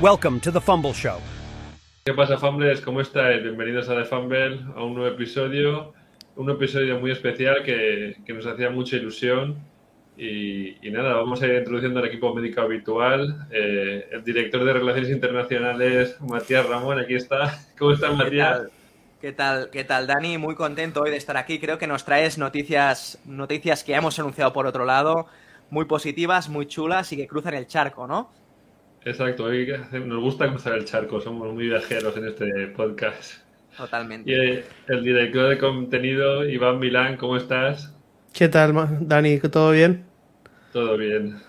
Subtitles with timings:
[0.00, 1.18] Welcome to the Fumble Show.
[2.06, 2.80] ¿Qué pasa, Fumbles?
[2.80, 3.42] ¿Cómo estáis?
[3.42, 5.92] Bienvenidos a The Fumble, a un nuevo episodio.
[6.36, 9.58] Un episodio muy especial que, que nos hacía mucha ilusión.
[10.16, 13.46] Y, y, nada, vamos a ir introduciendo al equipo médico habitual.
[13.50, 17.60] Eh, el director de Relaciones Internacionales, Matías Ramón, aquí está.
[17.78, 18.68] ¿Cómo estás, Matías?
[19.20, 19.68] ¿Qué tal?
[19.68, 20.38] ¿Qué tal, Dani?
[20.38, 21.58] Muy contento hoy de estar aquí.
[21.58, 25.26] Creo que nos traes noticias, noticias que hemos anunciado por otro lado,
[25.68, 28.39] muy positivas, muy chulas y que cruzan el charco, ¿no?
[29.04, 29.48] Exacto,
[30.04, 33.42] nos gusta cruzar el charco, somos muy viajeros en este podcast.
[33.76, 34.30] Totalmente.
[34.30, 37.94] Y el, el director de contenido, Iván Milán, ¿cómo estás?
[38.34, 39.38] ¿Qué tal, Dani?
[39.38, 40.04] ¿Todo bien?
[40.72, 41.40] Todo bien.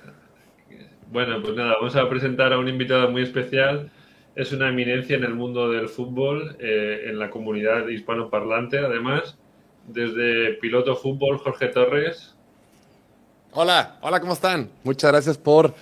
[1.11, 3.91] Bueno, pues nada, vamos a presentar a un invitado muy especial.
[4.35, 9.37] Es una eminencia en el mundo del fútbol, eh, en la comunidad hispanoparlante, además.
[9.87, 12.33] Desde Piloto Fútbol, Jorge Torres.
[13.51, 14.69] Hola, hola, ¿cómo están?
[14.85, 15.73] Muchas gracias por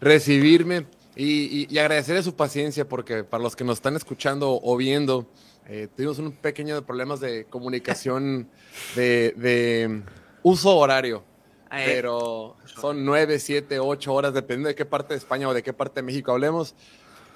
[0.00, 4.76] recibirme y, y, y agradecerle su paciencia, porque para los que nos están escuchando o
[4.76, 5.26] viendo,
[5.66, 8.48] eh, tuvimos un pequeño problemas de comunicación
[8.96, 10.02] de, de
[10.42, 11.24] uso horario.
[11.70, 15.72] Pero son nueve, siete, ocho horas, dependiendo de qué parte de España o de qué
[15.72, 16.74] parte de México hablemos.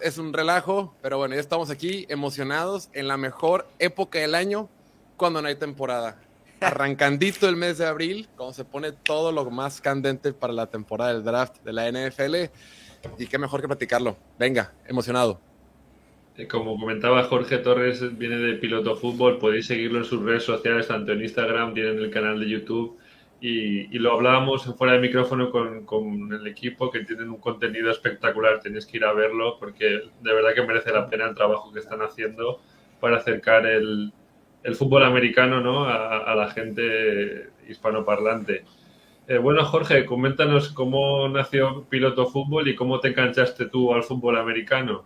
[0.00, 4.69] Es un relajo, pero bueno, ya estamos aquí emocionados en la mejor época del año
[5.17, 6.20] cuando no hay temporada.
[6.61, 11.12] Arrancandito el mes de abril, cuando se pone todo lo más candente para la temporada
[11.12, 12.34] del draft de la NFL.
[13.19, 14.16] Y qué mejor que platicarlo.
[14.38, 15.41] Venga, emocionado.
[16.36, 20.88] Eh, Como comentaba Jorge Torres, viene de Piloto Fútbol, podéis seguirlo en sus redes sociales,
[20.88, 22.98] tanto en Instagram, tienen el canal de YouTube.
[23.41, 28.86] Y, lo hablábamos fuera de micrófono con, el equipo, que tienen un contenido espectacular, tenéis
[28.86, 29.84] que ir a verlo porque
[30.22, 32.62] de verdad que merece la pena el trabajo que están haciendo
[33.00, 34.12] para acercar el,
[34.78, 35.84] fútbol americano ¿no?
[35.84, 38.64] a, la gente hispanoparlante.
[39.27, 44.36] Eh, bueno, Jorge, coméntanos cómo nació Piloto Fútbol y cómo te enganchaste tú al fútbol
[44.36, 45.05] americano.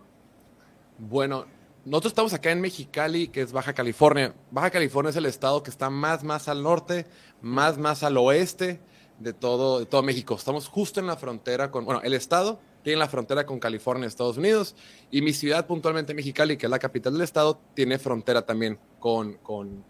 [0.97, 1.45] Bueno,
[1.85, 4.35] nosotros estamos acá en Mexicali, que es Baja California.
[4.51, 7.05] Baja California es el estado que está más, más al norte,
[7.41, 8.81] más, más al oeste
[9.19, 10.35] de todo, de todo México.
[10.35, 14.37] Estamos justo en la frontera con, bueno, el estado tiene la frontera con California, Estados
[14.37, 14.75] Unidos,
[15.11, 19.33] y mi ciudad puntualmente Mexicali, que es la capital del estado, tiene frontera también con,
[19.35, 19.83] con,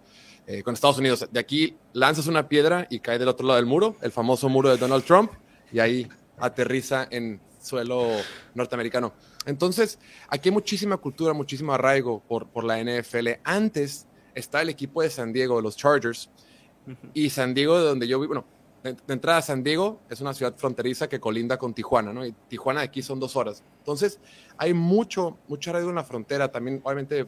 [0.52, 1.28] eh, con Estados Unidos.
[1.32, 4.70] De aquí lanzas una piedra y cae del otro lado del muro, el famoso muro
[4.70, 5.32] de Donald Trump,
[5.72, 6.08] y ahí
[6.40, 8.08] aterriza en suelo
[8.56, 9.14] norteamericano.
[9.46, 13.28] Entonces, aquí hay muchísima cultura, muchísimo arraigo por, por la NFL.
[13.44, 16.32] Antes está el equipo de San Diego, los Chargers,
[17.14, 18.46] y San Diego, de donde yo vivo, bueno,
[18.82, 22.26] de, entrada San Diego es una ciudad fronteriza que colinda con Tijuana, ¿no?
[22.26, 23.64] Y Tijuana de aquí son dos horas.
[23.78, 24.20] Entonces,
[24.58, 27.28] hay mucho, mucho arraigo en la frontera, también obviamente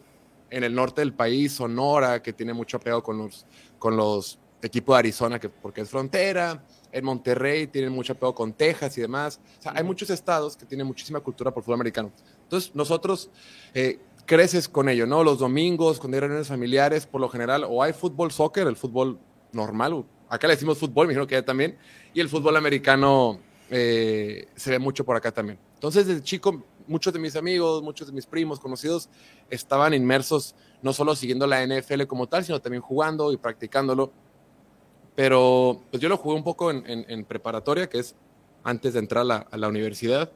[0.51, 3.45] en el norte del país, Sonora, que tiene mucho apego con los,
[3.79, 8.53] con los equipos de Arizona, que, porque es frontera, en Monterrey tienen mucho apego con
[8.53, 9.39] Texas y demás.
[9.59, 12.11] O sea, hay muchos estados que tienen muchísima cultura por fútbol americano.
[12.43, 13.29] Entonces, nosotros
[13.73, 15.23] eh, creces con ello, ¿no?
[15.23, 19.17] Los domingos, cuando hay reuniones familiares, por lo general, o hay fútbol, soccer, el fútbol
[19.53, 21.77] normal, acá le decimos fútbol, me imagino que también,
[22.13, 25.57] y el fútbol americano eh, se ve mucho por acá también.
[25.75, 29.09] Entonces, desde chico, muchos de mis amigos, muchos de mis primos, conocidos,
[29.49, 34.11] estaban inmersos no solo siguiendo la NFL como tal, sino también jugando y practicándolo
[35.15, 38.15] pero pues yo lo jugué un poco en, en, en preparatoria, que es
[38.63, 40.31] antes de entrar a la, a la, universidad.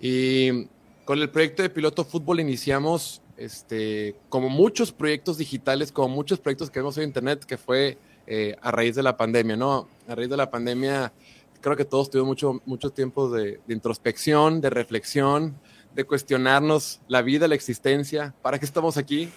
[0.00, 0.66] Y
[1.04, 6.70] con el proyecto de piloto fútbol iniciamos, este, como muchos proyectos digitales, como muchos proyectos
[6.70, 7.96] que vemos en Internet, que fue
[8.26, 9.88] eh, a raíz de la pandemia, ¿no?
[10.06, 11.12] A raíz de la pandemia,
[11.60, 15.58] creo que todos tuvimos mucho, mucho tiempo de, de introspección, de reflexión,
[15.94, 19.30] de cuestionarnos la vida, la existencia, ¿para qué estamos aquí?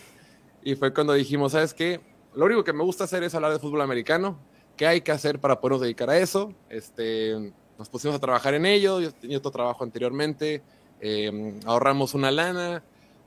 [0.63, 1.99] Y fue cuando dijimos, ¿sabes qué?
[2.35, 4.39] Lo único que me gusta hacer es hablar de fútbol americano
[4.75, 6.53] qué hay que hacer para podernos dedicar a eso.
[6.69, 10.61] Este, nos pusimos a trabajar en ello, yo tenía otro trabajo anteriormente,
[10.99, 12.83] eh, ahorramos una lana,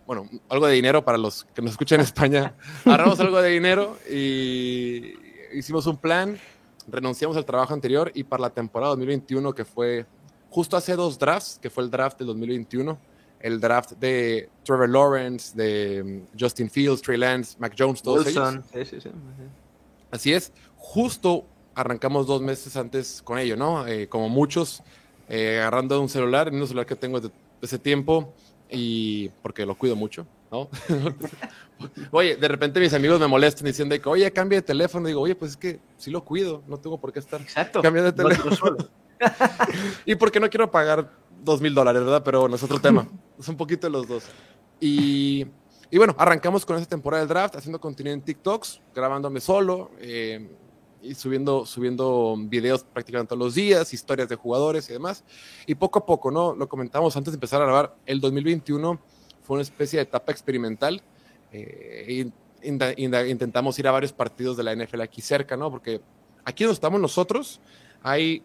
[0.07, 2.55] bueno, algo de dinero para los que nos escuchan en España,
[2.85, 5.15] ahorramos algo de dinero y
[5.53, 6.39] hicimos un plan,
[6.89, 10.07] renunciamos al trabajo anterior y para la temporada 2021, que fue
[10.49, 12.99] justo hace dos drafts, que fue el draft del 2021,
[13.41, 18.65] el draft de Trevor Lawrence, de mm, Justin Fields, Trey Lance, Mac Jones, todos Wilson.
[18.75, 18.89] ellos.
[18.89, 19.11] Sí, sí, sí.
[20.11, 21.45] Así es, justo
[21.75, 23.87] arrancamos dos meses antes con ello, ¿no?
[23.87, 24.83] Eh, como muchos,
[25.29, 28.33] eh, agarrando un celular, un celular que tengo desde ese tiempo
[28.71, 30.69] y porque lo cuido mucho, ¿no?
[32.11, 35.07] oye, de repente mis amigos me molestan diciendo que, oye, cambia de teléfono.
[35.07, 37.83] digo, oye, pues es que sí lo cuido, no tengo por qué estar Exacto.
[37.83, 38.77] cambiando de teléfono.
[40.07, 41.11] y porque no quiero pagar
[41.45, 42.23] dos mil dólares, ¿verdad?
[42.25, 43.07] Pero bueno, es otro tema.
[43.39, 44.25] es un poquito de los dos.
[44.81, 45.47] Y,
[45.91, 49.91] y bueno, arrancamos con esta temporada del draft, haciendo contenido en TikToks, grabándome solo.
[49.99, 50.49] Eh,
[51.03, 55.25] y subiendo, subiendo videos prácticamente todos los días, historias de jugadores y demás.
[55.67, 56.55] Y poco a poco, ¿no?
[56.55, 58.99] Lo comentamos antes de empezar a grabar, el 2021
[59.43, 61.01] fue una especie de etapa experimental.
[61.53, 62.29] Eh,
[62.63, 65.71] intentamos ir a varios partidos de la NFL aquí cerca, ¿no?
[65.71, 66.01] Porque
[66.45, 67.61] aquí donde estamos nosotros,
[68.03, 68.43] hay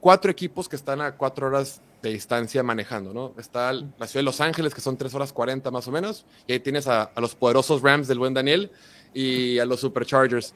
[0.00, 3.34] cuatro equipos que están a cuatro horas de distancia manejando, ¿no?
[3.38, 6.52] Está la ciudad de Los Ángeles, que son tres horas cuarenta más o menos, y
[6.52, 8.70] ahí tienes a, a los poderosos Rams del buen Daniel
[9.14, 10.52] y a los Superchargers.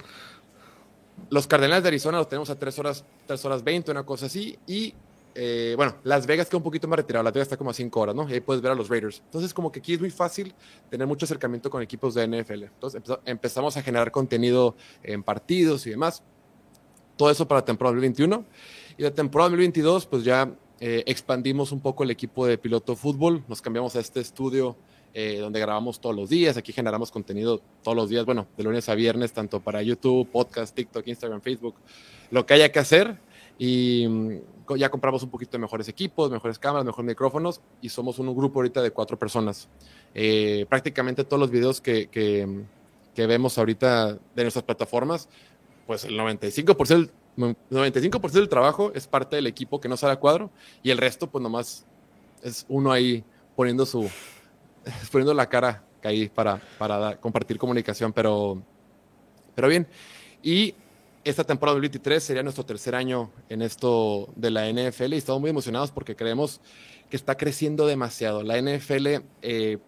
[1.29, 4.58] Los Cardenales de Arizona los tenemos a 3 horas, 3 horas 20, una cosa así.
[4.67, 4.94] Y
[5.35, 7.23] eh, bueno, Las Vegas queda un poquito más retirado.
[7.23, 8.29] Las Vegas está como a 5 horas, ¿no?
[8.29, 9.23] Y ahí puedes ver a los Raiders.
[9.26, 10.55] Entonces, como que aquí es muy fácil
[10.91, 12.64] tener mucho acercamiento con equipos de NFL.
[12.64, 16.23] Entonces, empezamos a generar contenido en partidos y demás.
[17.17, 18.44] Todo eso para la temporada 2021.
[18.96, 23.44] Y la temporada 2022, pues ya eh, expandimos un poco el equipo de piloto fútbol.
[23.49, 24.77] Nos cambiamos a este estudio
[25.12, 26.56] eh, donde grabamos todos los días.
[26.56, 30.75] Aquí generamos contenido todos los días, bueno, de lunes a viernes, tanto para YouTube, podcast,
[30.75, 31.75] TikTok, Instagram, Facebook,
[32.31, 33.19] lo que haya que hacer.
[33.59, 38.19] Y mm, ya compramos un poquito de mejores equipos, mejores cámaras, mejores micrófonos y somos
[38.19, 39.69] un grupo ahorita de cuatro personas.
[40.15, 42.65] Eh, prácticamente todos los videos que, que,
[43.15, 45.29] que, vemos ahorita de nuestras plataformas,
[45.87, 50.50] pues el 95%, 95 del trabajo es parte del equipo que no sale a cuadro
[50.82, 51.87] y el resto pues nomás
[52.42, 53.25] es uno ahí
[53.56, 54.08] poniendo su,
[55.12, 58.62] poniendo la cara ahí para, para compartir comunicación, pero,
[59.54, 59.87] pero bien.
[60.42, 60.75] Y
[61.25, 65.50] esta temporada 2023 sería nuestro tercer año en esto de la NFL y estamos muy
[65.50, 66.60] emocionados porque creemos
[67.10, 68.43] que está creciendo demasiado.
[68.43, 69.78] La NFL, eh,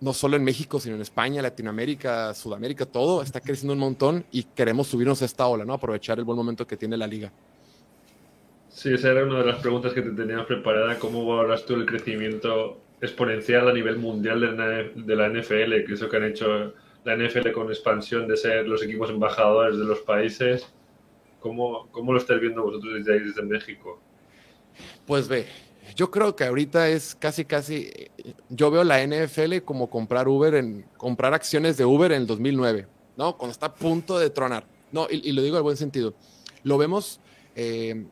[0.00, 4.44] no solo en México, sino en España, Latinoamérica, Sudamérica, todo está creciendo un montón y
[4.44, 5.72] queremos subirnos a esta ola, ¿no?
[5.74, 7.32] Aprovechar el buen momento que tiene la liga.
[8.68, 10.98] Sí, esa era una de las preguntas que te teníamos preparada.
[10.98, 14.40] ¿Cómo valoras tú el crecimiento exponencial a nivel mundial
[14.94, 16.74] de la NFL, que eso que han hecho
[17.04, 20.66] la NFL con expansión de ser los equipos embajadores de los países.
[21.40, 24.00] ¿Cómo, cómo lo estáis viendo vosotros desde ahí, desde México?
[25.06, 25.46] Pues ve,
[25.98, 27.90] yo creo que ahorita es casi, casi,
[28.48, 32.86] yo veo la NFL como comprar Uber, en, comprar acciones de Uber en el 2009,
[33.16, 33.36] ¿no?
[33.36, 34.64] Cuando está a punto de tronar.
[34.92, 36.14] No, y, lo digo en buen sentido.
[36.62, 37.18] Lo vemos
[37.56, 38.06] eh,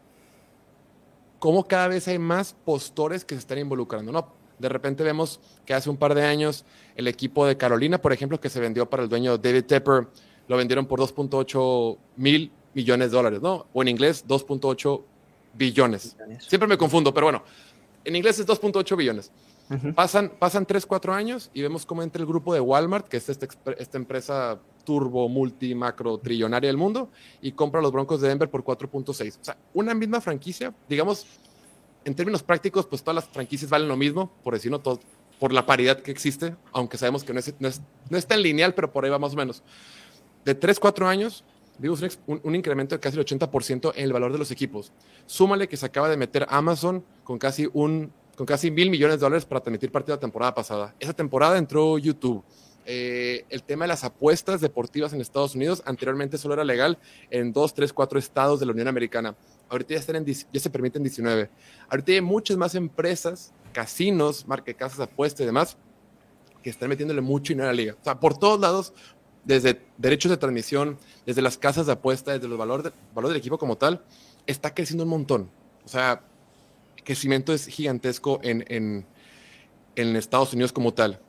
[1.38, 4.32] como cada vez hay más postores que se están involucrando, ¿no?
[4.58, 6.64] De repente vemos que hace un par de años
[6.96, 10.08] el equipo de Carolina, por ejemplo, que se vendió para el dueño David Tepper,
[10.48, 13.66] lo vendieron por 2.8 mil millones de dólares, ¿no?
[13.72, 15.02] O en inglés, 2.8
[15.54, 16.16] billones.
[16.40, 17.42] Siempre me confundo, pero bueno,
[18.06, 19.32] en inglés es 2.8 billones.
[19.94, 23.29] pasan, pasan 3, 4 años y vemos cómo entra el grupo de Walmart, que es
[23.29, 23.49] esta,
[23.79, 27.11] esta empresa turbo, multi, macro, trillonaria del mundo,
[27.43, 29.38] y compra los Broncos de Denver por 4.6.
[29.41, 31.26] O sea, una misma franquicia, digamos,
[32.05, 35.00] en términos prácticos, pues todas las franquicias valen lo mismo, por decirlo todo,
[35.41, 38.93] por la paridad que existe, aunque sabemos que no es, no es, tan lineal, pero
[38.93, 39.64] por ahí va más o menos.
[40.44, 41.44] De 3, 4 años,
[41.78, 44.93] vimos un, un, incremento de casi el 80% en el valor de los equipos.
[45.26, 49.20] Súmale que se acaba de meter Amazon con casi un con casi mil millones de
[49.23, 50.94] dólares para transmitir partido la temporada pasada.
[51.00, 52.44] Esa temporada entró YouTube.
[52.88, 56.99] Eh, el tema de las apuestas deportivas en Estados Unidos anteriormente solo era legal
[57.31, 59.34] en 2, 3, 4 estados de la Unión Americana.
[59.69, 61.50] Ahorita ya, están en, ya se permiten 19.
[61.88, 65.76] Ahorita hay muchas más empresas, casinos, marca casas de apuestas y demás,
[66.62, 67.96] que están metiéndole mucho dinero a la liga.
[68.00, 68.93] O sea, por todos lados,
[69.46, 73.56] desde derechos de transmisión, desde las casas de apuestas, desde los valores valor del equipo
[73.56, 74.02] como tal,
[74.46, 75.48] está creciendo un montón.
[75.84, 76.20] O sea,
[76.96, 79.06] el crecimiento es gigantesco en,
[79.94, 81.20] Estados Unidos como tal.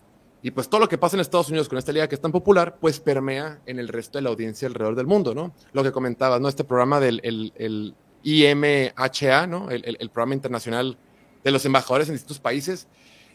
[0.42, 2.32] Y pues todo lo que pasa en Estados Unidos con esta liga que es tan
[2.32, 5.54] popular, pues permea en el resto de la audiencia alrededor del mundo, ¿no?
[5.74, 6.50] Lo que comentabas, ¿no?
[6.50, 9.70] Este programa del el, IMHA, ¿no?
[9.70, 10.98] El, programa internacional
[11.44, 12.88] de los embajadores en distintos países,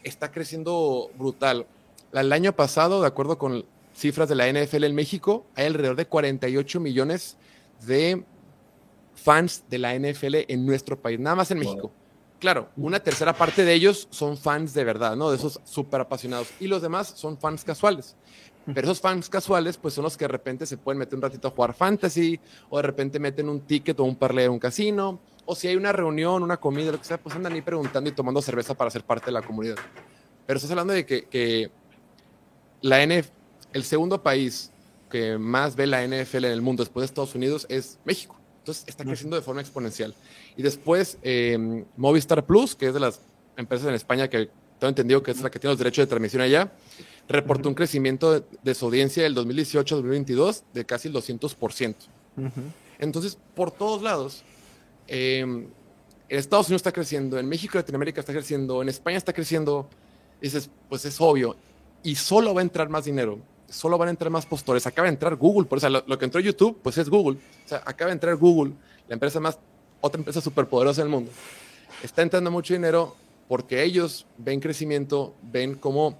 [0.03, 1.65] está creciendo brutal.
[2.11, 6.05] El año pasado, de acuerdo con cifras de la NFL en México, hay alrededor de
[6.05, 7.37] 48 millones
[7.85, 8.23] de
[9.15, 11.91] fans de la NFL en nuestro país, nada más en México.
[12.39, 15.29] Claro, una tercera parte de ellos son fans de verdad, ¿no?
[15.29, 16.49] De esos súper apasionados.
[16.59, 18.17] Y los demás son fans casuales.
[18.65, 21.47] Pero esos fans casuales, pues son los que de repente se pueden meter un ratito
[21.47, 25.19] a jugar fantasy, o de repente meten un ticket o un parlay en un casino,
[25.45, 28.13] o si hay una reunión, una comida, lo que sea, pues andan ahí preguntando y
[28.13, 29.75] tomando cerveza para ser parte de la comunidad.
[30.45, 31.71] Pero estás hablando de que, que
[32.81, 33.29] la NF,
[33.73, 34.71] el segundo país
[35.09, 38.35] que más ve la NFL en el mundo después de Estados Unidos es México.
[38.59, 40.15] Entonces está creciendo de forma exponencial.
[40.55, 43.19] Y después eh, Movistar Plus, que es de las
[43.57, 44.49] empresas en España que
[44.79, 46.71] tengo entendido que es la que tiene los derechos de transmisión allá,
[47.27, 51.95] reportó un crecimiento de, su audiencia del 2018 2022 de casi el 200%.
[52.99, 54.43] Entonces, por todos lados,
[55.07, 55.69] eh, en
[56.27, 59.87] Estados Unidos está creciendo, en México y Latinoamérica está creciendo, en España está creciendo,
[60.41, 61.55] dices, pues es obvio,
[62.01, 63.39] y solo va a entrar más dinero
[63.73, 64.85] solo van a entrar más postores.
[64.87, 67.37] Acaba de entrar Google, por eso lo, lo, que entró YouTube, pues es Google.
[67.65, 68.73] O sea, acaba de entrar Google,
[69.07, 69.57] la empresa más,
[70.01, 71.31] otra empresa superpoderosa del mundo.
[72.01, 73.15] Está entrando mucho dinero
[73.47, 76.17] porque ellos ven crecimiento, ven cómo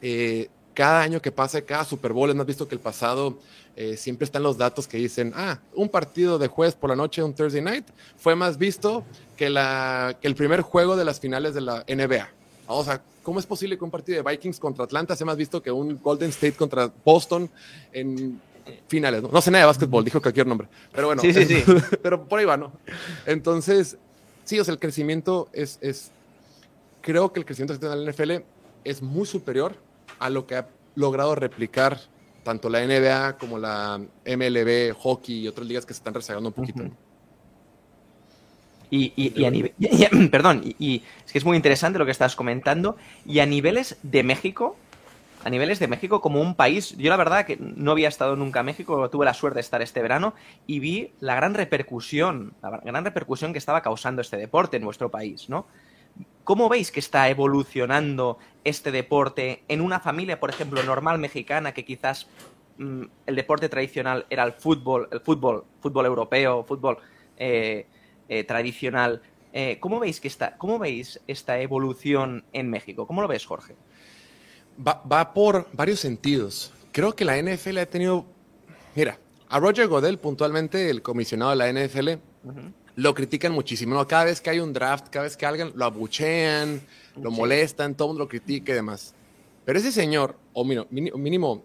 [0.00, 3.38] eh, cada año que pasa, cada Super Bowl, hemos visto que el pasado
[3.76, 7.22] eh, siempre están los datos que dicen, ah, un partido de jueves por la noche,
[7.22, 7.86] un Thursday night,
[8.16, 9.04] fue más visto
[9.36, 12.28] que, la, que el primer juego de las finales de la NBA.
[12.74, 15.62] O sea, ¿cómo es posible que un partido de Vikings contra Atlanta sea más visto
[15.62, 17.50] que un Golden State contra Boston
[17.92, 18.40] en
[18.88, 19.22] finales?
[19.22, 20.68] No, sé nada de básquetbol, dijo cualquier nombre.
[20.92, 21.64] Pero bueno, sí, sí, sí.
[22.02, 22.72] pero por ahí va, ¿no?
[23.26, 23.96] Entonces,
[24.44, 26.10] sí, o sea, el crecimiento es, es
[27.00, 28.44] creo que el crecimiento que tiene la NFL
[28.84, 29.74] es muy superior
[30.18, 32.00] a lo que ha logrado replicar
[32.42, 36.54] tanto la NBA como la MLB, hockey y otras ligas que se están rezagando un
[36.54, 36.84] poquito.
[38.94, 39.72] Y, a nivel,
[40.30, 42.96] perdón, y, es que es muy interesante lo que estás comentando.
[43.24, 44.76] Y a niveles de México,
[45.42, 48.60] a niveles de México como un país, yo la verdad que no había estado nunca
[48.60, 50.34] en México, tuve la suerte de estar este verano
[50.66, 55.10] y vi la gran repercusión, la gran repercusión que estaba causando este deporte en nuestro
[55.10, 55.66] país, ¿no?
[56.44, 61.86] ¿Cómo veis que está evolucionando este deporte en una familia, por ejemplo, normal mexicana, que
[61.86, 62.26] quizás
[62.76, 66.98] mm, el deporte tradicional era el fútbol, el fútbol, fútbol europeo, fútbol
[67.38, 67.86] eh,
[68.28, 69.22] eh, tradicional?
[69.52, 73.06] Eh, ¿Cómo veis que está, cómo veis esta evolución en México?
[73.06, 73.74] ¿Cómo lo ves, Jorge?
[74.86, 76.72] Va, por varios sentidos.
[76.92, 78.24] Creo que la NFL ha tenido,
[78.94, 82.10] mira, a Roger Godel puntualmente, el comisionado de la NFL,
[82.96, 84.06] lo critican muchísimo.
[84.06, 86.80] Cada vez que hay un draft, cada vez que alguien lo abuchean,
[87.20, 89.14] lo molestan, todo el mundo lo critica y demás.
[89.64, 90.86] Pero ese señor, o mínimo,
[91.18, 91.64] mínimo,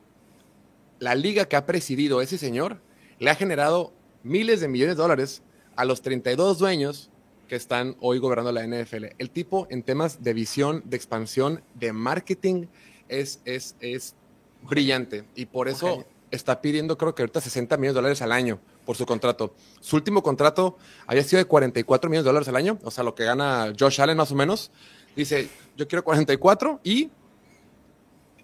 [1.00, 2.80] la liga que ha presidido ese señor,
[3.20, 5.42] le ha generado miles de millones de dólares
[5.78, 7.10] a los 32 dueños
[7.48, 9.06] que están hoy gobernando la NFL.
[9.18, 12.66] El tipo en temas de visión, de expansión, de marketing,
[13.08, 14.16] es, es, es
[14.64, 15.24] brillante.
[15.36, 18.96] Y por eso está pidiendo, creo que ahorita 60 millones de dólares al año por
[18.98, 19.54] su contrato.
[19.80, 23.16] Su último contrato había sido de 44 millones de dólares al año, o sea, lo
[23.16, 24.72] que gana Josh Allen más o menos.
[25.16, 27.10] Dice, yo quiero 44 y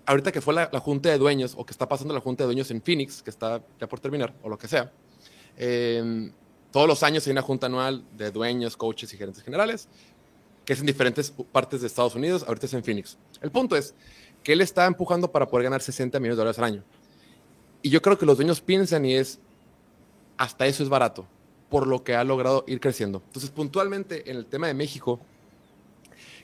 [0.06, 2.72] ahorita que fue la, junta de dueños o que está pasando la junta de dueños
[2.72, 4.92] en Phoenix, que está ya por terminar, o lo que sea,
[5.58, 6.32] em,
[6.74, 9.88] todos los años hay una junta anual de dueños, coaches y gerentes generales,
[10.65, 13.15] que es en diferentes partes de Estados Unidos, ahorita es en Phoenix.
[13.42, 13.94] El punto es
[14.42, 16.84] que él está empujando para poder ganar 60 millones de dólares al año.
[17.84, 19.38] Y yo creo que los dueños piensan y es,
[20.36, 21.27] hasta eso es barato,
[21.70, 23.22] por lo que ha logrado ir creciendo.
[23.27, 25.20] Entonces, puntualmente en el tema de México,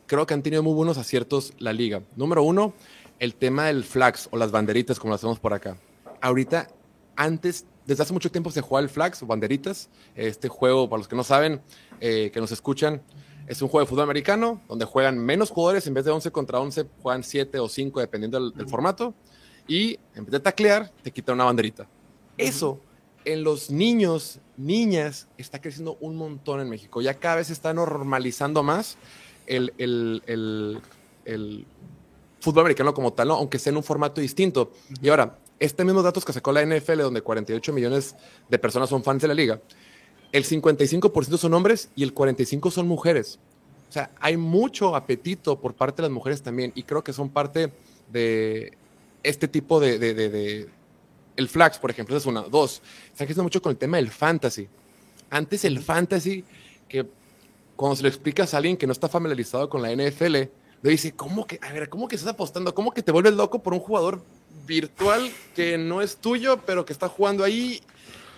[0.06, 2.04] creo que han tenido muy buenos aciertos la liga.
[2.16, 2.76] Número uno,
[3.18, 5.76] el tema del flags o las banderitas, como lo hacemos por acá.
[6.22, 6.70] Ahorita,
[7.16, 9.90] antes, desde hace mucho tiempo se juega el flags o banderitas.
[10.16, 11.62] Este juego, para los que no saben,
[12.00, 13.02] eh, que nos escuchan,
[13.48, 16.60] es un juego de fútbol americano donde juegan menos jugadores, en vez de 11 contra
[16.60, 19.16] 11, juegan 7 o 5 dependiendo del formato
[19.68, 21.88] y en vez de taclear, te quitan una banderita.
[22.38, 22.80] Eso
[23.26, 27.02] en los niños, niñas, está creciendo un montón en México.
[27.02, 28.98] Ya cada vez se está normalizando más
[29.48, 30.82] el,
[32.40, 34.72] fútbol americano como tal, aunque sea en un formato distinto.
[35.02, 38.16] Y ahora, este mismo datos que sacó la NFL, donde 48 millones
[38.50, 39.62] de personas son fans de la liga,
[40.32, 43.40] el 55% son hombres y el 45% son mujeres.
[43.90, 47.30] O sea, hay mucho apetito por parte de las mujeres también y creo que son
[47.30, 47.74] parte
[48.12, 48.78] de
[49.24, 50.70] este tipo de,
[51.36, 52.42] el flags, por ejemplo, es una.
[52.42, 52.82] Dos,
[53.14, 54.68] se ha mucho con el tema del fantasy.
[55.30, 56.44] Antes el fantasy,
[56.88, 57.08] que
[57.76, 60.34] cuando se lo explicas a alguien que no está familiarizado con la NFL,
[60.82, 62.74] le dice, ¿cómo que, a ver, cómo que estás apostando?
[62.74, 64.22] ¿Cómo que te vuelves loco por un jugador
[64.70, 67.82] virtual que no es tuyo, pero que está jugando ahí?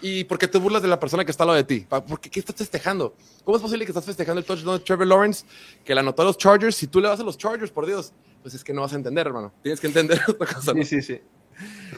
[0.01, 1.85] ¿Y por qué te burlas de la persona que está al lado de ti?
[1.87, 3.13] ¿Por qué, qué estás festejando?
[3.43, 5.45] ¿Cómo es posible que estás festejando el touchdown de Trevor Lawrence,
[5.85, 6.75] que la anotó a los Chargers?
[6.75, 8.95] Si tú le vas a los Chargers, por Dios, pues es que no vas a
[8.95, 9.53] entender, hermano.
[9.61, 10.73] Tienes que entender otra cosa.
[10.73, 11.19] Sí, sí, sí.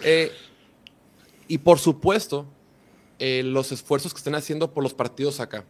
[0.03, 0.31] Eh,
[1.47, 2.45] y por supuesto,
[3.19, 5.63] eh, los esfuerzos que están haciendo por los partidos acá.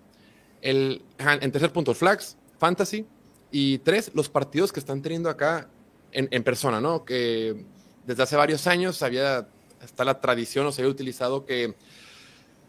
[0.62, 3.06] El, en tercer punto, el Flags, Fantasy.
[3.52, 5.70] Y tres, los partidos que están teniendo acá
[6.14, 7.06] en, persona, ¿no?
[7.06, 7.66] Que
[8.06, 9.48] desde hace varios años había,
[9.82, 11.76] está la tradición o se había utilizado que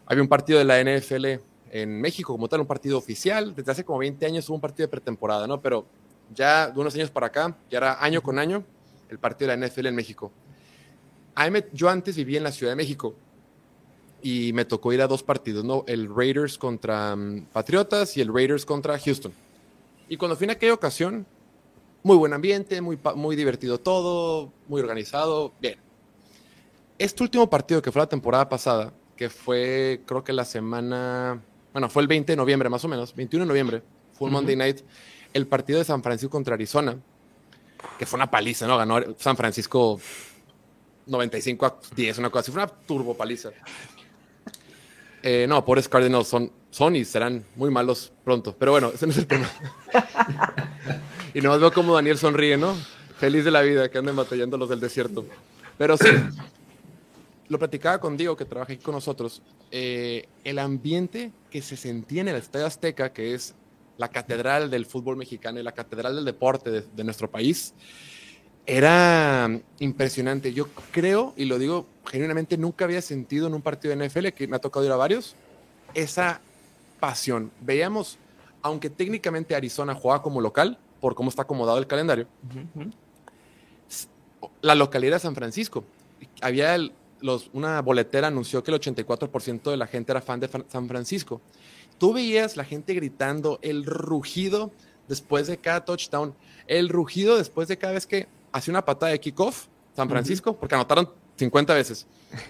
[0.05, 3.53] había un partido de la NFL en México como tal, un partido oficial.
[3.55, 5.61] Desde hace como 20 años hubo un partido de pretemporada, ¿no?
[5.61, 5.85] Pero
[6.33, 8.63] ya de unos años para acá, ya era año con año,
[9.09, 10.31] el partido de la NFL en México.
[11.73, 13.15] Yo antes vivía en la Ciudad de México
[14.21, 15.83] y me tocó ir a dos partidos, ¿no?
[15.87, 19.33] El Raiders contra mm, Patriotas y el Raiders contra Houston.
[20.07, 21.27] Y cuando fui en aquella ocasión,
[22.05, 25.79] muy buen ambiente, muy, muy divertido todo, muy organizado, bien.
[26.99, 31.41] Este último partido que fue la temporada pasada, que fue creo que la semana,
[31.73, 33.81] bueno, fue el 20 de noviembre más o menos, 21 de noviembre,
[34.13, 34.81] fue un Monday Night
[35.33, 36.95] el partido de San Francisco contra Arizona,
[37.97, 38.77] que fue una paliza, ¿no?
[38.77, 39.99] Ganó San Francisco
[41.07, 42.51] 95 a 10, una cosa así.
[42.51, 43.49] Fue una turbo paliza.
[45.23, 48.55] Eh, no, pobres Cardinals son, son y serán muy malos pronto.
[48.55, 49.49] Pero bueno, ese no es el tema.
[51.35, 52.73] y nomás veo como Daniel sonríe, ¿no?
[53.19, 55.25] Feliz de la vida que anden batallando los del desierto.
[55.77, 56.07] Pero sí,
[57.49, 59.41] lo platicaba con Diego, que trabaja aquí con nosotros.
[59.69, 63.53] Eh, el ambiente que se sentía en el Estadio Azteca, que es
[63.97, 67.73] la catedral del fútbol mexicano y la catedral del deporte de, de nuestro país,
[68.65, 70.53] era impresionante.
[70.53, 74.47] Yo creo, y lo digo genuinamente, nunca había sentido en un partido de NFL, que
[74.47, 75.35] me ha tocado ir a varios,
[75.93, 76.39] esa
[77.01, 77.51] pasión.
[77.59, 78.19] Veíamos,
[78.61, 82.25] aunque técnicamente Arizona jugaba como local, por cómo está acomodado el calendario,
[84.61, 85.83] la localidad de San Francisco.
[86.41, 90.49] Había el- los, una boletera anunció que el 84% de la gente era fan de
[90.67, 91.41] San Francisco.
[91.99, 94.71] Tú veías la gente gritando, el rugido
[95.07, 96.33] después de cada touchdown,
[96.65, 100.73] el rugido después de cada vez que hacía una patada de kickoff, San Francisco, porque
[100.73, 101.07] anotaron
[101.37, 102.07] 50 veces.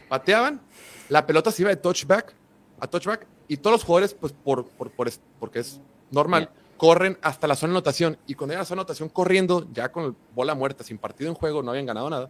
[0.07, 0.61] Pateaban,
[1.09, 2.33] la pelota se iba de touchback
[2.79, 7.47] a touchback y todos los jugadores, pues por, por, por porque es normal, corren hasta
[7.47, 8.17] la zona de anotación.
[8.27, 11.29] Y cuando llegan a la zona de anotación corriendo, ya con bola muerta, sin partido
[11.29, 12.29] en juego, no habían ganado nada,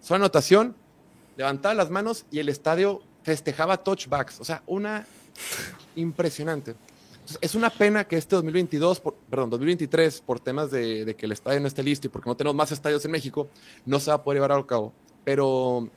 [0.00, 0.76] zona de anotación,
[1.36, 4.40] levantaban las manos y el estadio festejaba touchbacks.
[4.40, 5.06] O sea, una
[5.96, 6.74] impresionante.
[7.12, 11.26] Entonces, es una pena que este 2022, por- perdón, 2023, por temas de, de que
[11.26, 13.48] el estadio no esté listo y porque no tenemos más estadios en México,
[13.86, 14.92] no se va a poder llevar a cabo.
[15.24, 15.88] Pero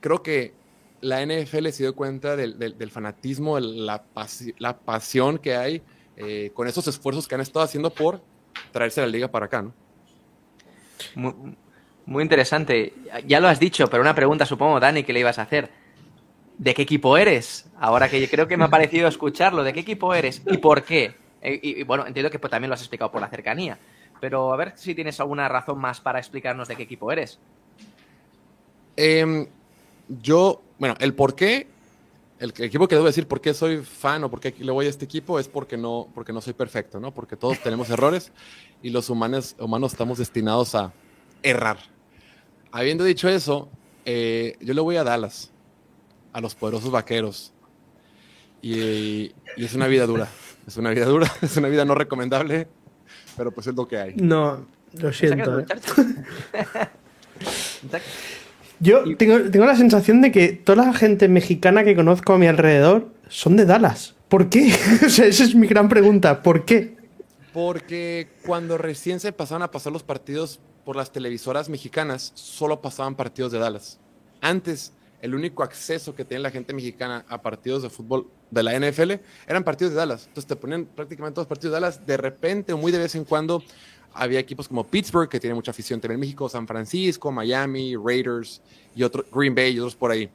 [0.00, 0.52] creo que
[1.00, 4.04] la NFL se dio cuenta del, del- del fanatismo, la,
[4.58, 5.82] la pasión que hay
[6.26, 8.20] eh, con esos esfuerzos que han estado haciendo por
[8.72, 9.72] traerse la liga para acá, ¿no?
[11.14, 11.34] Muy,
[12.06, 12.92] muy interesante.
[13.26, 15.70] Ya lo has dicho, pero una pregunta supongo, Dani, que le ibas a hacer.
[16.58, 17.70] ¿De qué equipo eres?
[17.78, 21.14] Ahora que creo que me ha parecido escucharlo, ¿de qué equipo eres y por qué?
[21.40, 23.78] Eh, Y, y, bueno, entiendo que pues, también lo has explicado por la cercanía,
[24.20, 27.38] pero a ver si tienes alguna razón más para explicarnos de qué equipo eres.
[28.96, 29.46] Em,
[30.08, 31.66] yo, bueno, el por qué,
[32.40, 34.88] el, equipo que debo decir por qué soy fan o por qué le voy a
[34.88, 37.12] este equipo es porque no, porque no soy perfecto, ¿no?
[37.12, 38.32] Porque todos tenemos errores
[38.82, 40.92] y los humanos, humanos estamos destinados a
[41.42, 41.78] errar.
[42.72, 43.68] Habiendo dicho eso,
[44.06, 45.50] eh, yo le voy a Dallas,
[46.32, 47.52] a los poderosos vaqueros.
[48.62, 50.28] Y, y es una vida dura,
[50.66, 52.68] es una vida dura, es una vida no recomendable,
[53.36, 54.14] pero pues es lo que hay.
[54.16, 55.62] No, lo siento.
[58.80, 62.46] Yo tengo, tengo la sensación de que toda la gente mexicana que conozco a mi
[62.46, 64.14] alrededor son de Dallas.
[64.28, 64.72] ¿Por qué?
[65.06, 66.42] O sea, esa es mi gran pregunta.
[66.42, 66.96] ¿Por qué?
[67.52, 73.16] Porque cuando recién se empezaron a pasar los partidos por las televisoras mexicanas, solo pasaban
[73.16, 73.98] partidos de Dallas.
[74.40, 78.78] Antes, el único acceso que tenía la gente mexicana a partidos de fútbol de la
[78.78, 79.12] NFL
[79.46, 80.26] eran partidos de Dallas.
[80.28, 82.06] Entonces te ponían prácticamente todos los partidos de Dallas.
[82.06, 83.62] De repente, muy de vez en cuando,
[84.12, 88.60] había equipos como Pittsburgh, que tiene mucha afición también en México, San Francisco, Miami, Raiders
[88.94, 90.28] y otro, Green Bay y otros por ahí.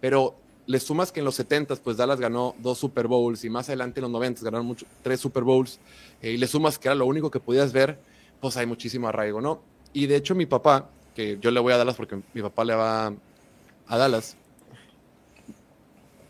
[0.00, 3.68] Pero le sumas que en los 70 pues Dallas ganó dos Super Bowls y más
[3.68, 5.78] adelante en los 90 ganaron mucho, tres Super Bowls
[6.20, 7.98] eh, y le sumas que era lo único que podías ver,
[8.40, 9.60] pues hay muchísimo arraigo, ¿no?
[9.92, 12.74] Y de hecho mi papá, que yo le voy a Dallas porque mi papá le
[12.74, 13.12] va
[13.86, 14.36] a Dallas,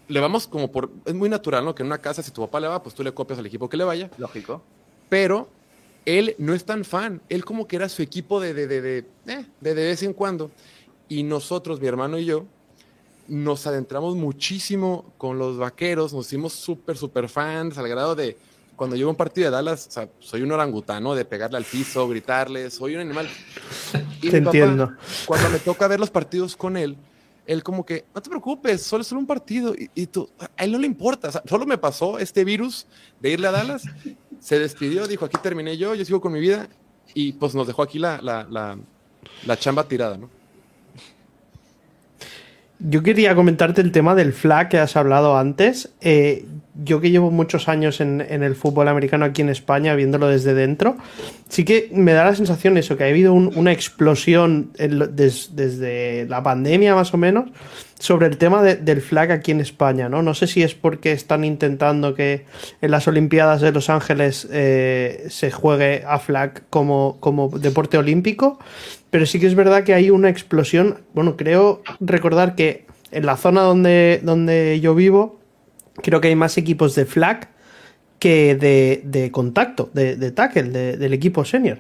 [0.09, 1.75] le vamos como por, es muy natural, ¿no?
[1.75, 3.69] Que en una casa si tu papá le va, pues tú le copias al equipo
[3.69, 4.63] que le vaya, Lógico.
[5.09, 5.49] pero
[6.07, 8.99] él no es tan fan, él como que era su equipo de de, de, de,
[9.27, 10.51] eh, de, de vez en cuando.
[11.09, 12.47] Y nosotros, mi hermano y yo,
[13.29, 18.37] nos adentramos muchísimo con los vaqueros, nos hicimos súper, súper fans, al grado de
[18.77, 21.65] cuando llego a un partido de Dallas, o sea, soy un orangutano de pegarle al
[21.65, 23.29] piso, gritarle, soy un animal.
[24.21, 24.93] Y Te papá, entiendo.
[25.25, 26.97] cuando me toca ver los partidos con él,
[27.47, 29.75] él como que, no te preocupes, solo es solo un partido.
[29.75, 32.87] Y, y tú, a él no le importa, o sea, solo me pasó este virus
[33.21, 33.83] de irle a Dallas,
[34.47, 36.69] se despidió, dijo, aquí terminé yo, yo sigo con mi vida,
[37.15, 38.79] y pues nos dejó aquí la, la, la,
[39.45, 40.31] la chamba tirada, ¿no?
[42.79, 45.91] Yo quería comentarte el tema del flag que has hablado antes.
[46.01, 46.47] Eh,
[46.85, 50.55] yo que llevo muchos años en, en el fútbol americano aquí en España, viéndolo desde
[50.55, 50.97] dentro,
[51.49, 56.43] sí que me da la sensación eso, que ha habido un- una explosión desde la
[56.43, 57.51] pandemia más o menos
[57.99, 60.23] sobre el tema de- del flag aquí en España, ¿no?
[60.23, 62.45] No sé si es porque están intentando que
[62.83, 68.59] en las Olimpiadas de Los Ángeles eh, se juegue a flag como, como deporte olímpico,
[69.11, 70.99] pero sí que es verdad que hay una explosión.
[71.15, 75.41] Bueno, creo recordar que en la zona donde, donde yo vivo,
[76.03, 77.49] creo que hay más equipos de flag
[78.19, 81.79] que de, contacto, de, de tackle, de- del equipo senior.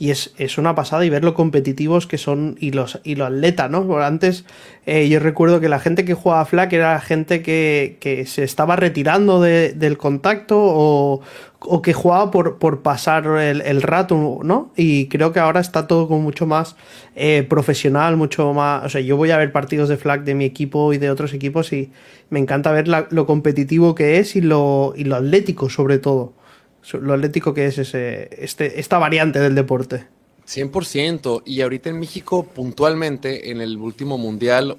[0.00, 3.28] Y es, es una pasada y ver lo competitivos que son y los, y los
[3.28, 3.84] atletas, ¿no?
[3.84, 4.44] Porque antes
[4.86, 8.76] eh, yo recuerdo que la gente que jugaba flag era gente que, que se estaba
[8.76, 11.20] retirando de- del contacto o
[11.60, 14.70] o que jugaba por, por pasar el, el, rato, ¿no?
[14.76, 16.76] Y creo que ahora está todo como mucho más
[17.16, 18.84] eh, profesional, mucho más...
[18.84, 21.34] O sea, yo voy a ver partidos de flag de mi equipo y de otros
[21.34, 21.90] equipos y
[22.30, 26.32] me encanta ver lo competitivo que es y lo, y lo atlético sobre todo.
[26.92, 30.06] Lo atlético que es ese, este, esta variante del deporte.
[30.46, 31.42] 100%.
[31.44, 34.76] Y ahorita en México, puntualmente, en el último mundial,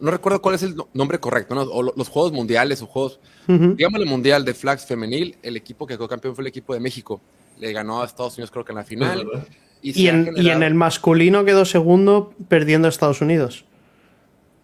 [0.00, 1.62] no recuerdo cuál es el nombre correcto, ¿no?
[1.62, 3.76] O los Juegos Mundiales o Juegos, uh -huh.
[3.76, 6.80] digamos el Mundial de Flags Femenil, el equipo que quedó campeón fue el equipo de
[6.80, 7.20] México.
[7.60, 9.26] Le ganó a Estados Unidos creo que en la final.
[9.26, 9.44] Uh -huh.
[9.80, 10.42] y, y, en, generado...
[10.42, 13.64] y, en, el masculino quedó segundo perdiendo a Estados Unidos.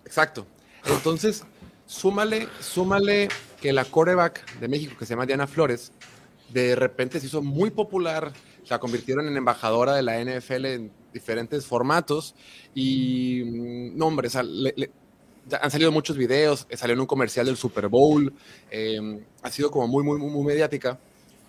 [0.05, 0.44] Exacto.
[0.87, 1.44] Entonces,
[1.87, 3.29] súmale, súmale
[3.61, 5.92] que la coreback de México, que se llama Diana Flores,
[6.53, 8.33] de repente se hizo muy popular,
[8.69, 12.35] la convirtieron en embajadora de la NFL en diferentes formatos
[12.75, 13.43] y,
[13.95, 18.33] no hombre, han salido muchos videos, salió en un comercial del Super Bowl,
[18.71, 20.99] eh, ha sido como muy, muy, muy, mediática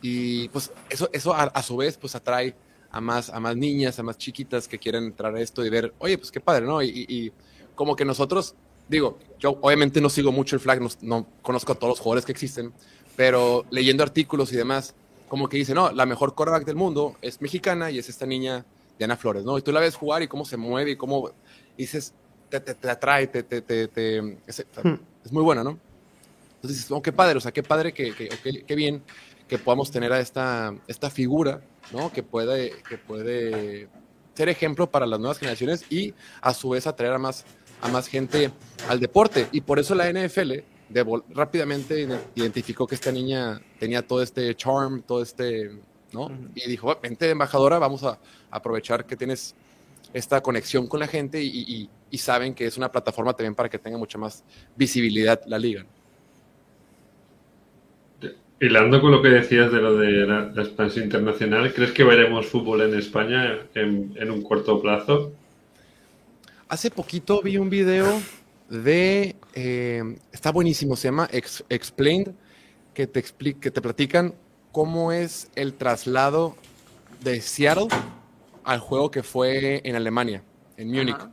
[0.01, 2.55] y pues eso, eso a, a, su vez pues atrae
[2.91, 5.93] a más, a más niñas, a más chiquitas que quieren entrar a esto y ver,
[5.99, 6.81] oye, pues qué padre, ¿no?
[6.81, 7.31] Y, y
[7.75, 8.55] como que nosotros,
[8.87, 12.25] digo, yo obviamente no sigo mucho el flag, no, no, conozco a todos los jugadores
[12.25, 12.73] que existen,
[13.19, 14.95] pero leyendo artículos y demás,
[15.27, 18.63] como que dice, no, la mejor quarterback del mundo es mexicana y es esta niña
[18.97, 19.57] Diana Flores, ¿no?
[19.57, 21.29] Y tú la ves jugar y cómo se mueve y cómo
[21.77, 22.13] dices,
[22.47, 24.93] te, te, te atrae, te, te, te es, hmm.
[25.25, 25.77] es, muy buena, ¿no?
[26.55, 29.03] Entonces dices, oh, qué padre, o sea, qué padre, que, que, qué, qué bien
[29.49, 31.59] que podamos tener a esta, esta figura,
[31.91, 32.13] ¿no?
[32.13, 33.89] Que puede, que puede
[34.33, 37.43] ser ejemplo para las nuevas generaciones y a su vez atraer a más,
[37.81, 38.49] a más gente
[38.87, 39.49] al deporte.
[39.51, 45.03] Y por eso la NFL de, rápidamente identificó que esta niña tenía todo este charm,
[45.03, 45.71] todo este,
[46.11, 46.25] ¿no?
[46.25, 46.49] Uh -huh.
[46.55, 49.55] Y dijo, vente de embajadora, vamos a aprovechar que tienes
[50.13, 53.69] esta conexión con la gente y, y, y, saben que es una plataforma también para
[53.69, 54.43] que tenga mucha más
[54.75, 55.85] visibilidad la liga.
[58.59, 62.47] Hilando con lo que decías de lo de la, la expansión internacional, ¿crees que veremos
[62.47, 65.31] fútbol en España en, en, un corto plazo?
[66.67, 68.21] Hace poquito vi un video
[68.69, 72.33] de, eh, está buenísimo, se llama Ex, Explained,
[72.93, 74.35] que te, explica, que te platican
[74.71, 76.55] cómo es el traslado
[77.21, 77.87] de Seattle
[78.63, 80.43] al juego que fue en Alemania,
[80.77, 81.15] en Múnich.
[81.15, 81.31] Uh -huh.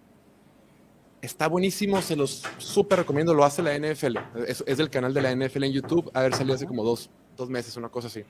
[1.20, 4.18] Está buenísimo, se los súper recomiendo, lo hace la NFL.
[4.46, 7.11] Es, es, del canal de la NFL en YouTube, a ver, salió hace como dos,
[7.37, 8.22] dos meses, una cosa así.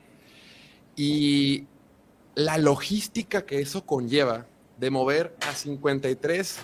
[0.97, 1.67] Y
[2.35, 4.47] la logística que eso conlleva
[4.79, 6.59] de mover a 53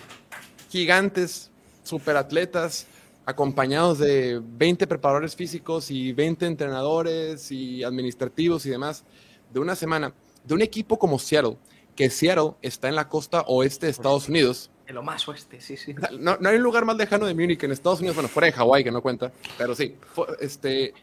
[0.69, 1.51] gigantes,
[1.83, 2.87] superatletas,
[3.25, 9.03] acompañados de 20 preparadores físicos y 20 entrenadores y administrativos y demás,
[9.51, 11.57] de una semana, de un equipo como Seattle,
[11.95, 14.69] que Seattle está en la costa oeste de Estados Unidos.
[14.87, 15.95] En lo más oeste, sí, sí.
[16.19, 18.53] No, no hay un lugar más lejano de Múnich en Estados Unidos, bueno, fuera de
[18.53, 19.95] Hawái, que no cuenta, pero sí,
[20.41, 20.93] este,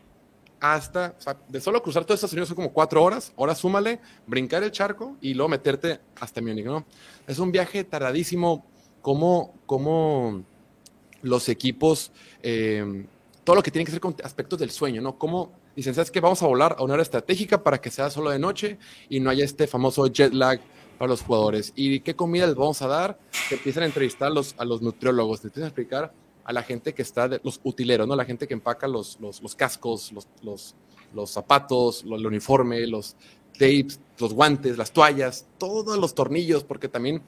[0.61, 4.01] hasta, o sea, de solo cruzar todo Estados Unidos son como cuatro horas, ahora súmale,
[4.27, 6.85] brincar el charco y luego meterte hasta Múnich, ¿no?
[7.27, 8.66] Es un viaje tardadísimo,
[9.01, 10.45] como, como
[11.23, 13.07] los equipos, eh,
[13.45, 15.19] todo lo que tiene que ser con aspectos del sueño, ¿no?
[15.19, 16.21] Cómo dicen, ¿sabes qué?
[16.21, 18.79] Vamos a volar a una hora estratégica para que sea solo de noche
[19.09, 20.61] y no haya este famoso jet lag
[20.99, 21.73] para los jugadores.
[21.75, 23.19] ¿Y qué comida les vamos a dar?
[23.49, 26.13] Que empiezan a entrevistar a los, a los nutriólogos, te empiezan a explicar
[26.45, 28.17] a la gente que está, los utileros, ¿no?
[28.17, 30.75] La gente que empaca los, los, los cascos, los, los,
[31.15, 33.17] los zapatos, el uniforme, los
[33.53, 37.23] tapes, los guantes, las toallas, todos los tornillos, porque también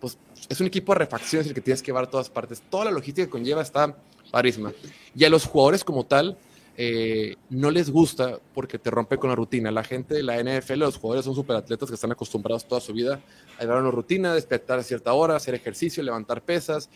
[0.00, 2.62] pues, es un equipo de refacciones el que tienes que llevar a todas partes.
[2.70, 3.96] Toda la logística que conlleva está
[4.30, 4.72] parísima.
[5.14, 6.36] Y a los jugadores como tal,
[6.80, 9.72] eh, no les gusta porque te rompe con la rutina.
[9.72, 13.20] La gente de la NFL, los jugadores son superatletas que están acostumbrados toda su vida
[13.58, 16.88] a llevar una rutina, despertar a cierta hora, hacer ejercicio, levantar pesas,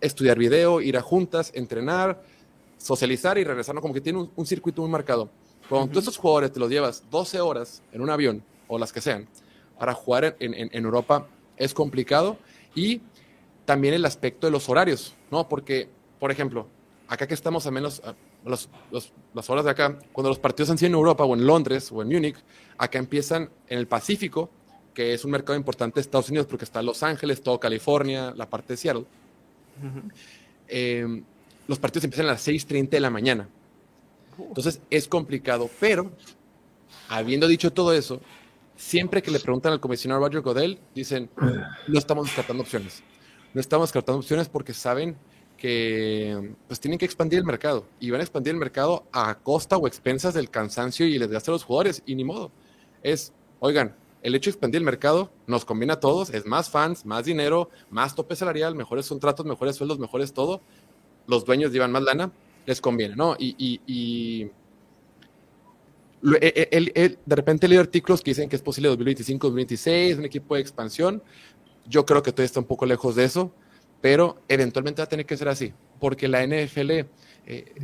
[0.00, 2.22] estudiar video, ir a juntas, entrenar,
[2.76, 3.80] socializar y regresar, ¿no?
[3.80, 5.30] como que tiene un, un circuito muy marcado.
[5.70, 5.92] Cuando uh -huh.
[5.92, 9.26] tú estos jugadores te los llevas 12 horas en un avión o las que sean
[9.78, 12.36] para jugar en, en, en Europa es complicado
[12.74, 13.00] y
[13.64, 15.48] también el aspecto de los horarios, ¿no?
[15.48, 16.66] Porque, por ejemplo,
[17.08, 20.70] acá que estamos a menos, a los, los, las horas de acá, cuando los partidos
[20.70, 22.36] han sido en Europa o en Londres o en Múnich,
[22.78, 24.50] acá empiezan en el Pacífico,
[24.94, 28.48] que es un mercado importante de Estados Unidos porque está Los Ángeles, todo California, la
[28.48, 29.04] parte de Seattle.
[29.82, 30.12] Uh -huh.
[30.68, 31.22] eh,
[31.68, 33.48] los partidos empiezan a las 6.30 de la mañana.
[34.36, 36.10] Entonces es complicado, pero
[37.08, 38.20] habiendo dicho todo eso,
[38.80, 41.30] siempre que le preguntan al comisionado Roger Godel, dicen,
[41.86, 43.02] no estamos descartando opciones.
[43.52, 45.16] No estamos descartando opciones porque saben
[45.58, 49.76] que pues tienen que expandir el mercado y van a expandir el mercado a costa
[49.76, 52.50] o expensas del cansancio y les desgaste a los jugadores y ni modo.
[53.02, 57.04] Es, oigan, el hecho de expandir el mercado nos conviene a todos, es más fans,
[57.04, 60.62] más dinero, más tope salarial, mejores contratos, mejores sueldos, mejores todo.
[61.26, 62.32] Los dueños llevan más lana,
[62.64, 63.36] les conviene, ¿no?
[63.38, 64.50] Y
[66.22, 71.22] de repente leo artículos que dicen que es posible 2025, 2026, un equipo de expansión.
[71.86, 73.52] Yo creo que todavía está un poco lejos de eso,
[74.00, 76.90] pero eventualmente va a tener que ser así, porque la NFL,
[77.46, 77.74] eh,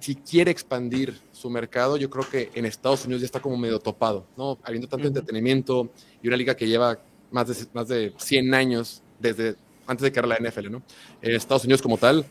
[0.00, 3.78] si quiere expandir su mercado, yo creo que en Estados Unidos ya está como medio
[3.78, 4.58] topado, ¿no?
[4.62, 5.90] Habiendo tanto entretenimiento
[6.22, 6.98] y una liga que lleva
[7.30, 10.82] más de, más de 100 años desde antes de que era la NFL, ¿no?
[11.20, 12.24] En Estados Unidos como tal,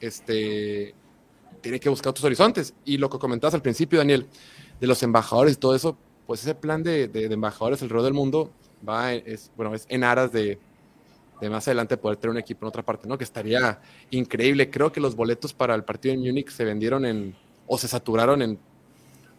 [0.00, 0.94] este,
[1.60, 2.74] tiene que buscar otros horizontes.
[2.84, 4.26] Y lo que comentabas al principio, Daniel,
[4.84, 8.50] de los embajadores y todo eso, pues ese plan de, de, embajadores alrededor del mundo
[8.86, 10.58] va, es, bueno, es en aras de,
[11.40, 13.16] de, más adelante poder tener un equipo en otra parte, ¿no?
[13.16, 14.70] Que estaría increíble.
[14.70, 17.34] Creo que los boletos para el partido en Múnich se vendieron en,
[17.66, 18.58] o se saturaron en,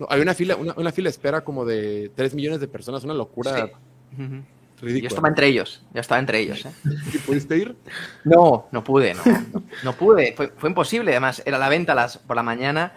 [0.10, 3.13] hay una fila, una, una, fila de espera como de 3 millones de personas, una
[3.13, 3.69] locura.
[4.17, 5.01] Sí.
[5.01, 6.65] Yo estaba entre ellos, ya estaba entre ellos.
[6.65, 6.71] ¿eh?
[7.13, 7.75] ¿Y pudiste ir?
[8.23, 9.21] No, no pude, no,
[9.84, 10.34] no, pude.
[10.36, 12.91] Fue, fue, imposible, además era la venta las, por la mañana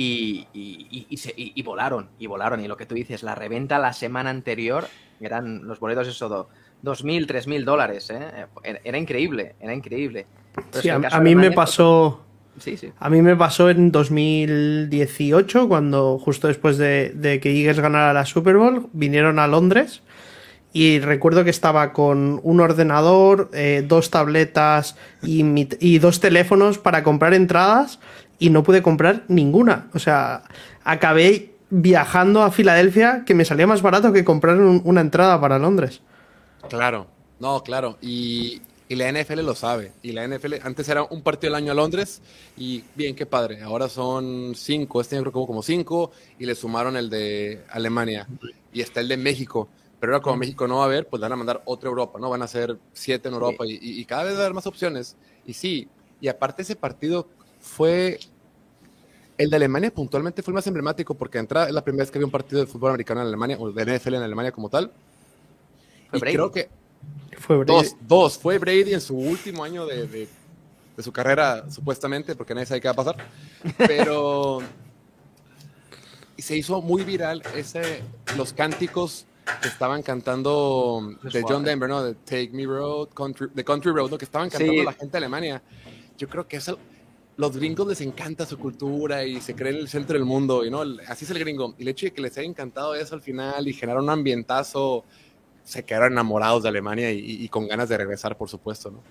[0.00, 2.64] y, y, y, se, y, volaron, y volaron.
[2.64, 4.86] Y lo que tú dices, la reventa la semana anterior
[5.20, 6.48] eran los boletos eso,
[6.80, 8.08] dos mil, tres mil dólares.
[8.08, 8.46] ¿eh?
[8.82, 10.26] Era, increíble, era increíble.
[10.72, 12.24] sí, a, a mí me pasó...
[12.58, 12.92] Sí, sí.
[12.98, 18.26] A mí me pasó en 2018, cuando justo después de, de que Eagles ganara la
[18.26, 20.02] Super Bowl, vinieron a Londres
[20.72, 26.78] y recuerdo que estaba con un ordenador, eh, dos tabletas y, mi, y, dos teléfonos
[26.78, 27.98] para comprar entradas
[28.40, 29.88] y no pude comprar ninguna.
[29.94, 30.42] O sea,
[30.82, 35.58] acabé viajando a Filadelfia que me salía más barato que comprar un, una entrada para
[35.58, 36.00] Londres.
[36.68, 37.06] Claro,
[37.38, 37.98] no, claro.
[38.00, 39.92] Y, y, la NFL lo sabe.
[40.02, 42.22] Y la NFL, antes era un partido al año a Londres
[42.56, 43.62] y bien, qué padre.
[43.62, 48.26] Ahora son cinco, este año creo que como cinco y le sumaron el de Alemania
[48.72, 49.68] y está el de México.
[50.00, 52.30] Pero ahora como México no va a haber, pues van a mandar otra Europa, ¿no?
[52.30, 55.14] Van a ser siete en Europa y, y, cada vez va a haber más opciones.
[55.44, 55.88] Y sí,
[56.22, 57.28] y aparte ese partido
[57.60, 58.18] fue...
[59.40, 62.18] El de Alemania puntualmente fue el más emblemático porque entra es la primera vez que
[62.18, 64.92] había un partido de fútbol americano en Alemania, o de NFL en Alemania como tal.
[66.10, 66.34] Fue y Brady.
[66.34, 66.68] creo que...
[67.38, 67.72] Fue Brady.
[67.72, 68.38] Dos, dos.
[68.38, 70.28] Fue Brady en su último año de, de,
[70.94, 73.16] de su carrera, supuestamente, porque nadie sabe qué va a pasar.
[73.78, 74.58] Pero...
[76.36, 78.02] y se hizo muy viral ese,
[78.36, 79.24] los cánticos
[79.62, 82.02] que estaban cantando de John Denver, ¿no?
[82.02, 84.18] De Take Me Road, Country, de Country Road, ¿no?
[84.18, 84.84] Que estaban cantando sí.
[84.84, 85.62] la gente de Alemania.
[86.18, 86.78] Yo creo que eso,
[87.40, 90.82] los gringos les encanta su cultura y se creen el centro del mundo, y no,
[91.08, 91.74] así es el gringo.
[91.78, 95.04] Y el hecho de que les haya encantado eso al final y generar un ambientazo,
[95.64, 99.02] se quedaron enamorados de Alemania y, y, con ganas de regresar, por supuesto, ¿no?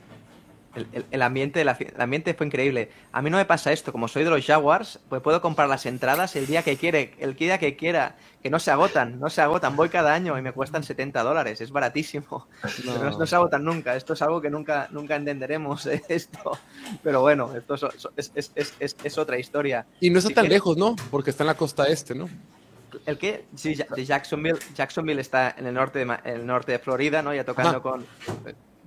[0.79, 2.89] El, el, el, ambiente, el, ambiente fue increíble.
[3.11, 5.85] A mí no me pasa esto, como soy de los Jaguars, pues puedo comprar las
[5.85, 9.41] entradas el día que quiere, el día que quiera, que no se agotan, no se
[9.41, 9.75] agotan.
[9.75, 12.47] Voy cada año y me cuestan 70 dólares, es baratísimo.
[12.85, 13.25] No.
[13.25, 13.95] Se agotan nunca.
[13.95, 16.57] Esto es algo que nunca, nunca entenderemos esto.
[17.03, 17.75] Pero bueno, esto
[18.15, 19.85] es, es, es, es otra historia.
[19.99, 20.95] Y no está si tan lejos, ¿no?
[21.11, 22.29] Porque está en la costa este, ¿no?
[23.05, 23.45] ¿El qué?
[23.55, 24.59] Sí, de Jacksonville.
[24.75, 27.33] Jacksonville está en el norte de, el norte de Florida, ¿no?
[27.33, 28.05] Ya tocando con,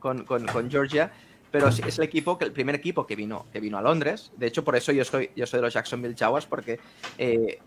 [0.01, 1.13] con, con, con Georgia
[1.53, 4.33] pero es el equipo que el primer equipo que vino que vino a Londres.
[4.37, 6.81] De hecho por eso yo soy yo soy de los Jacksonville Jaguars porque
[7.19, 7.61] eh,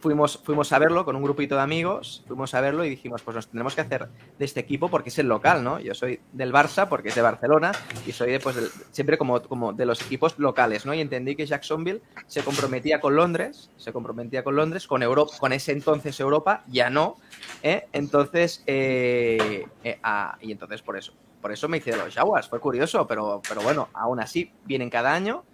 [0.00, 3.34] fuimos fuimos a verlo con un grupito de amigos fuimos a verlo y dijimos pues
[3.34, 6.52] nos tendremos que hacer de este equipo porque es el local no yo soy del
[6.52, 7.72] Barça porque es de Barcelona
[8.06, 11.34] y soy de, pues del, siempre como como de los equipos locales no y entendí
[11.34, 16.20] que Jacksonville se comprometía con Londres se comprometía con Londres con Europa con ese entonces
[16.20, 17.16] Europa ya no
[17.62, 17.88] ¿eh?
[17.92, 19.66] entonces eh,
[20.04, 22.48] ah, y entonces por eso por eso me hice los Jaguars.
[22.48, 25.44] Fue curioso, pero, pero bueno, aún así vienen cada año,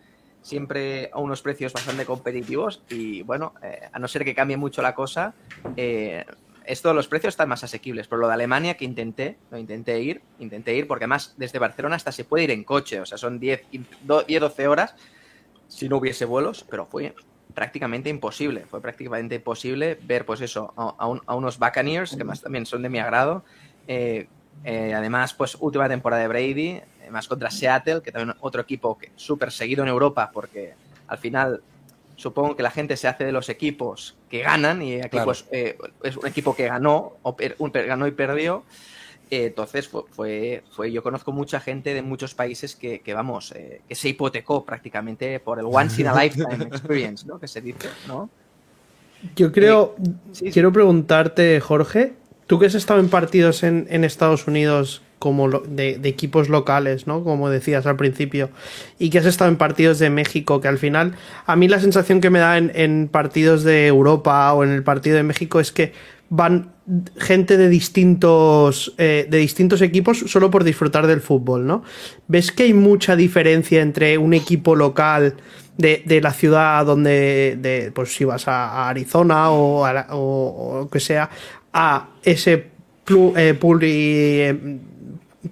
[0.41, 4.83] siempre a unos precios bastante competitivos y bueno, eh, a no ser que cambie mucho
[4.83, 5.35] la cosa,
[5.77, 6.25] eh,
[6.65, 8.07] esto los precios están más asequibles.
[8.07, 11.97] Pero lo de Alemania que intenté, lo intenté ir, intenté ir porque además desde Barcelona
[11.97, 13.65] hasta se puede ir en coche, o sea, son 10,
[14.05, 14.95] 12 horas
[15.67, 17.17] si no hubiese vuelos, pero fue
[17.53, 20.95] prácticamente imposible, fue prácticamente imposible ver pues eso, a,
[21.27, 23.43] a unos Buccaneers, que más también son de mi agrado,
[23.89, 24.29] eh,
[24.65, 29.51] eh, además, pues última temporada de Brady, más contra Seattle, que también otro equipo súper
[29.51, 30.75] seguido en Europa, porque
[31.09, 31.63] al final
[32.17, 35.25] supongo que la gente se hace de los equipos que ganan y aquí claro.
[35.27, 38.65] pues eh, es un equipo que ganó, o per, un, ganó y perdió.
[39.31, 43.53] Eh, entonces fue, fue, fue, yo conozco mucha gente de muchos países que, que vamos,
[43.53, 47.39] eh, que se hipotecó prácticamente por el once in a lifetime experience, ¿no?
[47.39, 48.29] Que se dice, ¿no?
[49.37, 49.97] Yo creo,
[50.33, 52.15] sí, quiero preguntarte, Jorge,
[52.51, 57.07] Tú que has estado en partidos en, Estados Unidos como lo, de, de, equipos locales,
[57.07, 57.23] ¿no?
[57.23, 58.51] Como decías al principio,
[58.99, 61.15] y que has estado en partidos de México, que al final,
[61.47, 65.17] a mí la sensación que me da en, partidos de Europa o en el partido
[65.17, 65.93] de México es que
[66.29, 66.73] van
[67.19, 71.85] gente de distintos, eh, de distintos equipos solo por disfrutar del fútbol, ¿no?
[72.27, 75.37] ¿Ves que hay mucha diferencia entre un equipo local
[75.81, 81.31] de, la ciudad donde, de, pues si vas a, Arizona o, o, que sea,
[81.73, 84.79] a ese eh, eh,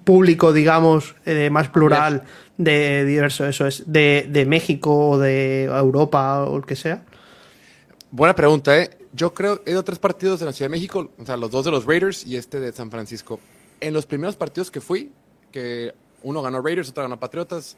[0.03, 1.15] público, digamos,
[1.51, 2.23] más plural
[2.57, 7.03] de diverso, eso es, de, de México o de Europa o el que sea?
[8.11, 8.89] Buena pregunta, ¿eh?
[9.13, 11.65] Yo creo, he ido tres partidos de la Ciudad de México, o sea, los dos
[11.65, 13.39] de los Raiders y este de San Francisco.
[13.79, 15.11] En los primeros partidos que fui,
[15.51, 17.77] que uno ganó Raiders, otro ganó Patriotas,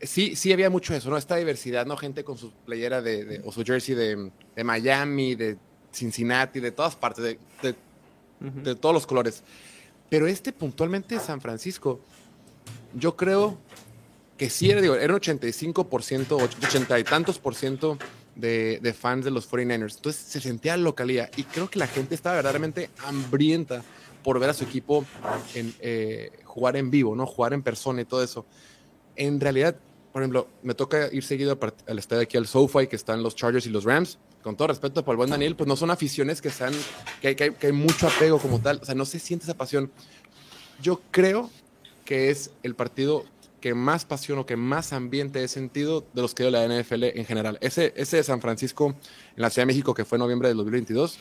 [0.00, 1.16] sí, sí había mucho eso, ¿no?
[1.16, 1.96] Esta diversidad, ¿no?
[1.96, 5.56] Gente con su playera de, o su jersey de, de, Miami, de
[5.98, 7.38] Cincinnati, de todas partes, de,
[8.40, 9.42] de, todos los colores.
[10.08, 12.00] Pero este puntualmente de San Francisco,
[12.94, 13.58] yo creo
[14.36, 17.98] que sí era, digo, era un 85%, 80 y tantos por ciento
[18.38, 19.96] de, fans de los 49ers.
[19.96, 23.82] Entonces se sentía localía y creo que la gente estaba verdaderamente hambrienta
[24.22, 25.04] por ver a su equipo
[25.54, 27.26] en, eh, jugar en vivo, ¿no?
[27.26, 28.46] Jugar en persona y todo eso.
[29.16, 29.76] En realidad,
[30.12, 33.66] por ejemplo, me toca ir seguido al estadio aquí al SoFi, que están los Chargers
[33.66, 34.18] y los Rams.
[34.42, 36.72] Con todo respeto para el buen Daniel, pues no son aficiones que sean,
[37.20, 38.78] que hay, que hay mucho apego como tal.
[38.82, 39.90] O sea, no se siente esa pasión.
[40.80, 41.50] Yo creo
[42.04, 43.24] que es el partido
[43.60, 47.04] que más pasión o que más ambiente he sentido de los que dio la NFL
[47.04, 47.58] en general.
[47.60, 48.94] Ese, ese de San Francisco
[49.36, 51.18] en la Ciudad de México que fue en noviembre del 2022,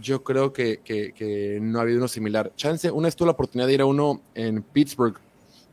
[0.00, 2.52] yo creo que, que, no ha habido uno similar.
[2.56, 5.18] Chance, una vez tuve la oportunidad de ir a uno en Pittsburgh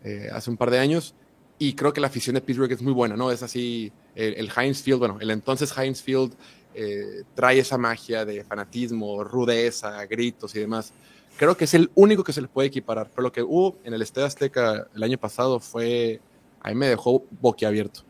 [0.03, 1.13] eh, hace un par de años
[1.59, 3.31] y creo que la afición de Pittsburgh es muy buena, ¿no?
[3.31, 6.33] Es así, el, Heinz Field, bueno, el entonces Heinz Field
[6.77, 10.93] eh, trae esa magia de fanatismo, rudeza, gritos y demás
[11.37, 13.09] creo que es el único que se le puede equiparar.
[13.09, 16.19] Pero lo que hubo en el Estadio Azteca el año pasado fue.
[16.59, 18.01] Ahí me dejó boquiabierto.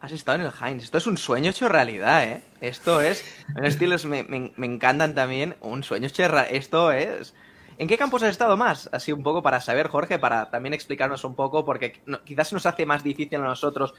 [0.00, 0.84] Has estado en el Heinz.
[0.84, 2.42] Esto es un sueño hecho realidad, ¿eh?
[2.60, 3.24] Esto es.
[3.54, 5.56] Los estilos me, me, encantan también.
[5.60, 7.34] Un sueño hecho Esto es.
[7.76, 8.88] ¿En qué campos has estado más?
[8.92, 12.86] Así un poco para saber, Jorge, para también explicarnos un poco, porque quizás nos hace
[12.86, 13.94] más difícil a nosotros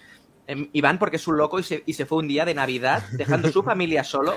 [0.73, 3.51] Iván porque es un loco y se, y se, fue un día de Navidad dejando
[3.51, 4.35] su familia solo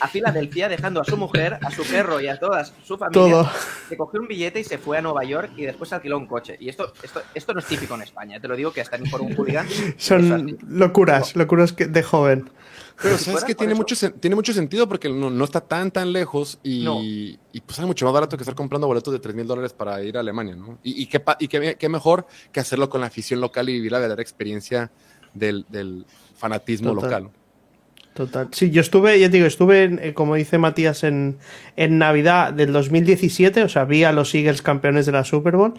[0.00, 3.12] a Filadelfia, dejando a su mujer, a su perro y a toda su familia.
[3.12, 3.50] Todo.
[3.88, 6.56] Se cogió un billete y se fue a Nueva York y después alquiló un coche.
[6.60, 9.08] Y esto, esto, esto no es típico en España, te lo digo que hasta ni
[9.08, 9.66] por un hooligan.
[9.96, 12.50] Son locuras, locuras de joven.
[13.00, 16.58] Pero sabes que tiene mucho, tiene mucho sentido porque no, no, está tan tan lejos
[16.64, 19.72] y, y pues es mucho más barato que estar comprando boletos de 3 mil dólares
[19.72, 20.78] para ir a Alemania, ¿no?
[20.82, 23.92] Y, y, qué, y qué, qué, mejor que hacerlo con la afición local y vivir
[23.92, 24.90] la verdadera experiencia
[25.34, 26.04] del,
[26.36, 27.30] fanatismo local.
[28.14, 28.48] Total.
[28.50, 31.38] Sí, yo estuve, ya digo, estuve, eh, como dice Matías, en,
[31.76, 35.74] en Navidad del 2017, o sea, vi a los Eagles campeones de la Super Bowl.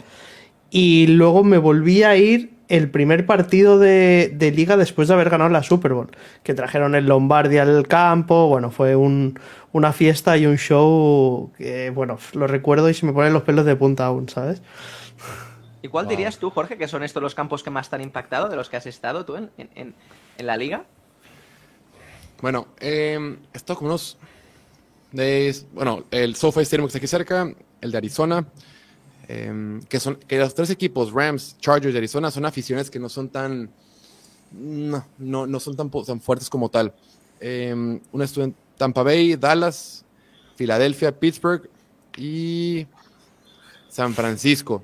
[0.72, 5.50] Y luego me volví a ir el primer partido de, liga después de haber ganado
[5.50, 6.12] la Super Bowl,
[6.44, 12.20] que trajeron el Lombardi al campo, bueno, fue una fiesta y un show que, bueno,
[12.34, 14.62] lo recuerdo y se me ponen los pelos de punta aún, ¿sabes?
[15.82, 18.50] ¿Y cuál dirías tú, Jorge, que son estos los campos que más te han impactado
[18.50, 19.96] de los que has estado tú en, en,
[20.38, 20.86] en la liga?
[22.42, 24.18] Bueno, eh, esto como unos.
[25.12, 28.46] De, bueno, el SoFi Stadium que está aquí cerca, el de Arizona,
[29.28, 33.10] em, que son que los tres equipos, Rams, Chargers y Arizona, son aficiones que no
[33.10, 33.70] son tan.
[34.52, 36.94] No, no, no son tan, tan fuertes como tal.
[37.40, 37.74] Eh,
[38.12, 40.06] uno estuvo en Tampa Bay, Dallas,
[40.56, 41.70] Filadelfia, Pittsburgh
[42.18, 42.88] y
[43.90, 44.84] San Francisco.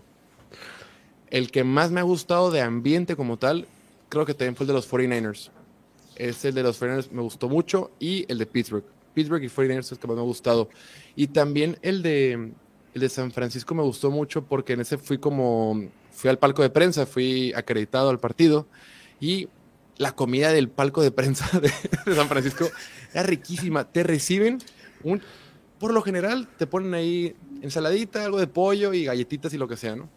[1.29, 3.67] El que más me ha gustado de ambiente como tal,
[4.09, 5.49] creo que también fue el de los 49ers.
[6.15, 8.85] Es el de los 49ers, me gustó mucho, y el de Pittsburgh.
[9.13, 10.69] Pittsburgh y 49ers es el que más me ha gustado.
[11.15, 12.53] Y también el de,
[12.93, 16.61] el de San Francisco me gustó mucho porque en ese fui como, fui al palco
[16.61, 18.67] de prensa, fui acreditado al partido,
[19.19, 19.47] y
[19.97, 21.71] la comida del palco de prensa de,
[22.05, 22.69] de San Francisco
[23.13, 23.85] era riquísima.
[23.91, 24.59] Te reciben
[25.03, 25.21] un,
[25.79, 29.77] por lo general te ponen ahí ensaladita, algo de pollo y galletitas y lo que
[29.77, 30.09] sea, ¿no?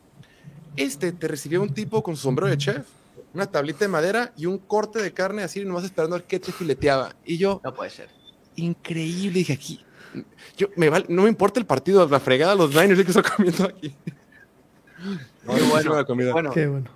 [0.76, 2.86] Este te recibió un tipo con su sombrero de chef,
[3.34, 6.52] una tablita de madera y un corte de carne así, nomás esperando al que te
[6.52, 7.14] fileteaba.
[7.24, 7.60] Y yo.
[7.64, 8.08] No puede ser.
[8.56, 9.84] Increíble, dije aquí.
[10.56, 13.94] Yo, me no me importa el partido, la fregada, los Niners que estoy comiendo aquí.
[15.44, 16.50] Muy bueno, bueno.
[16.50, 16.90] Qué bueno.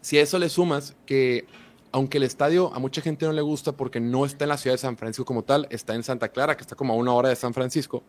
[0.00, 1.46] Si a eso le sumas que,
[1.90, 4.74] aunque el estadio a mucha gente no le gusta porque no está en la ciudad
[4.74, 7.28] de San Francisco como tal, está en Santa Clara, que está como a una hora
[7.28, 8.04] de San Francisco,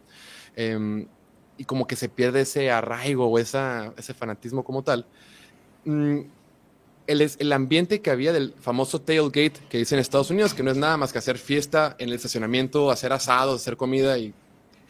[0.56, 1.08] eh,
[1.58, 5.06] y como que se pierde ese arraigo o esa, ese fanatismo como tal.
[5.86, 6.20] Mm,
[7.08, 10.72] el, el, ambiente que había del famoso tailgate que dice en Estados Unidos, que no
[10.72, 14.34] es nada más que hacer fiesta en el estacionamiento, hacer asados, hacer comida y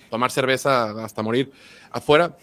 [0.09, 1.51] tomar cerveza hasta morir
[1.91, 2.35] afuera,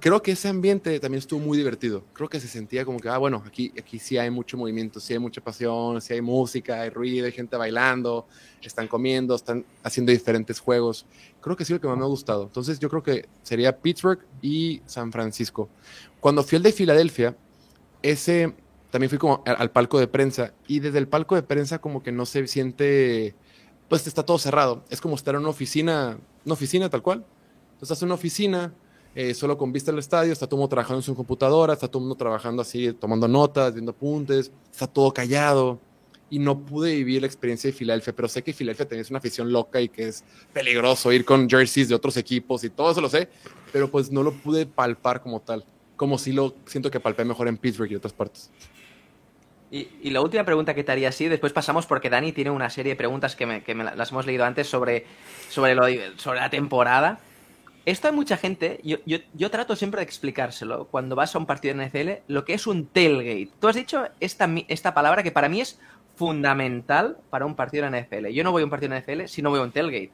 [0.00, 2.04] creo que ese ambiente también estuvo muy divertido.
[2.12, 5.12] Creo que se sentía como que, ah, bueno, aquí, aquí sí hay mucho movimiento, sí
[5.12, 8.26] hay mucha pasión, sí hay música, hay ruido, hay gente bailando,
[8.62, 11.06] están comiendo, están haciendo diferentes juegos.
[11.40, 12.44] Creo que sí lo que más me ha gustado.
[12.44, 15.68] Entonces yo creo que sería Pittsburgh y San Francisco.
[16.20, 17.36] Cuando fui al de Filadelfia,
[18.02, 18.54] ese
[18.90, 22.12] también fui como al palco de prensa y desde el palco de prensa como que
[22.12, 23.34] no se siente,
[23.88, 24.84] pues está todo cerrado.
[24.90, 27.24] Es como estar en una oficina, una oficina tal cual.
[27.72, 28.72] Entonces estás en una oficina,
[29.20, 31.98] eh, solo con vista al estadio, está todo mundo trabajando en su computadora, está todo
[31.98, 35.80] mundo trabajando así, tomando notas, viendo apuntes, está todo callado.
[36.30, 39.18] Y no pude vivir la experiencia de Filadelfia, pero sé que Filadelfia también es una
[39.18, 43.00] afición loca y que es peligroso ir con jerseys de otros equipos y todo eso
[43.00, 43.28] lo sé,
[43.72, 45.64] pero pues no lo pude palpar como tal,
[45.96, 48.52] como si lo siento que palpé mejor en Pittsburgh y otras partes.
[49.72, 52.92] Y, la última pregunta que te haría así, después pasamos porque Dani tiene una serie
[52.92, 55.06] de preguntas que, me, que me las hemos leído antes sobre,
[55.50, 55.86] sobre, lo,
[56.18, 57.18] sobre la temporada.
[57.88, 61.46] Esto hay mucha gente, yo, yo, yo, trato siempre de explicárselo cuando vas a un
[61.46, 63.48] partido de NFL, lo que es un tailgate.
[63.58, 65.80] Tú has dicho esta, esta palabra que para mí es
[66.14, 68.26] fundamental para un partido de NFL.
[68.26, 70.10] Yo no voy a un partido de NFL si no voy a un tailgate.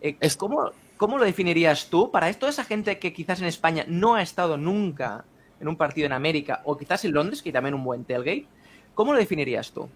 [0.00, 4.14] Eh, ¿cómo, ¿Cómo lo definirías tú para toda esa gente que quizás en España no
[4.14, 5.24] ha estado nunca
[5.58, 8.46] en un partido en América o quizás en Londres, que también un buen tailgate?
[8.94, 9.88] ¿Cómo lo definirías tú?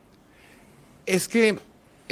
[1.06, 1.56] Es que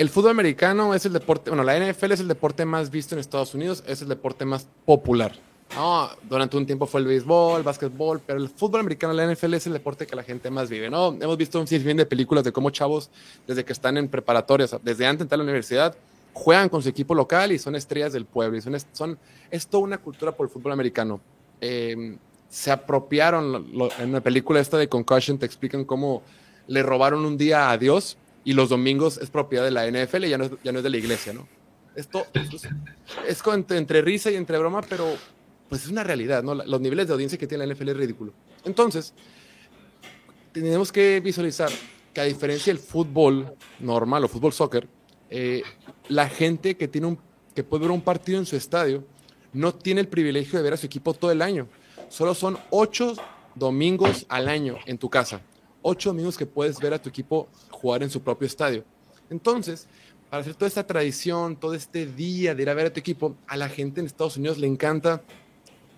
[0.01, 3.19] el fútbol americano es el deporte, bueno, la NFL es el deporte más visto en
[3.19, 5.33] Estados Unidos, es el deporte más popular.
[5.77, 9.53] No, durante un tiempo fue el béisbol, el básquetbol, pero el fútbol americano, la NFL
[9.53, 11.09] es el deporte que la gente más vive, ¿no?
[11.21, 13.11] Hemos visto un sinfín de películas de cómo chavos,
[13.47, 15.95] desde que están en preparatorias, desde antes de entrar a la universidad,
[16.33, 18.57] juegan con su equipo local y son estrellas del pueblo.
[18.57, 19.19] Y son, son
[19.51, 21.21] es toda una cultura por el fútbol americano.
[21.61, 22.17] Eh,
[22.49, 23.67] se apropiaron,
[23.99, 26.23] en una película esta de Concussion te explican cómo
[26.69, 30.39] le robaron un día a Dios y los domingos es propiedad de la NFL, ya
[30.39, 31.47] no es, ya no es de la iglesia, ¿no?
[31.95, 32.49] Esto, es,
[33.27, 35.07] es entre, risa y entre broma, pero
[35.69, 36.55] pues es una realidad, ¿no?
[36.55, 38.33] Los niveles de audiencia que tiene la NFL es ridículo.
[38.65, 39.13] Entonces,
[40.53, 41.71] tenemos que visualizar
[42.15, 44.89] que a diferencia del fútbol normal o fútbol soccer,
[45.29, 45.63] eh,
[46.09, 47.19] la gente que, tiene un,
[47.55, 49.05] que puede ver un partido en su estadio
[49.53, 51.69] no tiene el privilegio de ver a su equipo todo el año.
[52.09, 53.15] Solo son ocho
[53.55, 55.41] domingos al año en tu casa
[55.83, 58.85] ocho domingos que puedes ver a tu equipo jugar en su propio estadio.
[59.31, 59.87] Entonces,
[60.29, 63.35] para hacer toda esta tradición, todo este día de ir a ver a tu equipo,
[63.47, 65.23] a la gente en Estados Unidos le encanta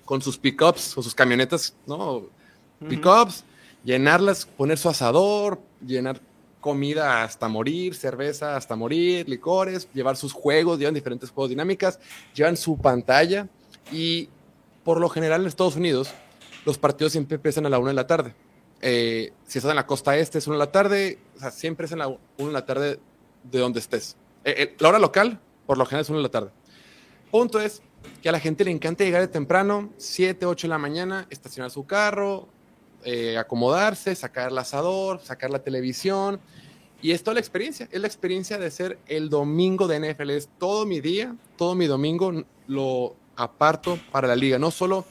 [0.05, 2.27] con sus pickups o sus camionetas, ¿no?
[2.89, 3.45] Pickups,
[3.85, 6.21] llenarlas, poner su asador, llenar
[6.61, 11.99] comida hasta morir, cerveza hasta morir, licores, llevar sus juegos, llevan diferentes juegos dinámicas,
[12.35, 13.49] llevan su pantalla
[13.91, 14.29] y
[14.85, 16.11] por lo general en Estados Unidos
[16.65, 18.35] los partidos siempre empiezan a la una de la tarde.
[18.85, 21.87] Eh, si estás en la costa este es una de la tarde, o sea, siempre
[21.87, 22.19] es en la una
[22.49, 23.01] de la tarde
[23.45, 24.17] de donde estés.
[24.45, 26.51] Eh, eh, la hora local, por lo general, es una de la tarde.
[27.31, 27.81] Punto es
[28.21, 31.71] que a la gente le encanta llegar de temprano, 7, 8 de la mañana, estacionar
[31.71, 32.49] su carro,
[33.39, 36.41] acomodarse, sacar el asador, sacar la televisión.
[37.01, 40.31] Y es toda la experiencia, es la experiencia de ser el domingo de NFL.
[40.31, 44.59] Es todo mi día, todo mi domingo lo aparto para la liga.
[44.59, 45.05] No solo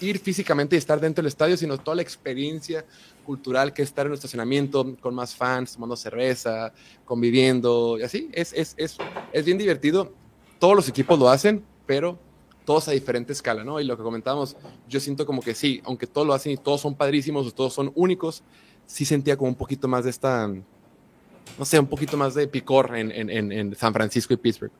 [0.00, 2.84] ir físicamente y estar dentro del estadio, sino toda la experiencia
[3.24, 6.72] cultural que es estar en un estacionamiento con más fans, tomando cerveza,
[7.04, 8.28] conviviendo y así.
[8.32, 8.98] Es, es, es,
[9.32, 10.12] es bien divertido.
[10.58, 12.18] Todos los equipos lo hacen, pero
[12.64, 13.80] todos a diferente escala, ¿no?
[13.80, 14.56] Y lo que comentábamos,
[14.88, 17.92] yo siento como que sí, aunque todos lo hacen y todos son padrísimos, todos son
[17.94, 18.42] únicos,
[18.86, 22.96] sí sentía como un poquito más de esta, no sé, un poquito más de picor
[22.96, 24.72] en, en, en San Francisco y Pittsburgh.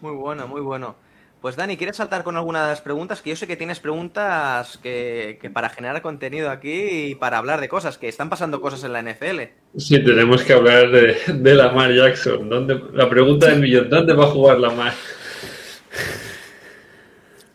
[0.00, 0.94] Muy bueno, muy bueno.
[1.40, 3.22] Pues Dani, ¿quieres saltar con alguna de las preguntas?
[3.22, 7.68] Que yo sé que tienes preguntas que, para generar contenido aquí y para hablar de
[7.68, 9.40] cosas, que están pasando cosas en la NFL.
[9.78, 12.48] Sí, tenemos que hablar de, de Lamar Jackson.
[12.50, 14.92] ¿Dónde, la pregunta del millón, ¿dónde va a jugar Lamar?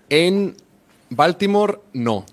[0.10, 0.56] En
[1.12, 2.26] Baltimore, no.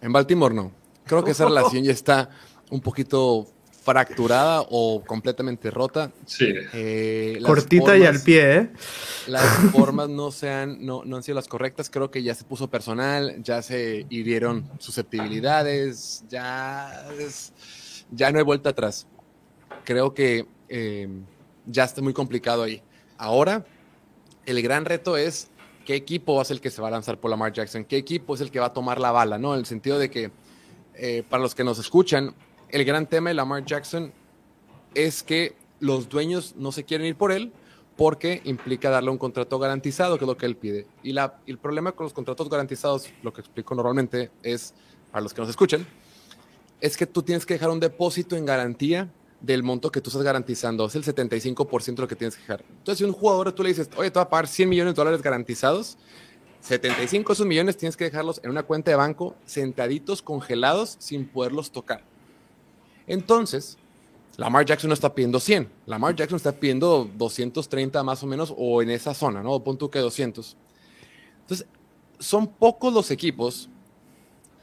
[0.00, 0.72] En Baltimore, no.
[1.04, 2.30] Creo que esa relación ya está
[2.70, 3.46] un poquito
[3.84, 6.10] fracturada o completamente rota.
[6.24, 6.52] Sí.
[6.72, 8.70] Eh, Cortita y al pie, ¿eh?
[9.26, 11.90] Las formas no, sean, no, no han sido las correctas.
[11.90, 17.06] Creo que ya se puso personal, ya se hirieron susceptibilidades, ya,
[18.10, 19.06] ya no hay vuelta atrás.
[19.84, 21.08] Creo que eh,
[21.66, 22.82] ya está muy complicado ahí.
[23.18, 23.66] Ahora,
[24.46, 25.50] el gran reto es
[25.84, 28.40] qué equipo es el que se va a lanzar por Lamar Jackson, qué equipo es
[28.40, 29.52] el que va a tomar la bala, ¿no?
[29.52, 30.30] En el sentido de que,
[30.94, 32.34] eh, para los que nos escuchan,
[32.74, 34.12] el gran tema de Lamar Jackson
[34.96, 37.52] es que los dueños no se quieren ir por él
[37.96, 40.88] porque implica darle un contrato garantizado, que es lo que él pide.
[41.04, 44.74] Y, la, el problema con los contratos garantizados, lo que explico normalmente es,
[45.12, 45.86] para los que nos escuchen,
[46.80, 49.08] es que tú tienes que dejar un depósito en garantía
[49.40, 50.84] del monto que tú estás garantizando.
[50.84, 52.64] Es el 75% de lo que tienes que dejar.
[52.68, 54.96] Entonces, si un jugador tú le dices, oye, te va a pagar 100 millones de
[54.96, 55.96] dólares garantizados,
[56.60, 61.28] 75 de esos millones tienes que dejarlos en una cuenta de banco sentaditos, congelados, sin
[61.28, 62.02] poderlos tocar.
[63.06, 63.76] Entonces,
[64.36, 65.68] Lamar Jackson no está pidiendo 100.
[65.86, 69.60] Lamar Jackson está pidiendo 230 más o menos, o en esa zona, ¿no?
[69.60, 70.56] Punto que 200.
[71.42, 71.66] Entonces,
[72.18, 73.68] son pocos los equipos,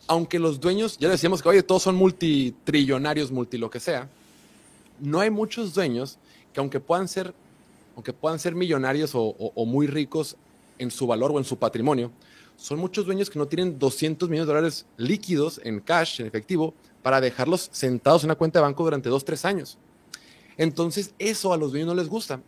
[0.08, 4.10] aunque los dueños, ya decíamos que, oye, todos son multitrillonarios, multi lo que sea,
[5.00, 6.18] no hay muchos dueños
[6.54, 7.34] que aunque puedan ser,
[7.96, 10.36] aunque puedan ser millonarios o, o muy ricos
[10.80, 12.12] en su valor o en su patrimonio,
[12.62, 16.76] son muchos dueños que no tienen 200 millones de dólares líquidos en cash, en efectivo,
[17.02, 19.80] para dejarlos sentados en una cuenta de banco durante dos, tres años.
[20.58, 22.40] Entonces, eso a los dueños no les gusta.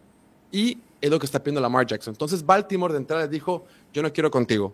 [0.51, 2.13] Y es lo que está pidiendo Lamar Jackson.
[2.13, 4.71] Entonces, Baltimore de entrada dijo, yo no quiero contigo.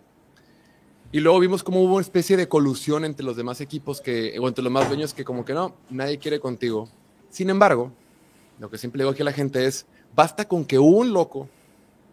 [1.13, 4.47] Y luego vimos como hubo una especie de colusión entre los demás equipos que, o
[4.49, 6.89] entre los más dueños que como que no, nadie quiere contigo.
[7.29, 7.93] Sin embargo,
[8.59, 11.47] lo que siempre digo aquí a la gente es, basta con que un loco,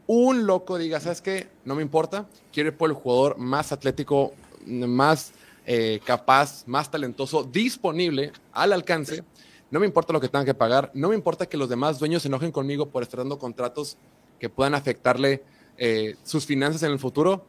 [0.06, 1.48] un loco diga, ¿sabes qué?
[1.64, 4.32] No me importa, quiero ir por el jugador más atlético,
[4.66, 5.32] más
[5.66, 9.24] eh, capaz, más talentoso, disponible, al alcance.
[9.70, 12.22] No me importa lo que tengan que pagar, no me importa que los demás dueños
[12.22, 13.98] se enojen conmigo por estar dando contratos
[14.38, 15.42] que puedan afectarle
[15.76, 17.44] eh, sus finanzas en el futuro.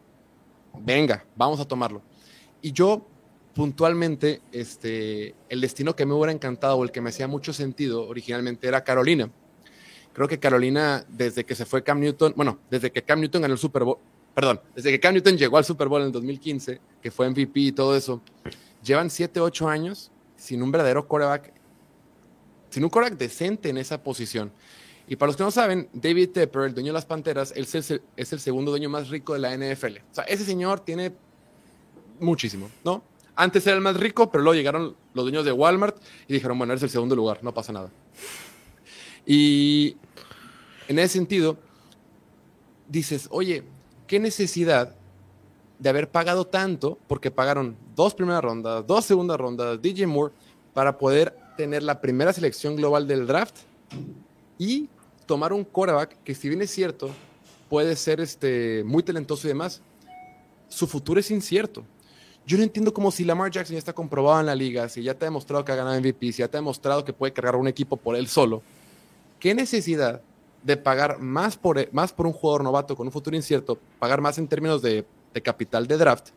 [0.80, 2.01] Venga, vamos a tomarlo.
[2.62, 3.05] Y yo,
[3.53, 8.08] puntualmente, este, el destino que me hubiera encantado o el que me hacía mucho sentido
[8.08, 9.30] originalmente era Carolina.
[10.18, 13.53] Creo que Carolina, desde que se fue Cam Newton, bueno, desde que Cam Newton ganó
[13.53, 13.99] el Super Bowl,
[14.34, 17.59] perdón, desde que Cam Newton llegó al Super Bowl en el 2015, que fue MVP
[17.59, 18.20] y todo eso,
[18.84, 21.53] llevan 7, 8 años sin un verdadero quarterback,
[22.72, 24.51] sin un quarterback decente en esa posición.
[25.07, 27.91] Y para los que no saben, David Tepper, el dueño de las Panteras, él es
[27.91, 29.97] el, es el segundo dueño más rico de la NFL.
[30.11, 31.13] O sea, ese señor tiene
[32.20, 33.03] muchísimo, ¿no?
[33.36, 35.95] Antes era el más rico, pero luego llegaron los dueños de Walmart
[36.28, 37.91] y dijeron, bueno, eres el segundo lugar, no pasa nada.
[39.28, 39.95] Y
[40.88, 41.57] en ese sentido,
[42.88, 43.63] dices, oye,
[44.07, 44.95] qué necesidad
[45.79, 50.33] de haber pagado tanto, porque pagaron dos primeras rondas, dos segundas rondas, DJ Moore,
[50.73, 53.55] para poder tener la primera selección global del draft
[54.57, 54.89] y
[55.25, 57.09] tomar un quarterback que si bien es cierto,
[57.69, 59.81] puede ser este, muy talentoso y demás,
[60.69, 61.83] su futuro es incierto.
[62.45, 65.13] Yo no entiendo cómo si Lamar Jackson ya está comprobado en la liga, si ya
[65.13, 67.57] te ha demostrado que ha ganado MVP, si ya te ha demostrado que puede cargar
[67.57, 68.61] un equipo por él solo,
[69.39, 70.21] ¿qué necesidad
[70.68, 74.38] de pagar más por, más por un jugador novato con un futuro incierto, pagar más
[74.38, 75.05] en términos de,
[75.41, 76.30] capital de draft,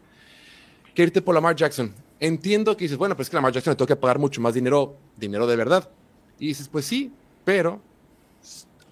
[0.94, 1.92] que irte por Lamar Jackson.
[2.20, 4.54] Entiendo que dices, bueno, pues es que Lamar Jackson le tengo que pagar mucho más
[4.54, 5.90] dinero, dinero de verdad.
[6.38, 7.12] Y dices, pues sí,
[7.44, 7.80] pero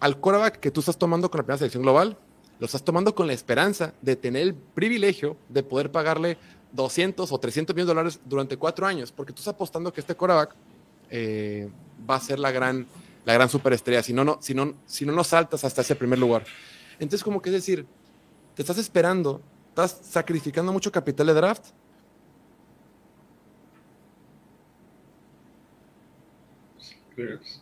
[0.00, 2.16] al quarterback que tú estás tomando con la primera selección global,
[2.58, 6.36] lo estás tomando con la esperanza de tener el privilegio de poder pagarle
[6.72, 10.16] 200 o 300 millones de dólares durante cuatro años, porque tú estás apostando que este
[10.16, 10.56] quarterback
[11.10, 11.68] eh,
[12.10, 12.88] va a ser la gran
[13.28, 16.18] la gran superestrella, si no, no, si, no, si no, no saltas hasta ese primer
[16.18, 16.44] lugar.
[16.94, 17.84] Entonces, como que es decir,
[18.54, 21.66] te estás esperando, estás sacrificando mucho capital de draft.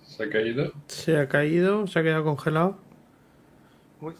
[0.06, 0.72] ¿Se ha caído?
[0.86, 2.78] Se ha caído, se ha quedado congelado.
[4.00, 4.14] Uy,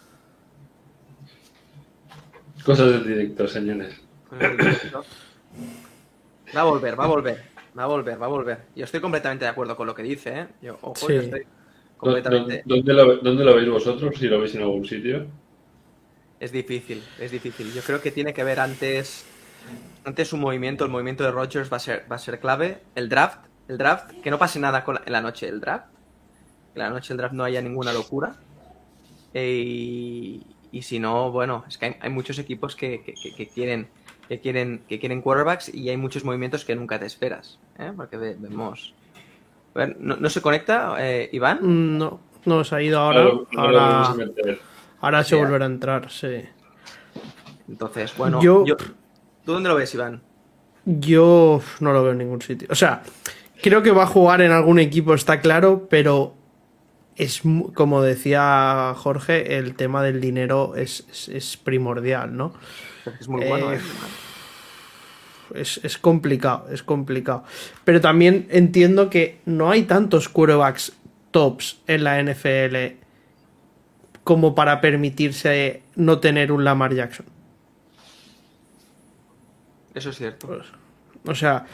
[2.65, 3.95] Cosas del director, señores.
[6.57, 7.56] Va a volver, va a volver.
[7.79, 8.67] Va a volver, va a volver.
[8.75, 10.47] Yo estoy completamente de acuerdo con lo que dice, ¿eh?
[10.63, 11.15] Yo, ojo, Sí.
[11.15, 11.47] yo estoy ¿Dó-
[11.99, 12.63] completamente...
[12.65, 14.15] ¿Dónde lo, ¿Dónde lo veis vosotros?
[14.17, 15.27] Si lo veis en algún sitio.
[16.41, 17.73] Es difícil, es difícil.
[17.73, 19.25] Yo creo que tiene que ver antes,
[20.05, 22.79] antes un movimiento, el movimiento de Rodgers va a ser, va a ser clave.
[22.95, 25.87] El draft, el draft, que no pase nada con la- en la noche del draft.
[26.73, 28.37] Que en la noche del draft no haya ninguna locura.
[29.35, 33.35] Eh, y, y si no, bueno, es que hay, hay muchos equipos que, que- que-
[33.35, 33.89] que quieren
[34.29, 37.59] que quieren que quieren quarterbacks y hay muchos movimientos que nunca te esperas.
[37.79, 37.93] ¿eh?
[37.97, 38.95] Porque ve- vemos.
[39.75, 41.59] A ver, ¿no, no se conecta, eh, Iván?
[41.63, 43.29] Mm, No, no, se ha ido ahora.
[45.01, 46.45] Ahora- se volverá a entrar, sí.
[47.69, 50.23] Entonces, bueno, Yo- yo- ¿tú dónde lo ves, Iván?
[50.85, 52.69] Yo no lo veo en ningún sitio.
[52.71, 53.03] O sea,
[53.63, 56.35] creo que va a jugar en algún equipo, está claro, pero
[57.17, 62.53] es mu- como decía Jorge, el tema del dinero es, es- es primordial, ¿no?
[63.21, 63.81] Es muy bueno, Eh, ¿eh?
[65.55, 67.45] Es, es complicado, es complicado.
[67.85, 70.93] Pero también entiendo que no hay tantos quarterbacks
[71.31, 72.99] tops en la NFL
[74.25, 77.27] como para permitirse no tener un Lamar Jackson.
[79.95, 80.49] Eso es cierto.
[80.49, 80.67] Pues,
[81.27, 81.67] O sea,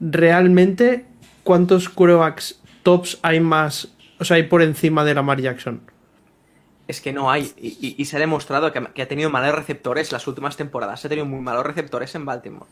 [0.00, 1.06] realmente,
[1.44, 3.88] ¿cuántos quarterbacks tops hay más?
[4.18, 5.80] O sea, hay por encima de Lamar Jackson.
[6.86, 7.52] Es que no hay.
[7.56, 11.04] Y, y- se ha demostrado que, que ha tenido malos receptores las últimas temporadas.
[11.04, 12.66] Ha tenido muy malos receptores en Baltimore.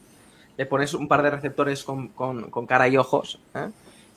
[0.58, 3.38] Le pones un par de receptores con, con- con cara y ojos.
[3.54, 3.68] ¿eh?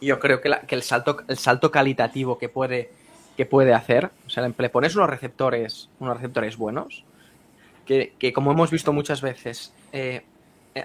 [0.02, 2.90] Y yo creo que, la- que el, salto, el salto calitativo que puede,
[3.38, 4.12] que puede hacer.
[4.28, 7.06] O sea, le, pones unos receptores, unos receptores buenos.
[7.86, 10.24] que, que como hemos visto muchas veces, eh,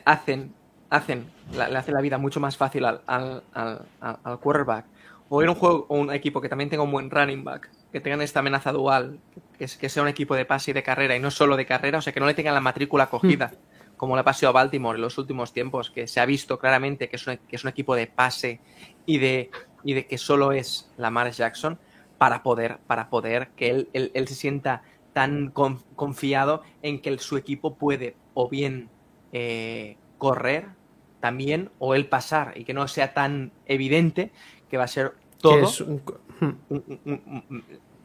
[0.04, 0.52] hacen,
[0.88, 4.84] hacen, la- le hacen la vida mucho más fácil al, al, al, al- quarterback.
[5.28, 8.00] O a un juego o un equipo que también tenga un buen running back, que
[8.00, 9.18] tengan esta amenaza dual,
[9.58, 11.66] que, es- que sea un equipo de pase y de carrera y no solo de
[11.66, 13.52] carrera, o sea, que no le tengan la matrícula cogida,
[13.96, 17.08] como le ha pasado a Baltimore en los últimos tiempos, que se ha visto claramente
[17.08, 18.60] que es un, que es un equipo de pase
[19.06, 19.50] y de,
[19.84, 21.78] y de que solo es Lamar Jackson
[22.16, 24.82] para poder, para poder que él, él- él se sienta
[25.12, 28.88] tan con- confiado en que el- su equipo puede o bien
[29.32, 30.66] eh, correr
[31.20, 34.32] también o él pasar y que no sea tan evidente
[34.70, 36.02] que va a ser Que todo es un-
[36.40, 36.54] hmm.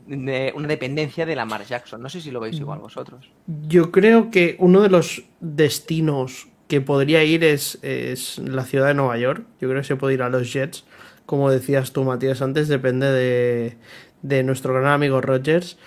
[0.07, 2.01] una dependencia de Lamar Jackson.
[2.01, 2.61] No sé si lo veis Mm.
[2.61, 3.29] igual vosotros.
[3.67, 8.93] Yo creo que uno de los destinos que podría ir es, es la ciudad de
[8.93, 9.45] Nueva York.
[9.59, 10.85] Yo creo que se puede ir a los Jets.
[11.25, 13.77] Como decías tú, Matías, antes, depende de,
[14.21, 15.77] de nuestro gran amigo Rogers.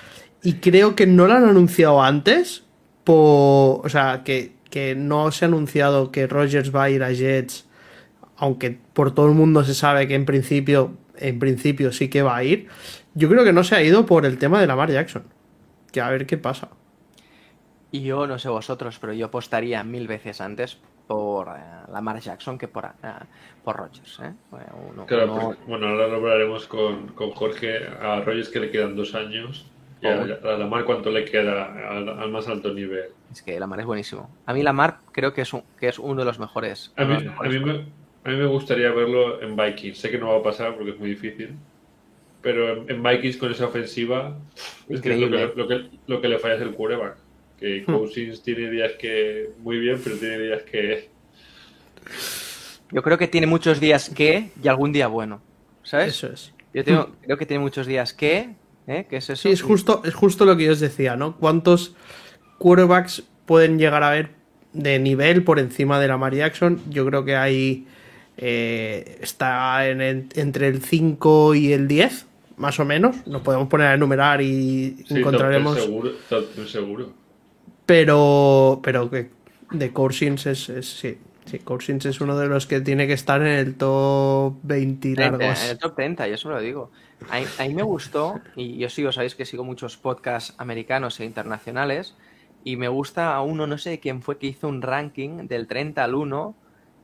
[0.43, 2.65] Y creo que no lo han anunciado antes.
[3.05, 7.13] Por, o sea, que, que no se ha anunciado que Rogers va a ir a
[7.13, 7.67] Jets.
[8.37, 12.37] Aunque por todo el mundo se sabe que en principio, en principio sí que va
[12.37, 12.69] a ir.
[13.14, 15.25] Yo creo que no se ha ido por el tema de Lamar Jackson.
[15.93, 16.69] Que a ver qué pasa.
[17.91, 21.53] Y yo no sé vosotros, pero yo apostaría mil veces antes por eh,
[21.91, 22.91] Lamar Jackson que por, eh,
[23.64, 24.21] por Rodgers.
[24.23, 24.33] ¿eh?
[24.51, 27.79] Bueno, uno- Claro, uno- porque- bueno, ahora lo hablaremos con, con Jorge.
[28.03, 29.66] A Rogers que le quedan dos años.
[30.03, 33.07] Y a, a Lamar cuánto le queda al, al más alto nivel.
[33.33, 34.31] Es que Lamar es buenísimo.
[34.47, 36.93] A mí Lamar creo que es, un, que es uno de los mejores.
[36.97, 37.87] A mí, los a, mejores mí me,
[38.25, 39.99] a mí me gustaría verlo en Vikings.
[39.99, 41.51] Sé que no va a pasar porque es muy difícil.
[42.43, 44.37] Pero en, en Vikings con esa ofensiva,
[44.89, 47.16] es que lo, que, lo, que, lo que le falla es el quarterback.
[47.59, 51.09] Que Cousins tiene días que muy bien, pero tiene días que.
[52.93, 55.41] Yo creo que tiene muchos días que y algún día bueno.
[55.83, 56.09] ¿Sabes?
[56.09, 56.53] Eso es.
[56.73, 58.51] Yo tengo- creo que tiene muchos días que.
[58.87, 59.07] ¿eh?
[59.11, 59.43] ¿Qué es eso?
[59.43, 61.37] Sí, es justo, es justo lo que yo os decía, ¿no?
[61.37, 61.97] ¿Cuántos
[62.59, 64.31] quarterbacks pueden llegar a ver
[64.73, 66.81] de nivel por encima de la Lamar Jackson?
[66.89, 67.87] Yo creo que hay.
[68.41, 72.26] Eh, está en el- entre el 5 y el 10,
[72.57, 73.16] más o menos.
[73.26, 75.74] Nos podemos poner a enumerar y Sí, encontraremos.
[75.76, 76.11] top seguro.
[76.28, 77.12] top seguro.
[77.84, 79.30] Pero, pero que
[79.72, 81.61] de Cousins es, es- sí, sí,
[82.09, 85.64] es uno de los que tiene que estar en el top 20 30, largos.
[85.64, 86.91] en el top 30, yo eso lo digo.
[87.30, 91.24] A, a mí me gustó, y yo sigo, sabéis que sigo muchos podcasts americanos e
[91.24, 92.14] internacionales,
[92.62, 96.05] y me gusta a uno, no sé quién fue, que hizo un ranking del 30
[96.05, 96.55] al 1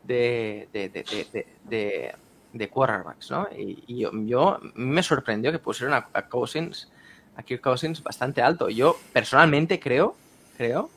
[0.04, 2.14] de, de, de, de, de, de-
[2.52, 3.48] de quarterbacks, ¿no?
[3.56, 6.92] Y, y yo, yo- me sorprendió que pusieron a, a Cousins,
[7.34, 8.68] a Kirk Cousins bastante alto.
[8.70, 10.94] Yo personalmente creo, creo,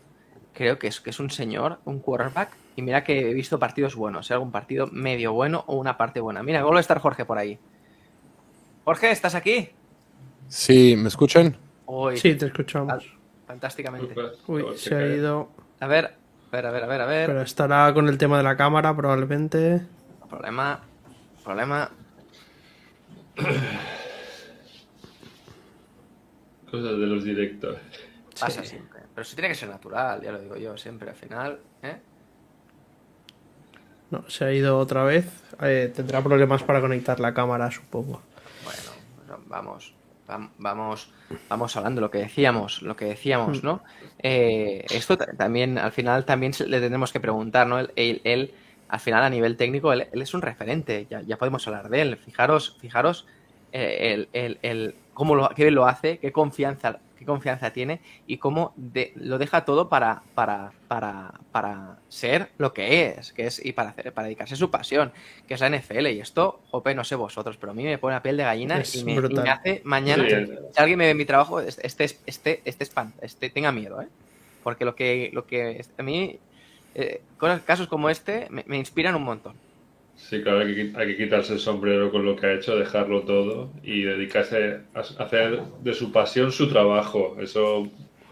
[0.53, 3.95] creo que es, que es un señor, un quarterback, y mira que he visto partidos
[3.95, 4.33] buenos, ¿eh?
[4.35, 6.43] algún partido medio bueno o una parte buena.
[6.43, 7.59] Mira, vuelve a estar Jorge por ahí.
[8.85, 9.69] Jorge, ¿estás aquí?
[10.47, 11.57] Sí, ¿me escuchan?
[12.15, 13.03] Sí, te escuchamos.
[13.45, 14.13] fantásticamente.
[14.47, 15.51] Uy, Acabo de se ha ido.
[15.79, 16.17] A ver,
[16.47, 17.27] a ver, a ver, a ver, a ver.
[17.27, 19.81] Pero estará con el tema de la cámara, probablemente.
[20.29, 20.79] Problema,
[21.43, 21.89] problema.
[26.71, 27.77] Cosas de los directos.
[28.39, 29.01] Pasa siempre.
[29.15, 31.09] Pero sí tiene que ser natural, ya lo digo yo siempre.
[31.09, 31.97] Al final, ¿eh?
[34.11, 35.25] No, se ha ido otra vez.
[35.61, 38.21] Eh, tendrá problemas para conectar la cámara, supongo.
[38.63, 38.81] Bueno,
[39.15, 39.96] pues vamos, vam-
[40.57, 41.11] vamos,
[41.49, 43.83] vamos hablando lo que decíamos, lo que decíamos, ¿no?
[44.19, 47.79] Eh, esto ta- también, al final, también le tendremos que preguntar, ¿no?
[47.79, 48.53] Él,
[48.89, 52.17] al final, a nivel técnico, él, es un referente, ya, ya podemos hablar de él.
[52.17, 53.25] Fijaros, fijaros,
[53.71, 58.37] eh, el, el- el- cómo lo, qué lo hace, qué confianza, qué confianza tiene y
[58.37, 63.63] cómo de- lo deja todo para, para, para, para ser lo que es, que es
[63.65, 65.11] y para hacer, para dedicarse a su pasión,
[65.47, 66.11] que es la NFL.
[66.13, 68.75] Y esto, jope, no sé vosotros, pero a mí me pone la piel de gallina
[68.93, 71.59] y me, y me hace mañana, Sí, es- si alguien me ve en mi trabajo,
[71.59, 74.07] este, este, este, este, espan- este tenga miedo, ¿eh?
[74.63, 76.39] Porque lo que, lo que a mí,
[76.95, 77.21] eh,
[77.65, 79.55] casos como este me, me inspiran un montón.
[80.17, 83.21] Sí, claro, hay que, hay que quitarse el sombrero con lo que ha hecho, dejarlo
[83.21, 87.37] todo y dedicarse a hacer de su pasión su trabajo.
[87.39, 87.87] Eso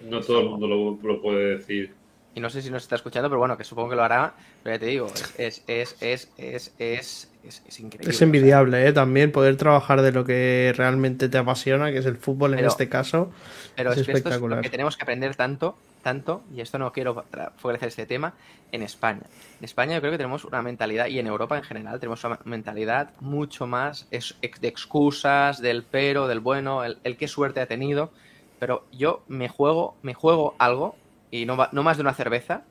[0.09, 1.93] no todo el mundo lo, lo puede decir.
[2.33, 4.33] Y no sé si nos está escuchando, pero bueno, que supongo que lo hará.
[4.63, 5.07] Pero ya te digo,
[5.38, 8.09] es, es, es, es, es, es, es increíble.
[8.11, 8.91] Es envidiable, ¿eh?
[8.91, 12.67] También poder trabajar de lo que realmente te apasiona, que es el fútbol en Pero-
[12.69, 13.31] este caso.
[13.77, 14.61] Pero Es es, que esto es lo espectacular.
[14.61, 17.25] que tenemos que aprender tanto, tanto, y esto no quiero
[17.57, 18.35] favorecer este tema,
[18.71, 19.23] en España.
[19.57, 22.39] En España yo creo que tenemos una mentalidad, y en Europa en general, tenemos una
[22.43, 28.11] mentalidad mucho más de excusas, del pero, del bueno, el, qué suerte ha tenido.
[28.59, 30.95] Pero yo me juego, me juego algo,
[31.31, 32.61] y no, no más de una cerveza,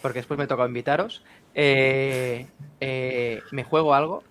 [0.00, 1.22] porque después me toca invitaros,
[1.54, 2.46] eh,
[2.80, 4.22] eh, me juego algo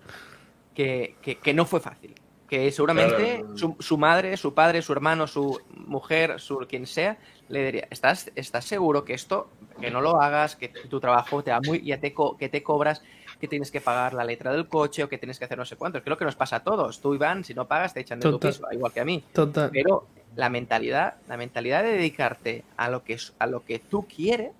[0.74, 2.12] que no fue fácil.
[2.48, 7.18] Que seguramente su, su, madre, su padre, su hermano, su mujer, su quien sea,
[7.48, 9.48] le diría, ¿estás, estás seguro que esto,
[9.80, 13.02] que no lo hagas, que tu trabajo te da muy, ya te, que te cobras,
[13.40, 15.76] que tienes que pagar la letra del coche o que tienes que hacer no sé
[15.76, 16.02] cuántos?
[16.02, 17.00] Creo que nos pasa a todos.
[17.00, 19.22] Tú, Iván, si no pagas, te echan de tu piso, igual que a mí.
[19.32, 19.70] Total.
[19.72, 24.52] Pero la mentalidad, la mentalidad de dedicarte a lo que, a lo que tú quieres,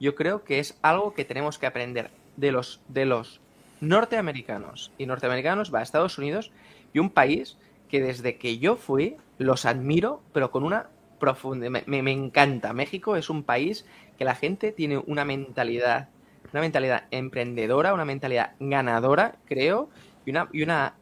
[0.00, 3.40] yo creo que es algo que tenemos que aprender de los, de los
[3.80, 4.90] norteamericanos.
[4.98, 6.50] Y norteamericanos va a Estados Unidos
[6.94, 7.58] y un país
[7.90, 10.88] que desde que yo fui los admiro, pero con una
[11.18, 11.68] profunda...
[11.68, 12.72] Me, me, encanta.
[12.72, 13.84] México es un país
[14.16, 16.08] que la gente tiene una mentalidad,
[16.52, 19.90] una mentalidad emprendedora, una mentalidad ganadora, creo,
[20.24, 20.94] y una, y una,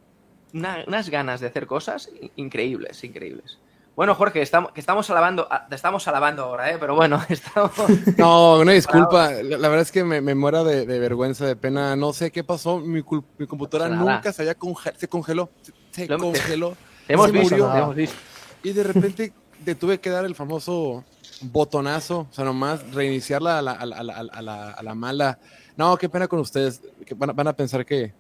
[0.55, 3.59] una unas ganas de hacer cosas increíbles, increíbles.
[3.95, 6.79] Bueno, Jorge, estamos, que estamos alabando, te estamos alabando ahora, ¿eh?
[6.81, 7.73] pero bueno, estamos...
[8.17, 11.57] No, una disculpa, la, la, verdad es que me, me muero de, de, vergüenza, de
[11.57, 13.05] pena, no sé qué pasó, mi,
[13.37, 15.51] mi computadora no nunca se había congelado, se congeló,
[15.93, 16.77] se Lo, congeló,
[17.07, 18.17] te, hemos se visto, murió, hemos visto.
[18.63, 19.33] y de repente
[19.65, 21.05] te tuve que dar el famoso
[21.43, 24.95] botonazo, o sea, nomás reiniciarla a la, a la, a la, a la, a la
[24.95, 25.39] mala.
[25.77, 28.13] No, qué pena con ustedes, que van, van a pensar que,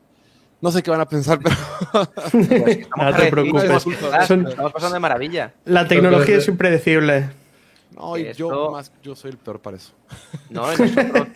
[0.61, 1.57] no sé qué van a pensar, pero.
[2.97, 3.83] no te preocupes.
[4.27, 4.47] Son...
[4.47, 5.53] Estamos pasando de maravilla.
[5.65, 7.31] La tecnología es impredecible.
[7.91, 8.49] No, y Esto...
[8.49, 9.93] yo, más, yo soy el peor para eso.
[10.49, 11.29] No, nosotros,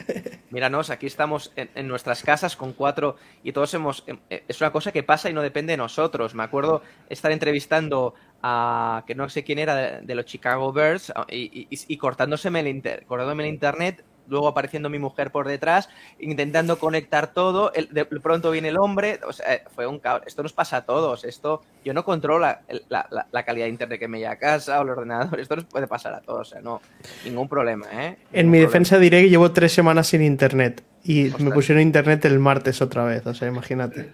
[0.50, 4.04] míranos, aquí estamos en, en, nuestras casas con cuatro y todos hemos.
[4.28, 6.34] Es una cosa que pasa y no depende de nosotros.
[6.34, 9.04] Me acuerdo estar entrevistando a.
[9.06, 13.04] que no sé quién era de, los Chicago Bears y, y, y cortándoseme el, inter,
[13.06, 18.50] cortándome el internet luego apareciendo mi mujer por detrás, intentando conectar todo, el, de pronto
[18.50, 20.22] viene el hombre, o sea, fue un caos.
[20.26, 24.00] Esto nos pasa a todos, esto, yo no controlo la, la, la, calidad de internet
[24.00, 26.50] que me llega a casa o el ordenador, esto nos puede pasar a todos, o
[26.52, 26.80] sea, no,
[27.24, 27.96] ningún problema, ¿eh?
[27.96, 28.66] Ningún en mi problema.
[28.66, 31.42] defensa diré que llevo tres semanas sin internet y Ostras.
[31.42, 34.10] me pusieron internet el martes otra vez, o sea, imagínate.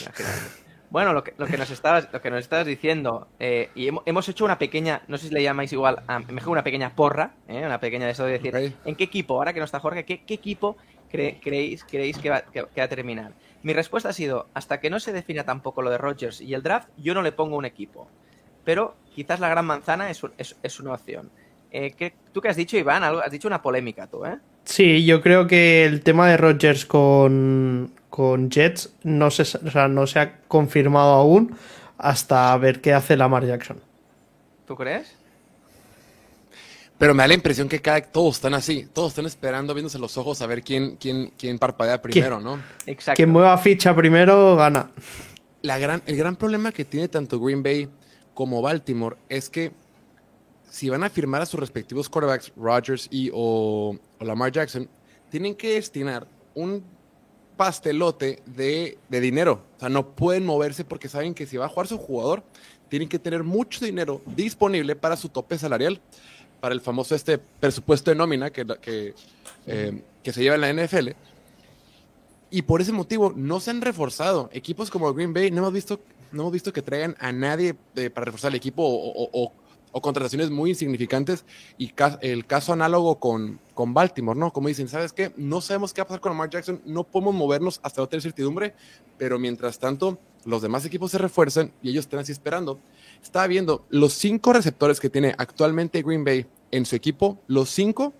[0.00, 0.65] imagínate.
[0.90, 4.02] Bueno, lo que, lo que, nos, estabas, lo que nos estabas diciendo, eh, y hemos,
[4.06, 7.32] hemos, hecho una pequeña, no sé si le llamáis igual, a, mejor una pequeña porra,
[7.48, 8.74] eh, una pequeña de eso de decir, okay.
[8.84, 10.76] ¿en qué equipo, ahora que no está Jorge, qué, qué equipo
[11.10, 13.32] cre, creéis, creéis que, va, que, que, va, a terminar?
[13.62, 16.62] Mi respuesta ha sido, hasta que no se defina tampoco lo de Rogers y el
[16.62, 18.08] draft, yo no le pongo un equipo.
[18.64, 21.30] Pero quizás la gran manzana es, es, es una opción.
[21.70, 23.02] Eh, ¿qué, ¿Tú qué has dicho, Iván?
[23.02, 24.38] Algo, has dicho una polémica tú, ¿eh?
[24.66, 29.86] Sí, yo creo que el tema de Rogers con, con Jets no se, o sea,
[29.86, 31.56] no se ha confirmado aún
[31.98, 33.80] hasta ver qué hace Lamar Jackson.
[34.66, 35.14] ¿Tú crees?
[36.98, 40.18] Pero me da la impresión que cada, todos están así, todos están esperando, viéndose los
[40.18, 42.44] ojos a ver quién, quién, quién parpadea primero, ¿Quién?
[42.44, 42.60] ¿no?
[42.86, 43.16] Exacto.
[43.16, 44.90] Quien mueva ficha primero gana.
[45.62, 47.88] La gran, el gran problema que tiene tanto Green Bay
[48.34, 49.72] como Baltimore es que
[50.68, 54.88] si van a firmar a sus respectivos quarterbacks, Rodgers y o, Lamar Jackson,
[55.30, 56.82] tienen que destinar un
[57.56, 59.62] pastelote de, de, dinero.
[59.76, 62.42] O sea, no pueden moverse porque saben que si va a jugar su jugador,
[62.88, 66.00] tienen que tener mucho dinero disponible para su tope salarial,
[66.60, 69.14] para el famoso este presupuesto de nómina que, que,
[69.66, 71.10] eh, que se lleva en la NFL.
[72.50, 74.50] Y por ese motivo no se han reforzado.
[74.52, 76.00] Equipos como Green Bay no hemos visto,
[76.32, 79.52] no hemos visto que traigan a nadie de, para reforzar el equipo o
[79.96, 81.46] o contrataciones muy insignificantes
[81.78, 84.52] y ca el caso análogo con, con, Baltimore, ¿no?
[84.52, 85.32] Como dicen, ¿sabes qué?
[85.38, 88.20] No sabemos qué va a pasar con Lamar Jackson, no podemos movernos hasta no tener
[88.20, 88.74] certidumbre,
[89.16, 92.78] pero mientras tanto los demás equipos se refuerzan y ellos están así esperando.
[93.22, 98.12] Estaba viendo los cinco receptores que tiene actualmente Green Bay en su equipo, los cinco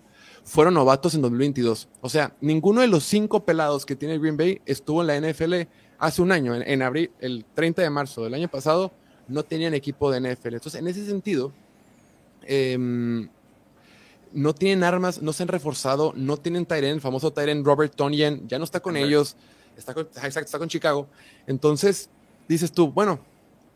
[0.43, 1.89] fueron novatos en 2022.
[2.01, 5.69] O sea, ninguno de los cinco pelados que tiene Green Bay estuvo en la NFL
[5.99, 8.91] hace un año, en, en abril, el 30 de marzo del año pasado,
[9.27, 10.55] no tenían equipo de NFL.
[10.55, 11.53] Entonces, en ese sentido,
[12.47, 13.27] eh,
[14.33, 18.47] no tienen armas, no se han reforzado, no tienen Tyren, el famoso Tyren Robert Tonyan,
[18.47, 19.35] ya no está con ellos,
[19.75, 21.07] está con, está con Chicago.
[21.45, 22.09] Entonces,
[22.47, 23.19] dices tú, bueno,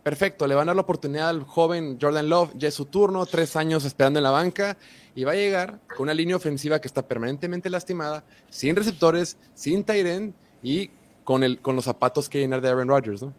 [0.03, 3.25] perfecto, le van a dar la oportunidad al joven Jordan Love, ya es su turno,
[3.25, 4.77] tres años esperando en la banca,
[5.15, 9.83] y va a llegar con una línea ofensiva que está permanentemente lastimada, sin receptores, sin
[9.83, 10.89] Tyren y
[11.23, 13.33] con, el, con los zapatos que llenar de Aaron Rodgers, ¿no?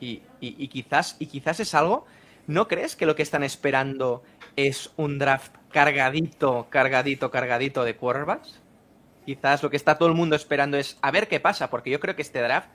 [0.00, 2.04] Y, y, y, quizás, y quizás es algo
[2.46, 4.22] ¿No crees que lo que están esperando
[4.56, 8.60] es un draft cargadito, cargadito, cargadito de quarterbacks?
[9.24, 12.00] Quizás lo que está todo el mundo esperando es a ver qué pasa, porque yo
[12.00, 12.68] creo que este draft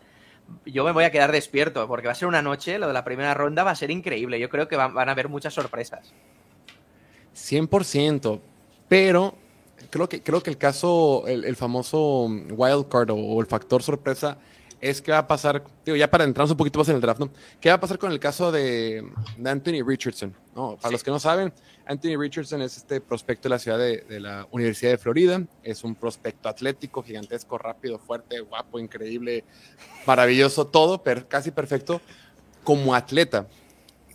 [0.65, 3.03] yo me voy a quedar despierto, porque va a ser una noche, lo de la
[3.03, 4.39] primera ronda va a ser increíble.
[4.39, 6.11] Yo creo que van, a haber muchas sorpresas.
[7.35, 8.39] 100%,
[8.87, 9.35] pero
[9.91, 13.83] creo que, creo que el caso, el, el famoso wild card o, o el factor
[13.83, 14.39] sorpresa
[14.81, 17.19] es qué va a pasar, digo, ya para entrarnos un poquito más en el draft,
[17.19, 17.29] ¿no?
[17.59, 19.05] ¿Qué va a pasar con el caso de,
[19.37, 20.33] de Anthony Richardson?
[20.55, 20.75] ¿no?
[20.77, 20.93] Para sí.
[20.93, 21.53] los que no saben,
[21.85, 25.83] Anthony Richardson es este prospecto de la ciudad de, de, la Universidad de Florida, es
[25.83, 29.43] un prospecto atlético, gigantesco, rápido, fuerte, guapo, increíble,
[30.05, 32.01] maravilloso, todo, casi perfecto.
[32.63, 33.47] como atleta,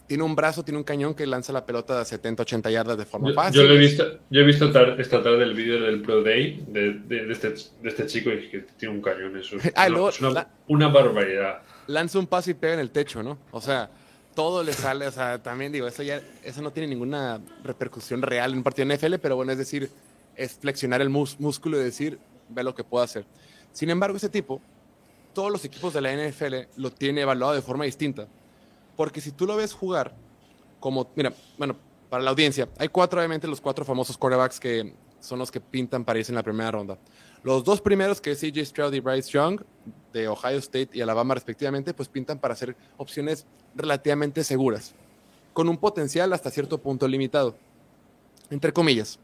[0.06, 3.04] tiene un brazo, tiene un cañón que lanza la pelota a 70, 80 yardas de
[3.06, 3.60] forma Yo, fácil.
[3.62, 6.62] yo lo he visto, yo he visto tar- esta tarde el vídeo del Pro Day
[6.68, 9.36] de, de- de este, de este chico y que tiene un cañón.
[9.38, 11.62] Eso es, Ah, una, luego es una- la- una barbaridad.
[11.86, 13.38] lanza un paso y pega en el techo, ¿no?
[13.50, 13.88] O sea,
[14.34, 18.50] todo le sale, o sea, también digo, eso ya, eso no tiene ninguna repercusión real
[18.52, 19.88] en un partido de NFL, pero bueno, es decir,
[20.36, 22.18] es flexionar el mus- músculo y decir,
[22.50, 23.24] ve lo que puedo hacer.
[23.72, 24.60] Sin embargo, ese tipo,
[25.32, 28.26] todos los equipos de la NFL lo tiene evaluado de forma distinta.
[28.96, 30.14] Porque si tú lo ves jugar,
[30.80, 31.76] como, mira, bueno,
[32.10, 36.04] para la audiencia, hay cuatro, obviamente, los cuatro famosos quarterbacks que son los que pintan
[36.04, 36.98] para irse en la primera ronda.
[37.42, 39.62] Los dos primeros, que es CJ Stroud y Bryce Young,
[40.12, 44.94] de Ohio State y Alabama respectivamente, pues pintan para ser opciones relativamente seguras,
[45.52, 47.56] con un potencial hasta cierto punto limitado,
[48.50, 49.18] entre comillas.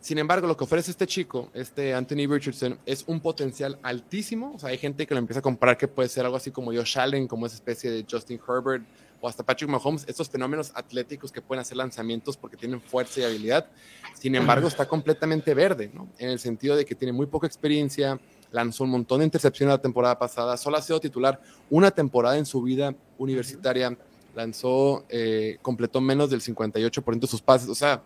[0.00, 4.52] Sin embargo, lo que ofrece este chico, este Anthony Richardson, es un potencial altísimo.
[4.54, 6.74] O sea, hay gente que lo empieza a comparar que puede ser algo así como
[6.74, 8.84] Josh Allen, como esa especie de Justin Herbert
[9.24, 13.24] o hasta Patrick Mahomes, estos fenómenos atléticos que pueden hacer lanzamientos porque tienen fuerza y
[13.24, 13.70] habilidad.
[14.12, 16.10] Sin embargo, está completamente verde, ¿no?
[16.18, 18.20] En el sentido de que tiene muy poca experiencia,
[18.50, 22.44] lanzó un montón de intercepciones la temporada pasada, solo ha sido titular una temporada en
[22.44, 23.96] su vida universitaria,
[24.34, 28.02] lanzó, eh, completó menos del 58% de sus pases, o sea,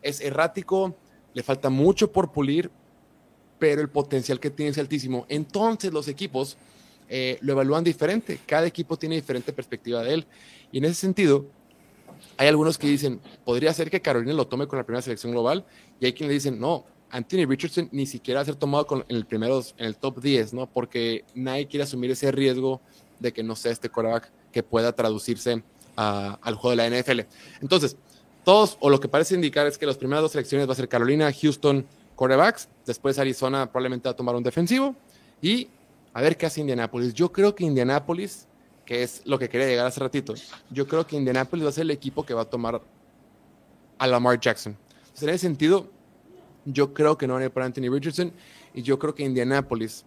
[0.00, 0.96] es errático,
[1.34, 2.70] le falta mucho por pulir,
[3.58, 5.26] pero el potencial que tiene es altísimo.
[5.28, 6.56] Entonces los equipos
[7.08, 10.26] eh, lo evalúan diferente, cada equipo tiene diferente perspectiva de él,
[10.72, 11.46] y en ese sentido,
[12.36, 15.64] hay algunos que dicen, podría ser que Carolina lo tome con la primera selección global,
[16.00, 19.16] y hay quienes dicen, no, Anthony Richardson ni siquiera va a ser tomado con, en,
[19.16, 20.66] el primeros, en el top 10, ¿no?
[20.66, 22.80] Porque nadie quiere asumir ese riesgo
[23.20, 25.62] de que no sea este quarterback que pueda traducirse
[25.94, 27.20] al juego de la NFL.
[27.60, 27.96] Entonces,
[28.44, 30.88] todos, o lo que parece indicar es que las primeras dos selecciones va a ser
[30.88, 31.86] Carolina, Houston,
[32.16, 34.96] quarterbacks, después Arizona probablemente va a tomar un defensivo,
[35.40, 35.68] y
[36.14, 37.12] a ver qué hace Indianapolis.
[37.12, 38.46] Yo creo que Indianapolis,
[38.86, 40.34] que es lo que quería llegar hace ratito,
[40.70, 42.80] yo creo que Indianapolis va a ser el equipo que va a tomar
[43.98, 44.76] a Lamar Jackson.
[45.00, 45.90] Entonces, en ese sentido,
[46.64, 48.32] yo creo que no van a ir por Anthony Richardson
[48.72, 50.04] y yo creo que Indianapolis,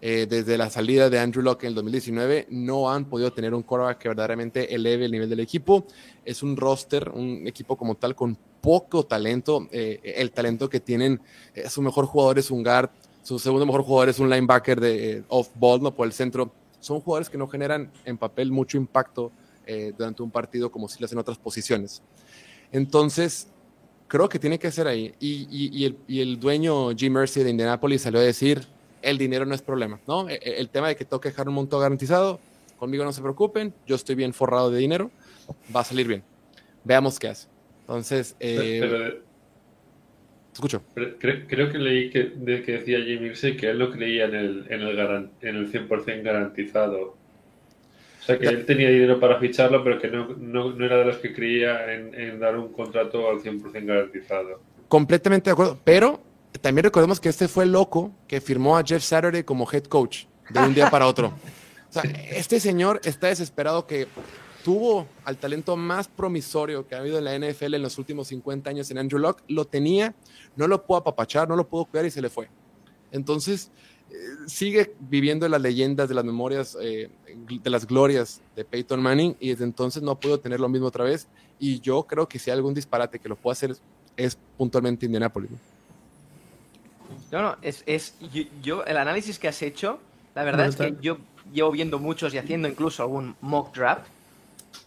[0.00, 3.62] eh, desde la salida de Andrew Locke en el 2019, no han podido tener un
[3.62, 5.84] quarterback que verdaderamente eleve el nivel del equipo.
[6.24, 9.66] Es un roster, un equipo como tal con poco talento.
[9.72, 11.20] Eh, el talento que tienen,
[11.54, 12.90] eh, su mejor jugador es un guard,
[13.22, 16.50] su segundo mejor jugador es un linebacker de eh, off-ball, no por el centro.
[16.80, 19.30] Son jugadores que no generan en papel mucho impacto
[19.66, 22.02] eh, durante un partido como si lo hacen en otras posiciones.
[22.72, 23.48] Entonces,
[24.08, 25.14] creo que tiene que ser ahí.
[25.20, 28.66] Y, y- y el, y el dueño Jim Mercy de Indianapolis salió a decir,
[29.02, 30.28] el dinero no es problema, ¿no?
[30.28, 32.40] E- e- El, tema de que toque dejar un monto garantizado,
[32.78, 35.10] conmigo no se preocupen, yo estoy bien forrado de dinero,
[35.74, 36.22] va a salir bien.
[36.84, 37.46] Veamos qué hace.
[37.82, 39.22] Entonces, eh,
[40.66, 40.82] escucho.
[40.94, 44.26] pero cre- creo que leí que, de que decía Jim Irsay que él no creía
[44.26, 47.16] en el, en el, garan- en el 100% garantizado.
[48.20, 51.04] O sea, que él tenía dinero para ficharlo, pero que no, no, no era de
[51.06, 54.60] los que creía en, en dar un contrato al 100% garantizado.
[54.88, 56.20] Completamente de acuerdo, pero
[56.60, 60.24] también recordemos que este fue el loco que firmó a Jeff Saturday como head coach
[60.50, 61.28] de un día para otro.
[61.88, 64.06] O sea, este señor está desesperado que
[64.64, 68.68] tuvo al talento más promisorio que ha habido en la NFL en los últimos 50
[68.70, 70.14] años en Andrew Locke, lo tenía,
[70.56, 72.48] no lo pudo apapachar, no lo pudo cuidar y se le fue.
[73.12, 73.70] Entonces,
[74.10, 74.14] eh,
[74.46, 77.08] sigue viviendo las leyendas de las memorias, eh,
[77.48, 81.04] de las glorias de Peyton Manning y desde entonces no pudo tener lo mismo otra
[81.04, 81.26] vez.
[81.58, 83.76] Y yo creo que si hay algún disparate que lo pueda hacer
[84.16, 85.50] es puntualmente Indianapolis.
[85.50, 85.58] ¿no?
[87.32, 89.98] No, no, es, es yo, yo- el análisis que has hecho,
[90.34, 91.18] la verdad es que yo
[91.52, 94.06] llevo viendo muchos y haciendo incluso algún mock draft,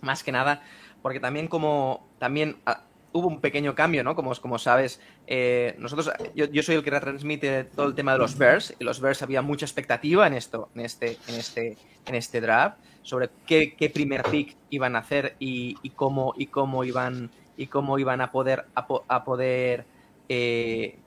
[0.01, 0.61] más que nada,
[1.01, 4.15] porque también como también ah, hubo un pequeño cambio, ¿no?
[4.15, 8.17] Como, como sabes, eh, nosotros, yo, yo soy el que retransmite todo el tema de
[8.19, 12.15] los Bears, y los Bears había mucha expectativa en esto, en este, en este, en
[12.15, 17.29] este draft, sobre qué, qué primer pick iban a hacer y, cómo, y cómo iban,
[17.57, 19.85] y cómo iban a poder, a, po- a poder
[20.29, 20.97] eh,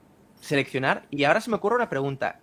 [0.40, 1.06] seleccionar.
[1.10, 2.38] Y ahora se me ocurre una pregunta.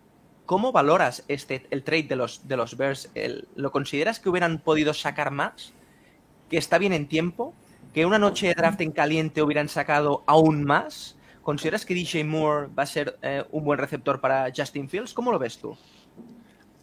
[0.46, 3.10] ¿Cómo valoras este, el trade de los, de los Bears?
[3.56, 5.72] ¿Lo consideras que hubieran podido sacar más?
[6.54, 7.52] ¿Que está bien en tiempo?
[7.96, 11.16] ¿Que una noche de draft en caliente hubieran sacado aún más?
[11.42, 15.16] ¿Consideras que DJ Moore va a ser eh, un buen receptor para Justin Fields?
[15.16, 15.76] ¿Cómo lo ves tú?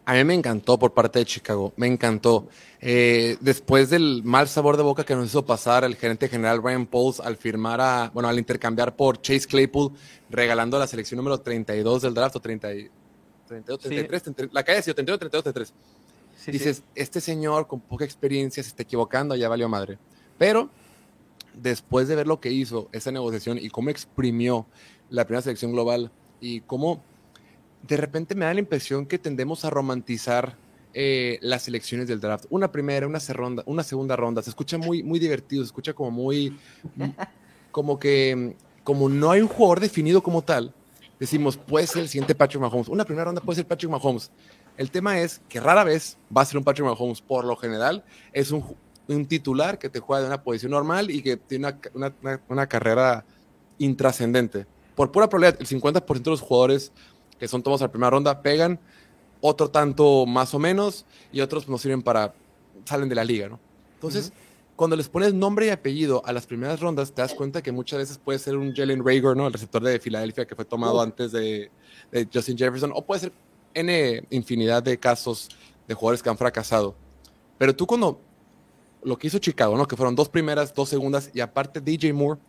[0.06, 2.48] A mí me encantó por parte de Chicago, me encantó.
[2.80, 6.86] Eh, después del mal sabor de boca que nos hizo pasar el gerente general Ryan
[6.86, 9.92] Pauls al firmar a, bueno, al intercambiar por Chase Claypool,
[10.30, 12.90] regalando la selección número 32 del draft, o 30, y-
[13.46, 13.88] 32, Sí.
[13.88, 15.74] 33, 33, la calle ha sido 32, 32, 33.
[16.41, 19.99] Sí, Dices, este señor con poca experiencia se está equivocando, ya valió madre.
[20.38, 20.70] Pero
[21.55, 24.66] después de ver lo que hizo esa negociación y cómo exprimió
[25.11, 26.11] la primera selección global
[26.41, 27.03] y cómo
[27.86, 30.57] de repente me da la impresión que tendemos a romantizar
[30.93, 32.47] eh, las selecciones del draft.
[32.51, 34.43] Una primera, una, ronda, una segunda ronda.
[34.43, 36.57] Se escucha muy, muy divertido, se escucha como muy,
[37.70, 40.74] como que, como no hay un jugador definido como tal,
[41.18, 42.88] decimos, puede ser el siguiente Patrick Mahomes.
[42.88, 44.30] Una primera ronda puede ser Patrick Mahomes.
[44.76, 47.20] El tema es que rara vez va a ser un Patrick Mahomes.
[47.20, 48.64] Por lo general, es un,
[49.08, 52.66] un titular que te juega de una posición normal y que tiene una, una, una
[52.66, 53.24] carrera
[53.78, 54.66] intrascendente.
[54.94, 56.92] Por pura probabilidad, el 50% de los jugadores
[57.40, 58.78] que son tomados a la primera ronda pegan,
[59.40, 62.34] otro tanto más o menos, y otros no sirven para,
[62.84, 63.58] salen de la liga, ¿no?
[63.94, 64.32] Entonces,
[64.76, 67.98] cuando les pones nombre y apellido a las primeras rondas, te das cuenta que muchas
[67.98, 69.46] veces puede ser un Jalen Rager, ¿no?
[69.46, 71.70] El receptor de Filadelfia que fue tomado antes de,
[72.12, 73.32] de, Justin Jefferson, o puede ser
[73.74, 75.48] N infinidad de casos
[75.86, 76.94] de jugadores que han fracasado.
[77.58, 78.20] Pero tú cuando
[79.02, 79.86] lo que hizo Chicago, ¿no?
[79.86, 82.40] Que fueron dos primeras, dos segundas, y aparte DJ Moore,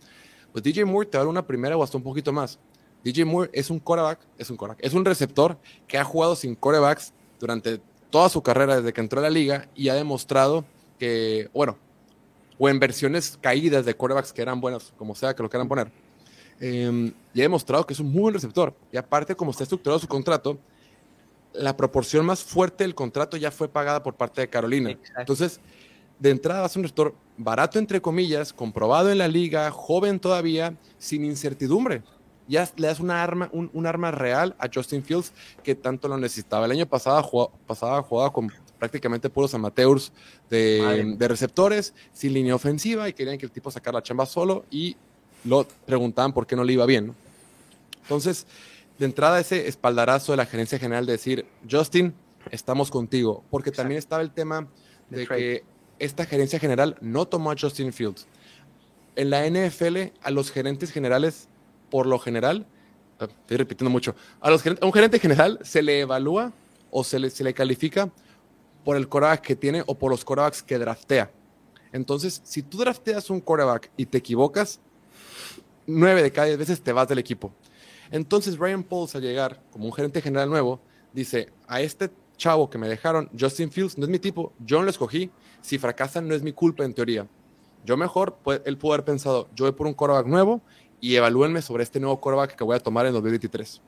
[0.52, 2.58] pues DJ Moore te da una primera o hasta un poquito más.
[3.02, 5.58] DJ Moore es un coreback, es un coreback, es un receptor
[5.88, 9.68] que ha jugado sin corebacks durante toda su carrera desde que entró a la liga
[9.74, 10.64] y ha demostrado
[10.98, 11.78] que, bueno,
[12.58, 15.90] o en versiones caídas de corebacks que eran buenas, como sea que lo quieran poner,
[16.60, 18.74] eh, y ha demostrado que es un muy buen receptor.
[18.92, 20.58] Y aparte, como está estructurado su contrato,
[21.54, 24.90] la proporción más fuerte del contrato ya fue pagada por parte de Carolina.
[24.90, 25.20] Exacto.
[25.20, 25.60] Entonces,
[26.18, 31.24] de entrada ser un receptor barato, entre comillas, comprobado en la liga, joven todavía, sin
[31.24, 32.02] incertidumbre
[32.48, 35.32] ya le das una arma, un, un, arma real a Justin Fields
[35.62, 36.66] que tanto lo necesitaba.
[36.66, 40.12] El año pasado jugaba, pasado jugaba con prácticamente puros amateurs
[40.50, 44.64] de, de, receptores, sin línea ofensiva y querían que el tipo sacara la chamba solo
[44.70, 44.96] y
[45.44, 47.08] lo preguntaban por qué no le iba bien.
[47.08, 47.14] ¿no?
[48.02, 48.46] Entonces,
[49.02, 52.14] de entrada ese espaldarazo de la gerencia general de decir, Justin,
[52.52, 53.82] estamos contigo, porque Exacto.
[53.82, 54.68] también estaba el tema
[55.10, 55.64] de que
[55.98, 58.28] esta gerencia general no tomó a Justin Fields.
[59.16, 61.48] En la NFL, a los gerentes generales
[61.90, 62.64] por lo general,
[63.18, 66.52] ah, estoy repitiendo mucho, a, los, a un gerente general se le evalúa
[66.92, 68.08] o se le, se le califica
[68.84, 71.32] por el coreback que tiene o por los corebacks que draftea.
[71.90, 74.78] Entonces, si tú drafteas un coreback y te equivocas,
[75.88, 77.52] nueve de cada diez veces te vas del equipo.
[78.12, 80.80] Entonces, Ryan Pauls al llegar como un gerente general nuevo,
[81.12, 84.84] dice, a este chavo que me dejaron, Justin Fields, no es mi tipo, yo no
[84.84, 85.30] lo escogí,
[85.62, 87.26] si fracasan no es mi culpa en teoría.
[87.84, 90.60] Yo mejor, pues, él pudo haber pensado, yo voy por un coreback nuevo
[91.00, 93.80] y evalúenme sobre este nuevo coreback que voy a tomar en 2023.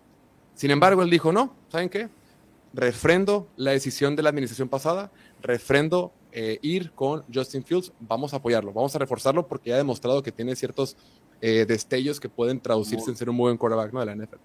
[0.55, 2.09] Sin embargo, él dijo, no, ¿saben qué?
[2.73, 5.13] Refrendo la decisión de la administración pasada,
[5.43, 9.79] refrendo eh, ir con Justin Fields, vamos a apoyarlo, vamos a reforzarlo porque ya ha
[9.79, 10.97] demostrado que tiene ciertos
[11.47, 14.01] eh, destellos que pueden traducirse en ser un muy buen coreback ¿no?
[14.01, 14.39] de la NFL.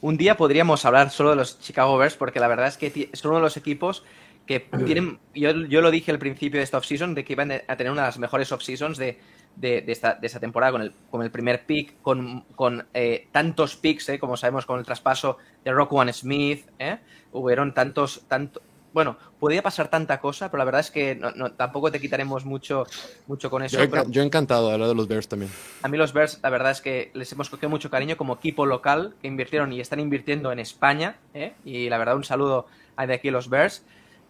[0.00, 3.30] Un día podríamos hablar solo de los Chicago Bears porque la verdad es que son
[3.30, 4.02] uno de los equipos
[4.44, 7.76] que tienen, yo, yo lo dije al principio de esta offseason, de que iban a
[7.76, 9.20] tener una de las mejores offseasons de,
[9.54, 13.28] de, de, esta, de esta temporada con el, con el primer pick, con, con eh,
[13.30, 16.98] tantos picks, eh, como sabemos con el traspaso de Rock One Smith, eh,
[17.30, 18.60] hubieron tantos, tanto,
[18.92, 22.44] bueno, podía pasar tanta cosa, pero la verdad es que no, no, tampoco te quitaremos
[22.44, 22.86] mucho,
[23.26, 23.78] mucho con eso.
[23.78, 25.50] Yo, pero, yo encantado de hablar de los Bears también.
[25.82, 28.66] A mí los Bears, la verdad es que les hemos cogido mucho cariño como equipo
[28.66, 31.52] local que invirtieron y están invirtiendo en España, ¿eh?
[31.64, 32.66] y la verdad un saludo
[32.98, 33.82] de aquí a los Bears.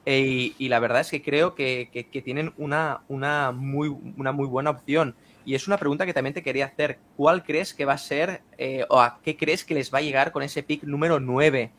[0.06, 3.88] E, y, y, la verdad es que creo que, que, que tienen una, una, muy,
[4.16, 5.14] una muy buena opción.
[5.44, 6.98] Y es una pregunta que también te quería hacer.
[7.16, 10.02] ¿Cuál crees que va a ser eh, o a qué crees que les va a
[10.02, 11.70] llegar con ese pick número 9?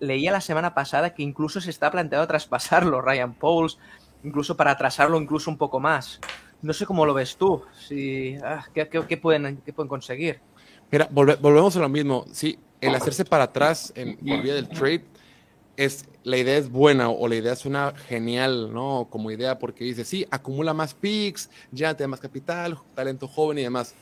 [0.00, 3.78] Leía la semana pasada que incluso se está planteado traspasarlo, Ryan Pauls,
[4.24, 6.20] incluso para atrasarlo incluso un poco más.
[6.62, 7.62] No sé cómo lo ves tú.
[7.86, 10.40] Si, ah, ¿qué, pueden, ¿Qué pueden conseguir?
[10.90, 12.24] Mira, volve, volvemos a lo mismo.
[12.32, 15.04] Sí, el hacerse para atrás en, por vía del trade
[15.76, 19.06] es la idea es buena o la idea suena genial, ¿no?
[19.08, 23.58] Como idea porque dice, sí, acumula más picks, ya te da más capital, talento joven
[23.58, 23.94] y demás.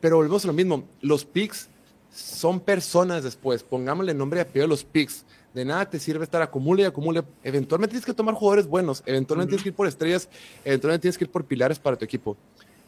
[0.00, 1.68] Pero volvemos a lo mismo, los picks
[2.12, 5.24] son personas después, pongámosle nombre y apellido a los picks.
[5.54, 7.24] De nada te sirve estar acumule y acumule.
[7.42, 9.62] Eventualmente tienes que tomar jugadores buenos, eventualmente uh -huh.
[9.62, 10.28] tienes que ir por estrellas,
[10.64, 12.36] eventualmente tienes que ir por pilares para tu equipo.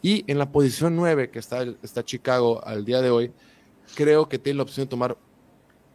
[0.01, 3.31] Y en la posición 9 que está, está Chicago al día de hoy,
[3.95, 5.17] creo que tiene la opción de tomar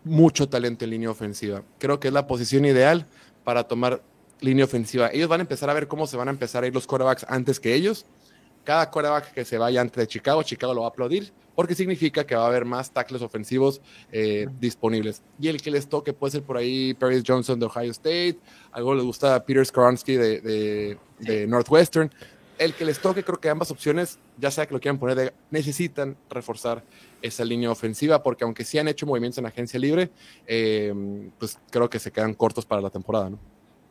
[0.04, 1.62] mucho talento en línea ofensiva.
[1.78, 3.06] Creo que es la posición ideal
[3.44, 4.02] para tomar
[4.40, 5.10] línea ofensiva.
[5.12, 7.26] Ellos van a empezar a ver cómo se van a empezar a ir los quarterbacks
[7.28, 8.06] antes que ellos.
[8.68, 12.26] Cada quarterback que se vaya antes de Chicago, Chicago lo va a aplaudir porque significa
[12.26, 13.80] que va a haber más tackles ofensivos
[14.12, 15.22] eh, disponibles.
[15.40, 18.38] Y el que les toque puede ser por ahí Paris Johnson de Ohio State,
[18.70, 22.12] algo les gusta Peter Skoronsky de, de, de Northwestern.
[22.58, 25.32] El que les toque, creo que ambas opciones, ya sea que lo quieran poner, de,
[25.50, 26.84] necesitan reforzar
[27.22, 30.10] esa línea ofensiva, porque aunque sí han hecho movimientos en agencia libre,
[30.46, 30.92] eh,
[31.38, 33.38] pues creo que se quedan cortos para la temporada, ¿no?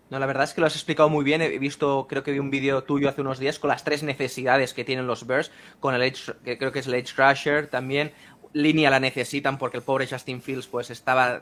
[0.10, 1.42] No, la verdad es que lo has explicado muy bien.
[1.42, 4.74] He visto, creo que vi un vídeo tuyo hace unos días con las tres necesidades
[4.74, 8.14] que tienen los Bears, con el Edge, que creo que es el Edge Crusher también.
[8.54, 11.42] Línea la necesitan porque el pobre Justin Fields pues estaba,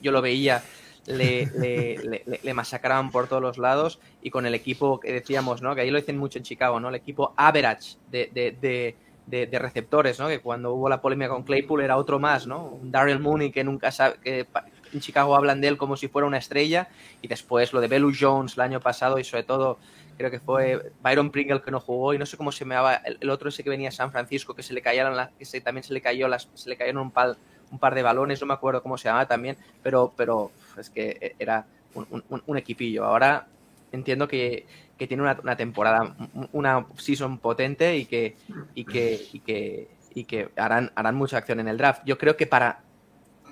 [0.00, 0.62] yo lo veía,
[1.06, 5.74] le, le, le, masacraban por todos los lados y con el equipo que decíamos, ¿no?
[5.74, 6.90] Que ahí lo dicen mucho en Chicago, ¿no?
[6.90, 8.94] El equipo average de, de,
[9.26, 10.28] de, receptores, ¿no?
[10.28, 12.66] Que cuando hubo la polémica con Claypool era otro más, ¿no?
[12.66, 14.46] Un Daryl Mooney que nunca sabe, que
[14.92, 16.88] en Chicago hablan de él como si fuera una estrella
[17.22, 19.78] y después lo de Belu Jones el año pasado y sobre todo
[20.16, 22.94] creo que fue Byron Pringle que no jugó y no sé cómo se me llamaba
[22.96, 25.92] el, otro ese que venía a San Francisco que se le cayeron que también se
[25.92, 27.36] le cayó las se le cayeron un, pal,
[27.70, 31.34] un par de balones no me acuerdo cómo se llamaba también pero pero es que
[31.38, 33.04] era un, un, equipillo.
[33.04, 33.46] Ahora
[33.92, 34.66] entiendo que,
[34.96, 36.14] que tiene una, una, temporada
[36.52, 38.36] una season potente y que
[38.74, 42.02] y que y que y que harán harán mucha acción en el draft.
[42.04, 42.82] Yo creo que para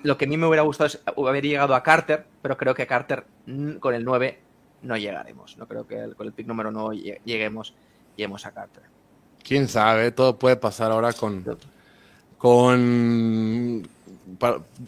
[0.03, 2.87] lo que a mí me hubiera gustado es haber llegado a Carter pero creo que
[2.87, 3.25] Carter
[3.79, 4.39] con el 9
[4.83, 5.57] no llegaremos.
[5.57, 7.73] No creo que con el pick número 9 lleguemos,
[8.15, 8.83] lleguemos a Carter.
[9.43, 11.43] Quién sabe, todo puede pasar ahora con,
[12.37, 13.87] con,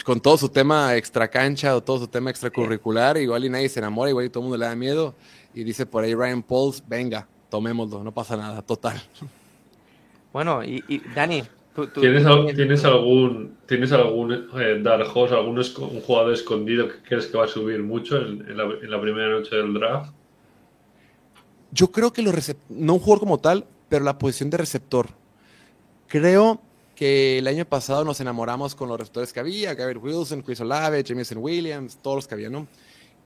[0.06, 3.18] con todo su tema extra cancha o todo su tema extracurricular.
[3.18, 5.16] Igual y nadie se enamora, igual y todo el mundo le da miedo.
[5.54, 9.02] Y dice por ahí Ryan Pauls, venga, tomémoslo, no pasa nada, total.
[10.32, 11.44] Bueno, y, y Dani,
[11.88, 12.26] ¿Tienes,
[12.56, 17.46] ¿Tienes, algún, ¿tienes algún eh, Dark Horse, algún un jugador escondido que crees que va
[17.46, 20.14] a subir mucho en, la, primera noche del draft?
[21.72, 25.08] Yo creo que los no un jugador como tal, pero la posición de receptor.
[26.08, 26.62] Creo
[26.96, 31.04] que el año pasado nos enamoramos con los receptores que había, Gabriel Wilson, Chris Olave,
[31.04, 32.68] Jameson Williams, todos los que había, ¿no?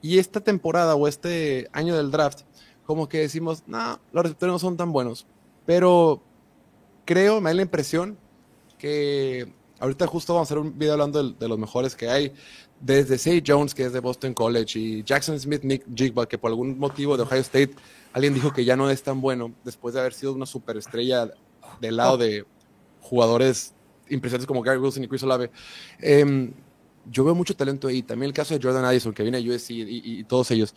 [0.01, 2.41] Y esta temporada o este año del draft,
[2.85, 5.25] como que decimos, no, los receptores no son tan buenos.
[5.65, 6.21] Pero
[7.05, 8.17] creo, me da la impresión
[8.83, 9.47] que
[9.79, 12.33] ahorita justo vamos a hacer un video hablando de, los mejores que hay,
[12.81, 16.49] desde Say Jones, que es de Boston College, y Jackson Smith, Nick Jigba, que por
[16.49, 17.75] algún motivo de Ohio State,
[18.11, 21.31] alguien dijo que ya no es tan bueno después de haber sido una superestrella
[21.79, 22.45] del lado de
[22.99, 23.73] jugadores
[24.09, 25.49] impresionantes como Gary Wilson y Chris Olave.
[25.99, 26.51] Em,
[27.09, 28.03] yo veo mucho talento ahí.
[28.03, 30.75] También el caso de Jordan Addison, que viene a USC y, todos ellos.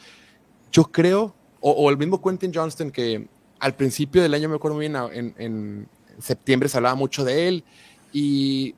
[0.71, 3.29] Yo creo, o, el mismo Quentin Johnston, que
[3.59, 5.89] al principio del año, me acuerdo muy bien, en, en
[6.21, 7.65] septiembre se hablaba mucho de él
[8.13, 8.75] y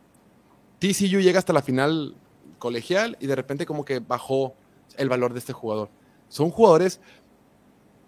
[0.79, 2.15] TCU llega hasta la final
[2.59, 4.55] colegial y de repente como que bajó
[4.97, 5.91] el valor de este jugador.
[6.29, 7.01] Son jugadores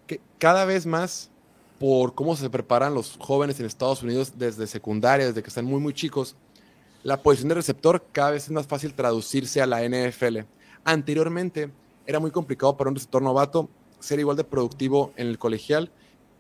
[0.07, 1.31] que cada vez más,
[1.79, 5.81] por cómo se preparan los jóvenes en Estados Unidos desde secundaria, desde que están muy,
[5.81, 6.37] muy chicos,
[7.03, 10.41] la posición de receptor cada vez es más fácil traducirse a la NFL.
[10.85, 11.71] Anteriormente
[12.07, 15.91] era muy complicado para un receptor novato ser igual de productivo en el colegial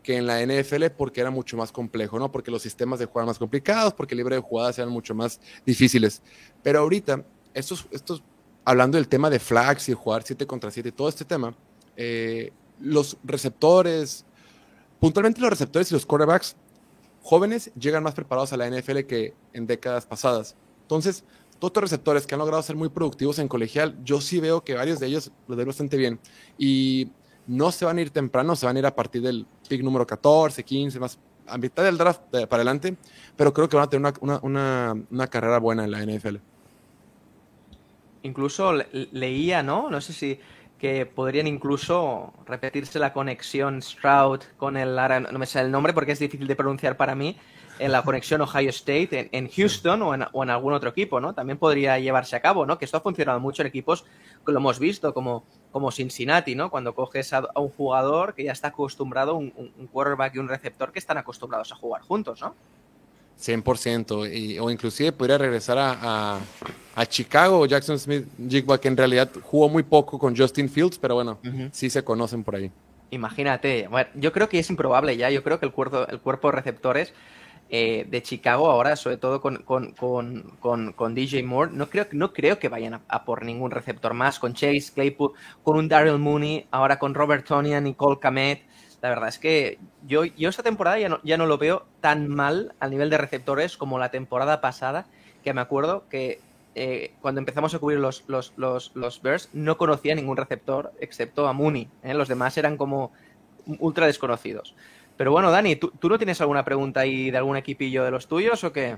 [0.02, 2.30] que en la NFL porque era mucho más complejo, ¿no?
[2.32, 5.40] Porque los sistemas de jugar más complicados, porque el libre de jugadas eran mucho más
[5.64, 6.22] difíciles.
[6.62, 7.24] Pero ahorita,
[7.54, 8.22] estos, estos,
[8.64, 11.54] hablando del tema de flags y jugar 7 contra 7 y todo este tema,
[11.96, 14.24] eh, los receptores,
[14.98, 16.56] puntualmente los receptores y los quarterbacks
[17.22, 20.56] jóvenes llegan más preparados a la NFL que en décadas pasadas.
[20.82, 21.24] Entonces,
[21.58, 24.74] todos estos receptores que han logrado ser muy productivos en colegial, yo sí veo que
[24.74, 26.18] varios de ellos lo ven bastante bien.
[26.56, 27.12] Y
[27.50, 30.06] no se van a ir temprano, se van a ir a partir del pick número
[30.06, 32.96] 14, 15, más a mitad del draft para adelante,
[33.36, 36.36] pero creo que van a tener una, carrera buena en la NFL.
[38.22, 39.90] Incluso leía, ¿no?
[39.90, 40.38] No sé si
[40.78, 46.12] que podrían incluso repetirse la conexión Stroud con el no me sale el nombre porque
[46.12, 47.36] es difícil de pronunciar para mí,
[47.80, 51.34] en la conexión Ohio State, en, Houston o en, o en, algún otro equipo, ¿no?
[51.34, 52.78] También podría llevarse a cabo, ¿no?
[52.78, 54.04] Que esto ha funcionado mucho en equipos
[54.44, 56.70] que lo hemos visto, como, como Cincinnati, ¿no?
[56.70, 60.92] Cuando coges a, un jugador que ya está acostumbrado, un, un, quarterback y un receptor
[60.92, 62.54] que están acostumbrados a jugar juntos, ¿no?
[63.40, 66.38] 100%, y, o inclusive podría regresar a,
[66.94, 71.14] a, Chicago, Jackson Smith Jigba, que en realidad jugó muy poco con Justin Fields, pero
[71.14, 71.38] bueno,
[71.72, 72.70] sí se conocen por ahí.
[73.10, 76.48] Imagínate, bueno, yo creo que es improbable ya, yo creo que el cuerpo, el cuerpo
[76.48, 77.14] de receptores
[77.72, 82.32] eh, de Chicago ahora, sobre todo con, con, con, con, DJ Moore, no creo, no
[82.32, 86.66] creo que vayan a, por ningún receptor más, con Chase Claypool, con un Daryl Mooney,
[86.72, 88.64] ahora con Robert Tonian, Nicole Kamet.
[89.02, 92.28] La verdad es que yo, yo esta temporada ya no, ya no lo veo tan
[92.28, 95.06] mal al nivel de receptores como la temporada pasada,
[95.44, 96.40] que me acuerdo que
[96.74, 101.46] eh, cuando empezamos a cubrir los, los, los, los Bears no conocía ningún receptor excepto
[101.46, 101.88] a Mooney.
[102.02, 102.14] ¿eh?
[102.14, 103.12] Los demás eran como
[103.78, 104.74] ultra desconocidos.
[105.16, 108.64] Pero bueno, Dani, ¿tú, no tienes alguna pregunta ahí de algún equipillo de los tuyos
[108.64, 108.96] o qué?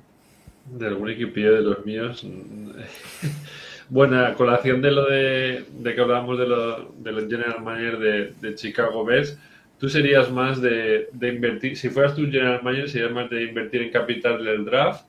[0.67, 2.25] De algún equipillo de los míos.
[3.89, 9.05] Buena colación de lo de, que hablábamos de, lo, de los general manager de, Chicago
[9.05, 9.39] Bears.
[9.79, 13.91] ¿Tú serías más de, invertir, si fueras tú general manager, serías más de invertir en
[13.91, 15.05] capital del draft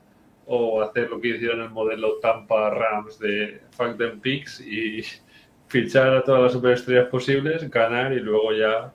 [0.46, 5.04] o hacer lo que hicieron el modelo Tampa Rams de Fact and Picks y
[5.68, 8.92] fichar a todas las superestrellas posibles, ganar y luego ya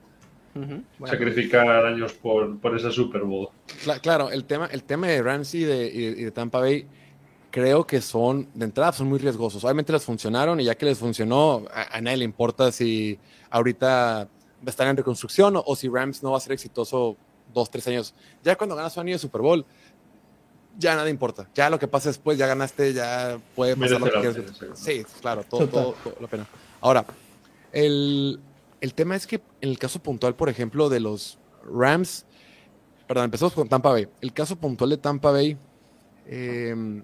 [1.05, 3.49] Sacrificar años por, por esa Super Bowl.
[4.01, 6.85] Claro, el tema, el tema de Ramsey y de, Tampa Bay
[7.51, 9.63] creo que son, de entrada, son muy riesgosos.
[9.63, 13.17] Obviamente les funcionaron y ya que les funcionó, a, nadie le importa si
[13.49, 14.27] ahorita
[14.65, 17.15] están en reconstrucción o, si Rams no va a ser exitoso
[17.53, 18.13] dos, tres años.
[18.43, 19.65] Ya cuando ganas un anillo de Super Bowl,
[20.77, 21.49] ya nada importa.
[21.53, 24.35] Ya lo que pasa después, ya ganaste, ya puede pasar lo que quieras.
[24.75, 26.47] Sí, claro, todo, todo, la pena.
[26.81, 27.05] Ahora,
[27.71, 28.39] el,
[28.81, 32.25] el tema es que en el caso puntual, por ejemplo, de los Rams,
[33.07, 34.07] perdón, empezamos con Tampa Bay.
[34.21, 35.57] El caso puntual de Tampa Bay,
[36.27, 37.03] eh,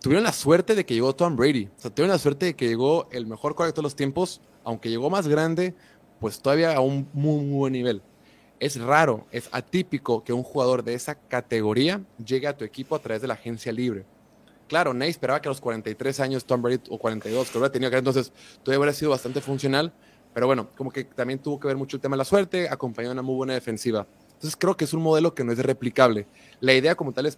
[0.00, 1.66] tuvieron la suerte de que llegó Tom Brady.
[1.76, 4.40] O sea, tuvieron la suerte de que llegó el mejor quarterback de todos los tiempos,
[4.64, 5.74] aunque llegó más grande,
[6.20, 8.02] pues todavía a un muy, muy buen nivel.
[8.58, 12.98] Es raro, es atípico que un jugador de esa categoría llegue a tu equipo a
[12.98, 14.04] través de la agencia libre.
[14.70, 17.90] Claro, nadie esperaba que a los 43 años Tom Brady, o 42, que hubiera tenido
[17.90, 18.32] que entonces
[18.62, 19.92] todavía hubiera sido bastante funcional,
[20.32, 23.10] pero bueno, como que también tuvo que ver mucho el tema de la suerte, acompañado
[23.10, 24.06] de una muy buena defensiva.
[24.34, 26.28] Entonces creo que es un modelo que no es replicable.
[26.60, 27.36] La idea como tal es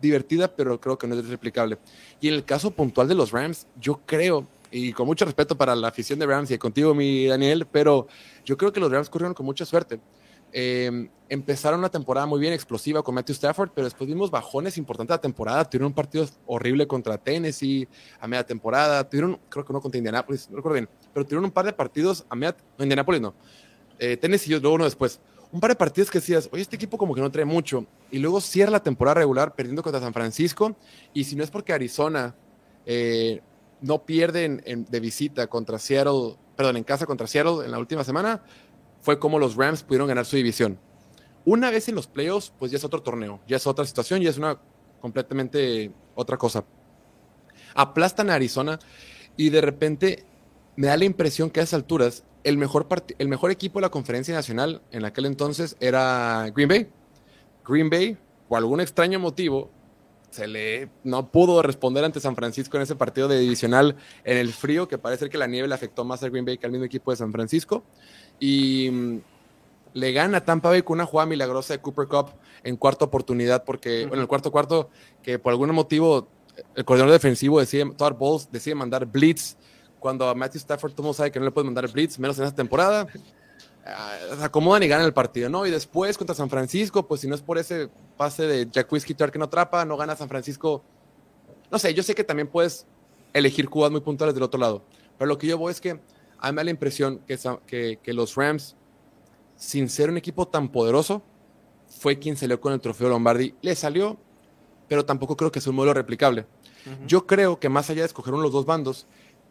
[0.00, 1.76] divertida, pero creo que no es replicable.
[2.18, 5.76] Y en el caso puntual de los Rams, yo creo, y con mucho respeto para
[5.76, 8.06] la afición de Rams y contigo, mi Daniel, pero
[8.46, 10.00] yo creo que los Rams corrieron con mucha suerte.
[10.52, 15.10] Em, empezaron una temporada muy bien explosiva con Matthew Stafford, pero después vimos bajones importantes
[15.10, 15.64] de la temporada.
[15.64, 17.86] Tuvieron un partido horrible contra Tennessee
[18.18, 19.08] a media temporada.
[19.08, 22.24] Tuvieron, creo que no contra Indianapolis, no recuerdo bien, pero tuvieron un par de partidos
[22.28, 22.56] a media.
[22.76, 23.34] No, Indianapolis no.
[23.98, 25.20] Eh, Tennessee, luego uno después
[25.52, 28.18] un par de partidos que decías, oye, este equipo como que no trae mucho, y
[28.18, 30.76] luego cierra la temporada regular perdiendo contra San Francisco,
[31.12, 32.34] y si no es porque Arizona
[32.86, 33.40] eh,
[33.80, 38.42] no pierde de visita contra Seattle, perdón, en casa contra Seattle en la última semana,
[39.00, 40.78] fue como los Rams pudieron ganar su división.
[41.44, 44.30] Una vez en los playoffs, pues ya es otro torneo, ya es otra situación, ya
[44.30, 44.58] es una
[45.00, 46.64] completamente otra cosa.
[47.74, 48.78] Aplastan a Arizona
[49.36, 50.24] y de repente
[50.76, 52.86] me da la impresión que a esas alturas el mejor,
[53.18, 56.88] el mejor equipo de la conferencia nacional en aquel entonces era Green Bay.
[57.66, 58.16] Green Bay,
[58.48, 59.70] por algún extraño motivo,
[60.30, 64.52] se le no pudo responder ante San Francisco en ese partido de divisional en el
[64.52, 66.86] frío, que parece que la nieve le afectó más a Green Bay que al mismo
[66.86, 67.84] equipo de San Francisco.
[68.40, 69.20] Y mm,
[69.92, 72.30] le gana Tampa Bay con una jugada milagrosa de Cooper Cup
[72.64, 74.90] en cuarta oportunidad, porque en el cuarto cuarto,
[75.22, 76.28] que por algún motivo
[76.74, 79.56] el coordinador defensivo decide, Todd Bowles decide mandar blitz
[79.98, 82.56] cuando a Matthew Stafford todo sabe que no le puede mandar blitz, menos en esta
[82.56, 85.66] temporada, uh, se acomodan y ganan el partido, ¿no?
[85.66, 89.14] Y después contra San Francisco, pues si no es por ese pase de Jack Whiskey
[89.14, 90.82] que no atrapa, no gana San Francisco.
[91.70, 92.86] No sé, yo sé que también puedes
[93.32, 94.82] elegir jugadas muy puntuales del otro lado,
[95.18, 96.00] pero lo que yo voy es que
[96.40, 98.76] a mí me da la impresión que, que, que los Rams,
[99.56, 101.22] sin ser un equipo tan poderoso,
[101.88, 103.54] fue quien salió con el trofeo Lombardi.
[103.62, 104.18] Le salió,
[104.88, 106.46] pero tampoco creo que sea un modelo replicable.
[107.06, 109.06] Yo creo que más allá de escoger uno de los dos bandos,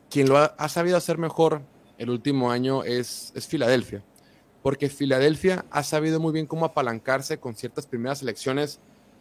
[0.10, 1.61] quien lo ha, sabido hacer mejor
[1.98, 4.03] el último año es, es Filadelfia,
[4.64, 8.80] porque Filadelfia ha sabido muy bien cómo apalancarse con ciertas primeras elecciones,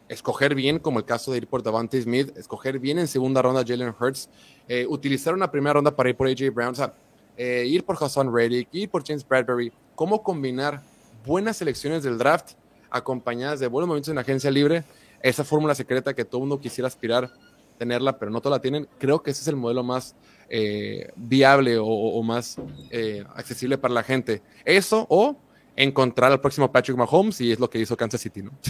[0.08, 3.62] escoger bien, como el caso de ir por Davante Smith, escoger bien en segunda ronda
[3.66, 4.30] Jalen Hurts,
[4.68, 6.94] eh, utilizar una primera ronda para ir por AJ Brown, o sea,
[7.38, 10.82] eh, ir por Hassan Reddick, ir por James Bradbury, cómo combinar
[11.24, 12.52] buenas selecciones del draft
[12.90, 14.84] acompañadas de buenos momentos en agencia libre,
[15.22, 17.30] esa fórmula secreta que todo mundo quisiera aspirar
[17.78, 18.88] tenerla, pero no toda la tienen.
[18.98, 20.14] Creo que ese es el modelo más
[20.48, 22.56] eh, viable o, más
[22.90, 24.42] eh, accesible para la gente.
[24.64, 25.36] Eso o
[25.76, 28.50] encontrar al próximo Patrick Mahomes y es lo que hizo Kansas City, ¿no?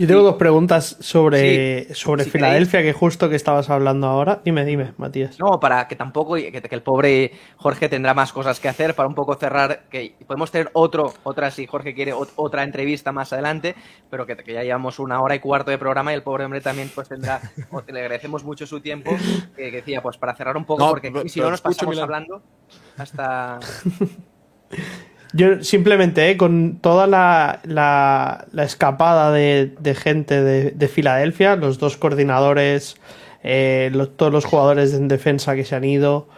[0.00, 4.40] Yo tengo dos preguntas sobre, sobre Filadelfia, que justo que estabas hablando ahora.
[4.42, 5.38] Dime, dime, Matías.
[5.38, 9.06] No, para que tampoco, que, que, el pobre Jorge tendrá más cosas que hacer, para
[9.06, 13.74] un poco cerrar, que podemos tener otro, otra si Jorge quiere, otra entrevista más adelante,
[14.08, 16.90] pero que, ya llevamos una hora y cuarto de programa y el pobre hombre también
[16.94, 17.38] pues tendrá,
[17.86, 19.14] le agradecemos mucho su tiempo,
[19.54, 22.40] que, decía, pues para cerrar un poco, porque si no nos pasamos hablando
[22.96, 23.60] hasta...
[25.32, 32.96] Yo simplemente, eh, con toda la, la, escapada de, gente de, Filadelfia, los dos coordinadores,
[33.44, 36.28] eh, todos los jugadores en defensa que se han ido,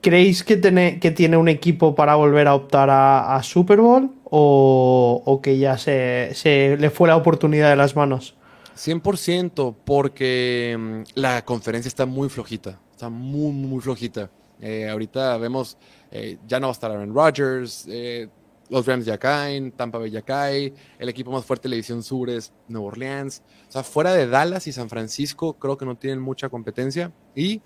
[0.00, 5.40] ¿creéis que tiene, que tiene un equipo para volver a optar a, Super Bowl o,
[5.42, 8.34] que ya se, se, le fue la oportunidad de las manos?
[8.76, 14.30] 100%, porque mm, la conferencia está muy flojita, está muy, muy flojita.
[14.60, 15.76] Eh, ahorita vemos
[16.14, 18.28] eh, ya no va a estar Aaron Rodgers, eh,
[18.70, 22.04] los Rams ya caen, Tampa Bay ya cae, el equipo más fuerte de la división
[22.04, 23.42] sur es Nueva Orleans.
[23.68, 27.12] O sea, fuera de Dallas y San Francisco, creo que no tienen mucha competencia.
[27.34, 27.60] Y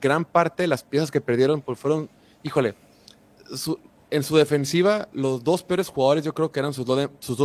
[0.00, 2.08] gran parte de las piezas que perdieron pues fueron,
[2.44, 2.76] híjole,
[4.10, 7.38] en su defensiva, los dos peores jugadores yo creo que eran sus dos, sus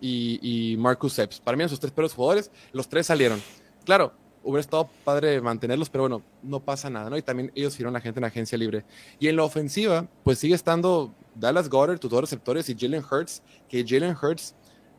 [0.00, 0.38] y,
[0.72, 1.38] y Marcus Epps.
[1.38, 3.42] Para mí eran sus tres peores jugadores, los tres salieron.
[3.84, 7.16] Claro, hubiera estado padre mantenerlos, pero bueno, no pasa nada, ¿no?
[7.16, 8.84] Y también ellos firman a gente en agencia libre.
[9.18, 13.42] Y en la ofensiva, pues sigue estando Dallas Goddard, tus dos receptores, y Jalen Hurts,
[13.68, 14.54] que Jalen Hurts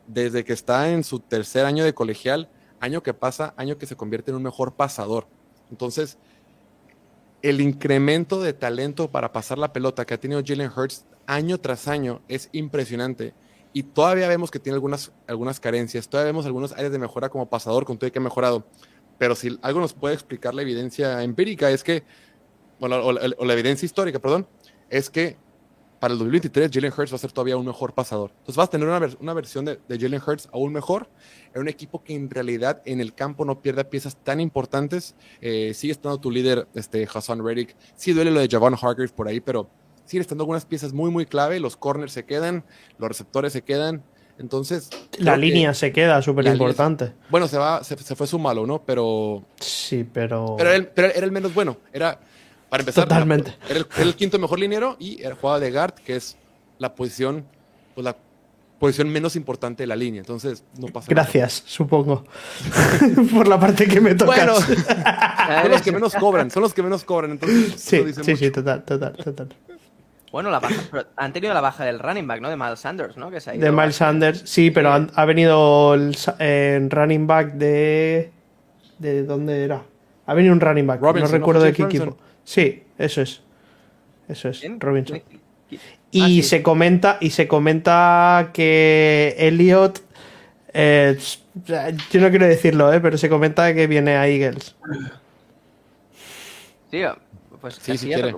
[0.06, 2.48] desde que está en su tercer año de colegial,
[2.80, 5.26] año que pasa, año que se convierte en un mejor pasador.
[5.70, 6.18] Entonces,
[7.42, 11.88] el incremento de talento para pasar la pelota que ha tenido Jalen Hurts año tras
[11.88, 13.34] año es impresionante.
[13.72, 17.48] Y todavía vemos que tiene algunas, algunas carencias, todavía vemos algunas áreas de mejora como
[17.48, 18.64] pasador, con todo que ha mejorado.
[19.18, 22.04] Pero si algo nos puede explicar la evidencia empírica es que,
[22.80, 24.46] bueno, o la evidencia histórica, perdón,
[24.90, 25.36] es que
[26.04, 28.30] para el 2023 Jalen Hurts va a ser todavía un mejor pasador.
[28.32, 31.08] Entonces vas a tener una, una versión de, de, Jalen Hurts aún mejor,
[31.54, 35.14] en un equipo que en realidad en el campo no pierda piezas tan importantes.
[35.40, 37.74] Eh, sigue estando tu líder, este, Hassan Reddick.
[37.96, 39.70] Sí duele lo de Javon Hargrave por ahí, pero
[40.04, 41.58] sigue estando algunas piezas muy, muy clave.
[41.58, 42.66] Los corners se quedan,
[42.98, 44.04] los receptores se quedan.
[44.38, 44.90] Entonces.
[45.18, 47.12] La línea se queda súper importante.
[47.30, 48.82] Bueno, se, va, se, fue su malo, ¿no?
[48.82, 49.42] Pero.
[49.60, 50.56] Sí, pero.
[50.58, 51.76] Pero, pero era el menos bueno.
[51.92, 52.18] Era
[52.74, 53.54] para empezar, Totalmente.
[53.68, 56.36] Era, el, quinto mejor liniero y era jugaba de guard, que es
[56.78, 57.44] la posición,
[57.94, 58.16] pues la
[58.80, 60.20] posición menos importante de la línea.
[60.20, 62.24] Entonces, no pasa Gracias, supongo.
[63.32, 64.34] Por la parte que me toca.
[64.34, 64.54] Bueno,
[65.62, 67.30] son los que menos cobran, son los que menos cobran.
[67.30, 69.48] Entonces, sí, sí, sí, total, total, total.
[70.34, 72.50] Bueno, la baja, han tenido la baja del running back, ¿no?
[72.50, 73.30] De Miles Sanders, ¿no?
[73.30, 78.32] Que se ha de Miles Sanders, sí, pero ha, venido el running back de...
[78.98, 79.84] ¿De dónde era?
[80.26, 82.18] Ha venido un running back, no recuerdo de qué equipo.
[82.42, 83.42] Sí, eso es.
[84.28, 85.22] Eso es, Robinson.
[86.10, 90.02] Y ah, se comenta, y se comenta que Elliot.
[90.72, 91.16] Eh,
[92.10, 94.74] yo no quiero decirlo, eh, pero se comenta que viene a Eagles.
[96.90, 97.02] Sí,
[97.60, 98.34] pues sí, si quiere.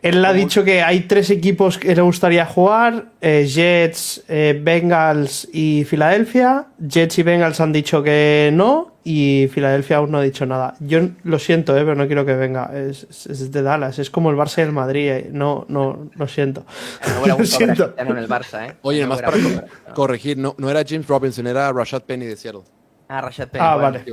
[0.00, 5.48] Él ha dicho que hay tres equipos que le gustaría jugar: eh, Jets, eh, Bengals
[5.52, 6.66] y Filadelfia.
[6.78, 10.74] Jets y Bengals han dicho que no y Filadelfia aún no ha dicho nada.
[10.80, 12.70] Yo lo siento, eh, pero no quiero que venga.
[12.74, 15.24] Es, de Dallas, es como el Barça y el Madrid.
[15.30, 16.64] No, no, lo siento.
[17.20, 17.94] No lo siento.
[17.96, 18.76] En el Barça, ¿eh?
[18.82, 19.36] Oye, más para
[19.94, 22.62] corregir, no, no era James Robinson, era Rashad Penny de Seattle.
[23.08, 23.64] Ah, Rashad Penny.
[23.64, 24.04] Ah, vale.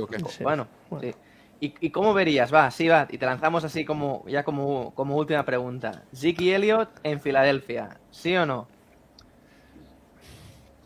[0.42, 0.66] Bueno,
[1.00, 1.14] sí.
[1.62, 2.52] ¿Y, cómo verías?
[2.52, 3.06] Va, sí, va.
[3.10, 6.04] Y te lanzamos así como ya como, como última pregunta.
[6.14, 8.66] Zeke Elliott en Filadelfia, ¿sí o no?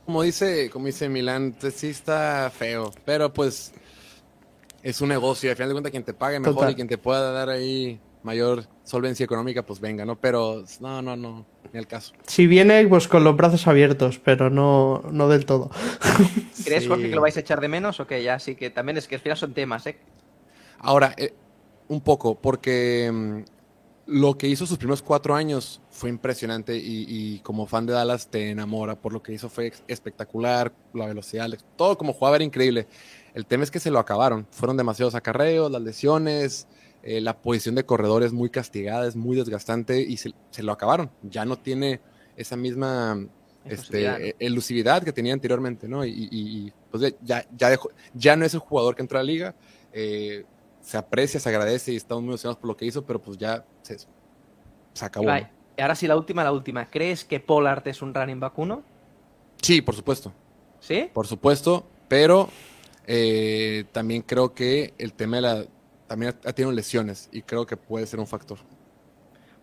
[0.05, 3.73] Como dice, como dice Milán, sí está feo, pero pues
[4.83, 5.51] es un negocio.
[5.51, 8.65] Al final de cuentas, quien te pague mejor y quien te pueda dar ahí mayor
[8.83, 10.17] solvencia económica, pues venga, ¿no?
[10.17, 12.15] Pero no, no, no, ni el caso.
[12.27, 15.71] Si viene, pues con los brazos abiertos, pero no, no del todo.
[16.65, 18.97] ¿Crees, Jorge, que lo vais a echar de menos o que ya sí que también
[18.97, 19.99] es que al final son temas, ¿eh?
[20.79, 21.33] Ahora, eh,
[21.89, 23.43] un poco, porque mm,
[24.07, 28.51] lo que hizo sus primeros cuatro años fue impresionante y, como fan de Dallas te
[28.51, 32.87] enamora por lo que hizo fue espectacular, la velocidad, todo como jugaba era increíble.
[33.33, 36.69] El tema es que se lo acabaron, fueron demasiados acarreos, las lesiones,
[37.03, 41.11] eh, la posición de corredores muy castigada, es muy desgastante y se, lo acabaron.
[41.23, 42.01] Ya no tiene
[42.37, 43.27] esa misma
[43.65, 46.05] este, elusividad que tenía anteriormente, ¿no?
[46.05, 49.55] Y, pues ya, ya, dejó, ya no es el jugador que entró a la liga.
[49.93, 50.45] Eh,
[50.85, 53.65] se aprecia, se agradece y estamos muy emocionados por lo que hizo, pero pues ya
[53.83, 53.97] se,
[55.05, 55.27] acabó.
[55.77, 56.89] Y ahora sí, la última, la última.
[56.91, 58.83] ¿Crees que Pollard es un running back uno?
[59.63, 60.33] Sí, por supuesto.
[60.81, 61.11] ¿Sí?
[61.13, 62.51] Por supuesto, pero
[63.07, 65.65] eh, también creo que el tema de la...
[66.07, 68.59] También ha tenido lesiones y creo que puede ser un factor.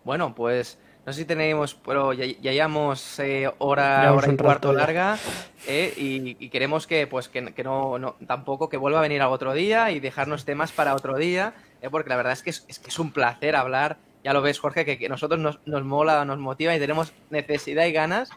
[0.04, 4.72] Bueno, pues no sé si tenemos, pero ya, ya llevamos eh, hora, hora y cuarto
[4.72, 5.18] larga
[5.66, 9.52] eh, y, queremos que, pues, que, no, no, tampoco que vuelva a venir a otro
[9.52, 12.88] día y dejarnos temas para otro día, eh, porque la verdad es que es, que
[12.88, 13.98] es un placer hablar.
[14.22, 17.86] Ya lo ves, Jorge, que, que nosotros nos, nos, mola, nos motiva y tenemos necesidad
[17.86, 18.30] y ganas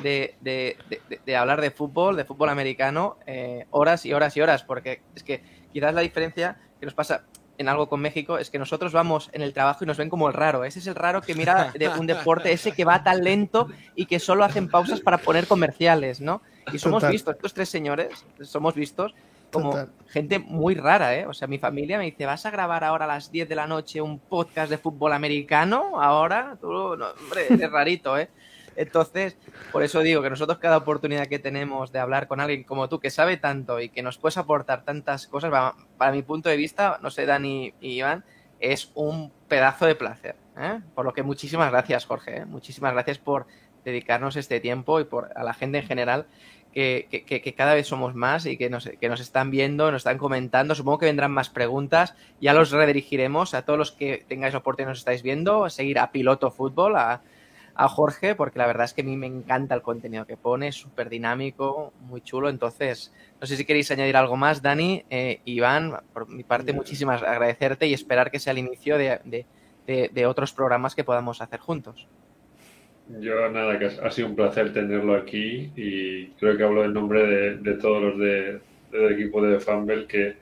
[0.00, 0.76] de, de,
[1.26, 3.16] de, hablar de fútbol, de fútbol americano,
[3.70, 5.42] horas y horas y horas, porque es que
[5.72, 7.24] quizás la diferencia que nos pasa
[7.58, 10.28] en algo con México es que nosotros vamos en el trabajo y nos ven como
[10.28, 10.64] el raro.
[10.64, 14.06] Ese es el raro que mira de un deporte, ese que va tan lento y
[14.06, 16.42] que solo hacen pausas para poner comerciales, ¿no?
[16.72, 19.14] Y somos vistos, estos tres señores, somos vistos
[19.52, 19.76] como
[20.08, 21.26] gente muy rara, ¿eh?
[21.26, 23.66] O sea, mi familia me dice, ¿vas a grabar ahora a las 10 de la
[23.66, 26.00] noche un podcast de fútbol americano?
[26.00, 28.30] Ahora, tú, no, hombre, eres rarito, ¿eh?
[28.76, 29.36] Entonces,
[29.70, 33.00] por eso digo que nosotros cada oportunidad que tenemos de hablar con alguien como tú
[33.00, 35.50] que sabe tanto y que nos puedes aportar tantas cosas,
[35.98, 38.24] para, mi punto de vista, no sé, Dani y Iván,
[38.60, 40.36] es un pedazo de placer.
[40.58, 40.80] ¿eh?
[40.94, 42.38] Por lo que muchísimas gracias, Jorge.
[42.38, 42.44] ¿eh?
[42.46, 43.46] Muchísimas gracias por
[43.84, 46.26] dedicarnos este tiempo y por a la gente en general
[46.72, 50.74] que, cada vez somos más y que nos, que nos están viendo, nos están comentando.
[50.74, 52.14] Supongo que vendrán más preguntas.
[52.40, 55.98] Ya los redirigiremos a todos los que tengáis la oportunidad nos estáis viendo, a seguir
[55.98, 57.20] a Piloto Fútbol, a,
[57.74, 60.72] a Jorge, porque la verdad es que a mí me encanta el contenido que pone,
[60.72, 62.48] súper dinámico, muy chulo.
[62.48, 67.22] Entonces, no sé si queréis añadir algo más, Dani, eh, Iván, por mi parte, muchísimas
[67.22, 72.06] agradecerte y esperar que sea el inicio de, otros programas que podamos hacer juntos.
[73.20, 77.26] Yo nada, que ha sido un placer tenerlo aquí y creo que hablo en nombre
[77.26, 78.60] de, de todos los de,
[78.92, 80.36] del equipo de Fumble que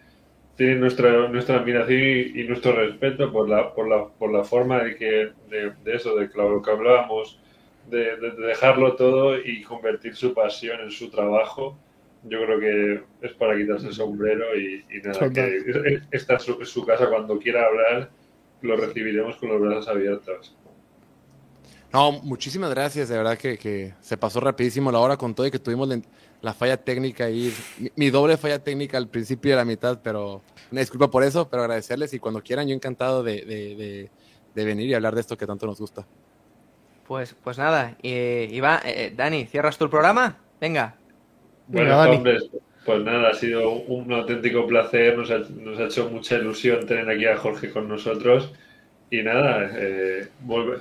[0.61, 4.85] tienen nuestra, nuestra admiración y, y, nuestro respeto por la, por la, por la forma
[4.85, 7.41] de, que, de, de eso, de lo que hablábamos,
[7.89, 11.78] de, de, dejarlo todo y convertir su pasión en su trabajo.
[12.24, 16.62] Yo creo que es para quitarse el sombrero y, y nada, que esta es su,
[16.66, 18.11] su casa cuando quiera hablar,
[18.61, 20.55] lo recibiremos con los brazos abiertos.
[21.91, 25.51] No, muchísimas gracias, de verdad que, que, se pasó rapidísimo la hora con todo y
[25.51, 25.89] que tuvimos
[26.42, 30.00] la, la falla técnica ahí, mi, mi, doble falla técnica al principio de la mitad,
[30.02, 34.10] pero una disculpa por eso, pero agradecerles y cuando quieran yo encantado de, de, de,
[34.54, 36.06] de venir y hablar de esto que tanto nos gusta.
[37.06, 40.38] Pues, pues nada, eh, Iván, eh, Dani, ¿cierras tú el programa?
[40.60, 40.94] Venga.
[41.66, 42.50] Bueno, Venga, hombres,
[42.84, 47.08] pues nada, ha sido un auténtico placer, nos ha, nos ha hecho mucha ilusión tener
[47.10, 48.52] aquí a Jorge con nosotros.
[49.10, 50.28] Y nada, eh,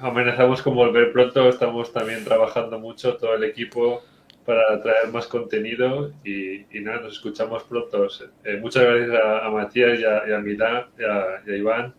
[0.02, 4.03] amenazamos con volver pronto, estamos también trabajando mucho todo el equipo
[4.45, 8.07] para traer más contenido y, y nada, nos escuchamos pronto.
[8.44, 11.57] Eh, muchas gracias a, a Matías y a, y a Milán y a, y a
[11.57, 11.94] Iván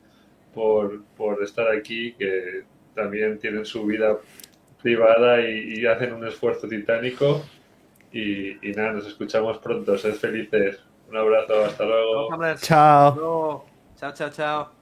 [0.55, 2.65] por, por, estar aquí, que
[2.95, 4.17] también tienen su vida
[4.83, 7.43] privada y, y hacen un esfuerzo titánico.
[8.13, 10.81] Y, y, nada, nos escuchamos pronto, sed felices.
[11.09, 12.29] Un abrazo, hasta luego.
[12.61, 13.65] Chao.
[13.97, 14.80] Chao, chao, chao.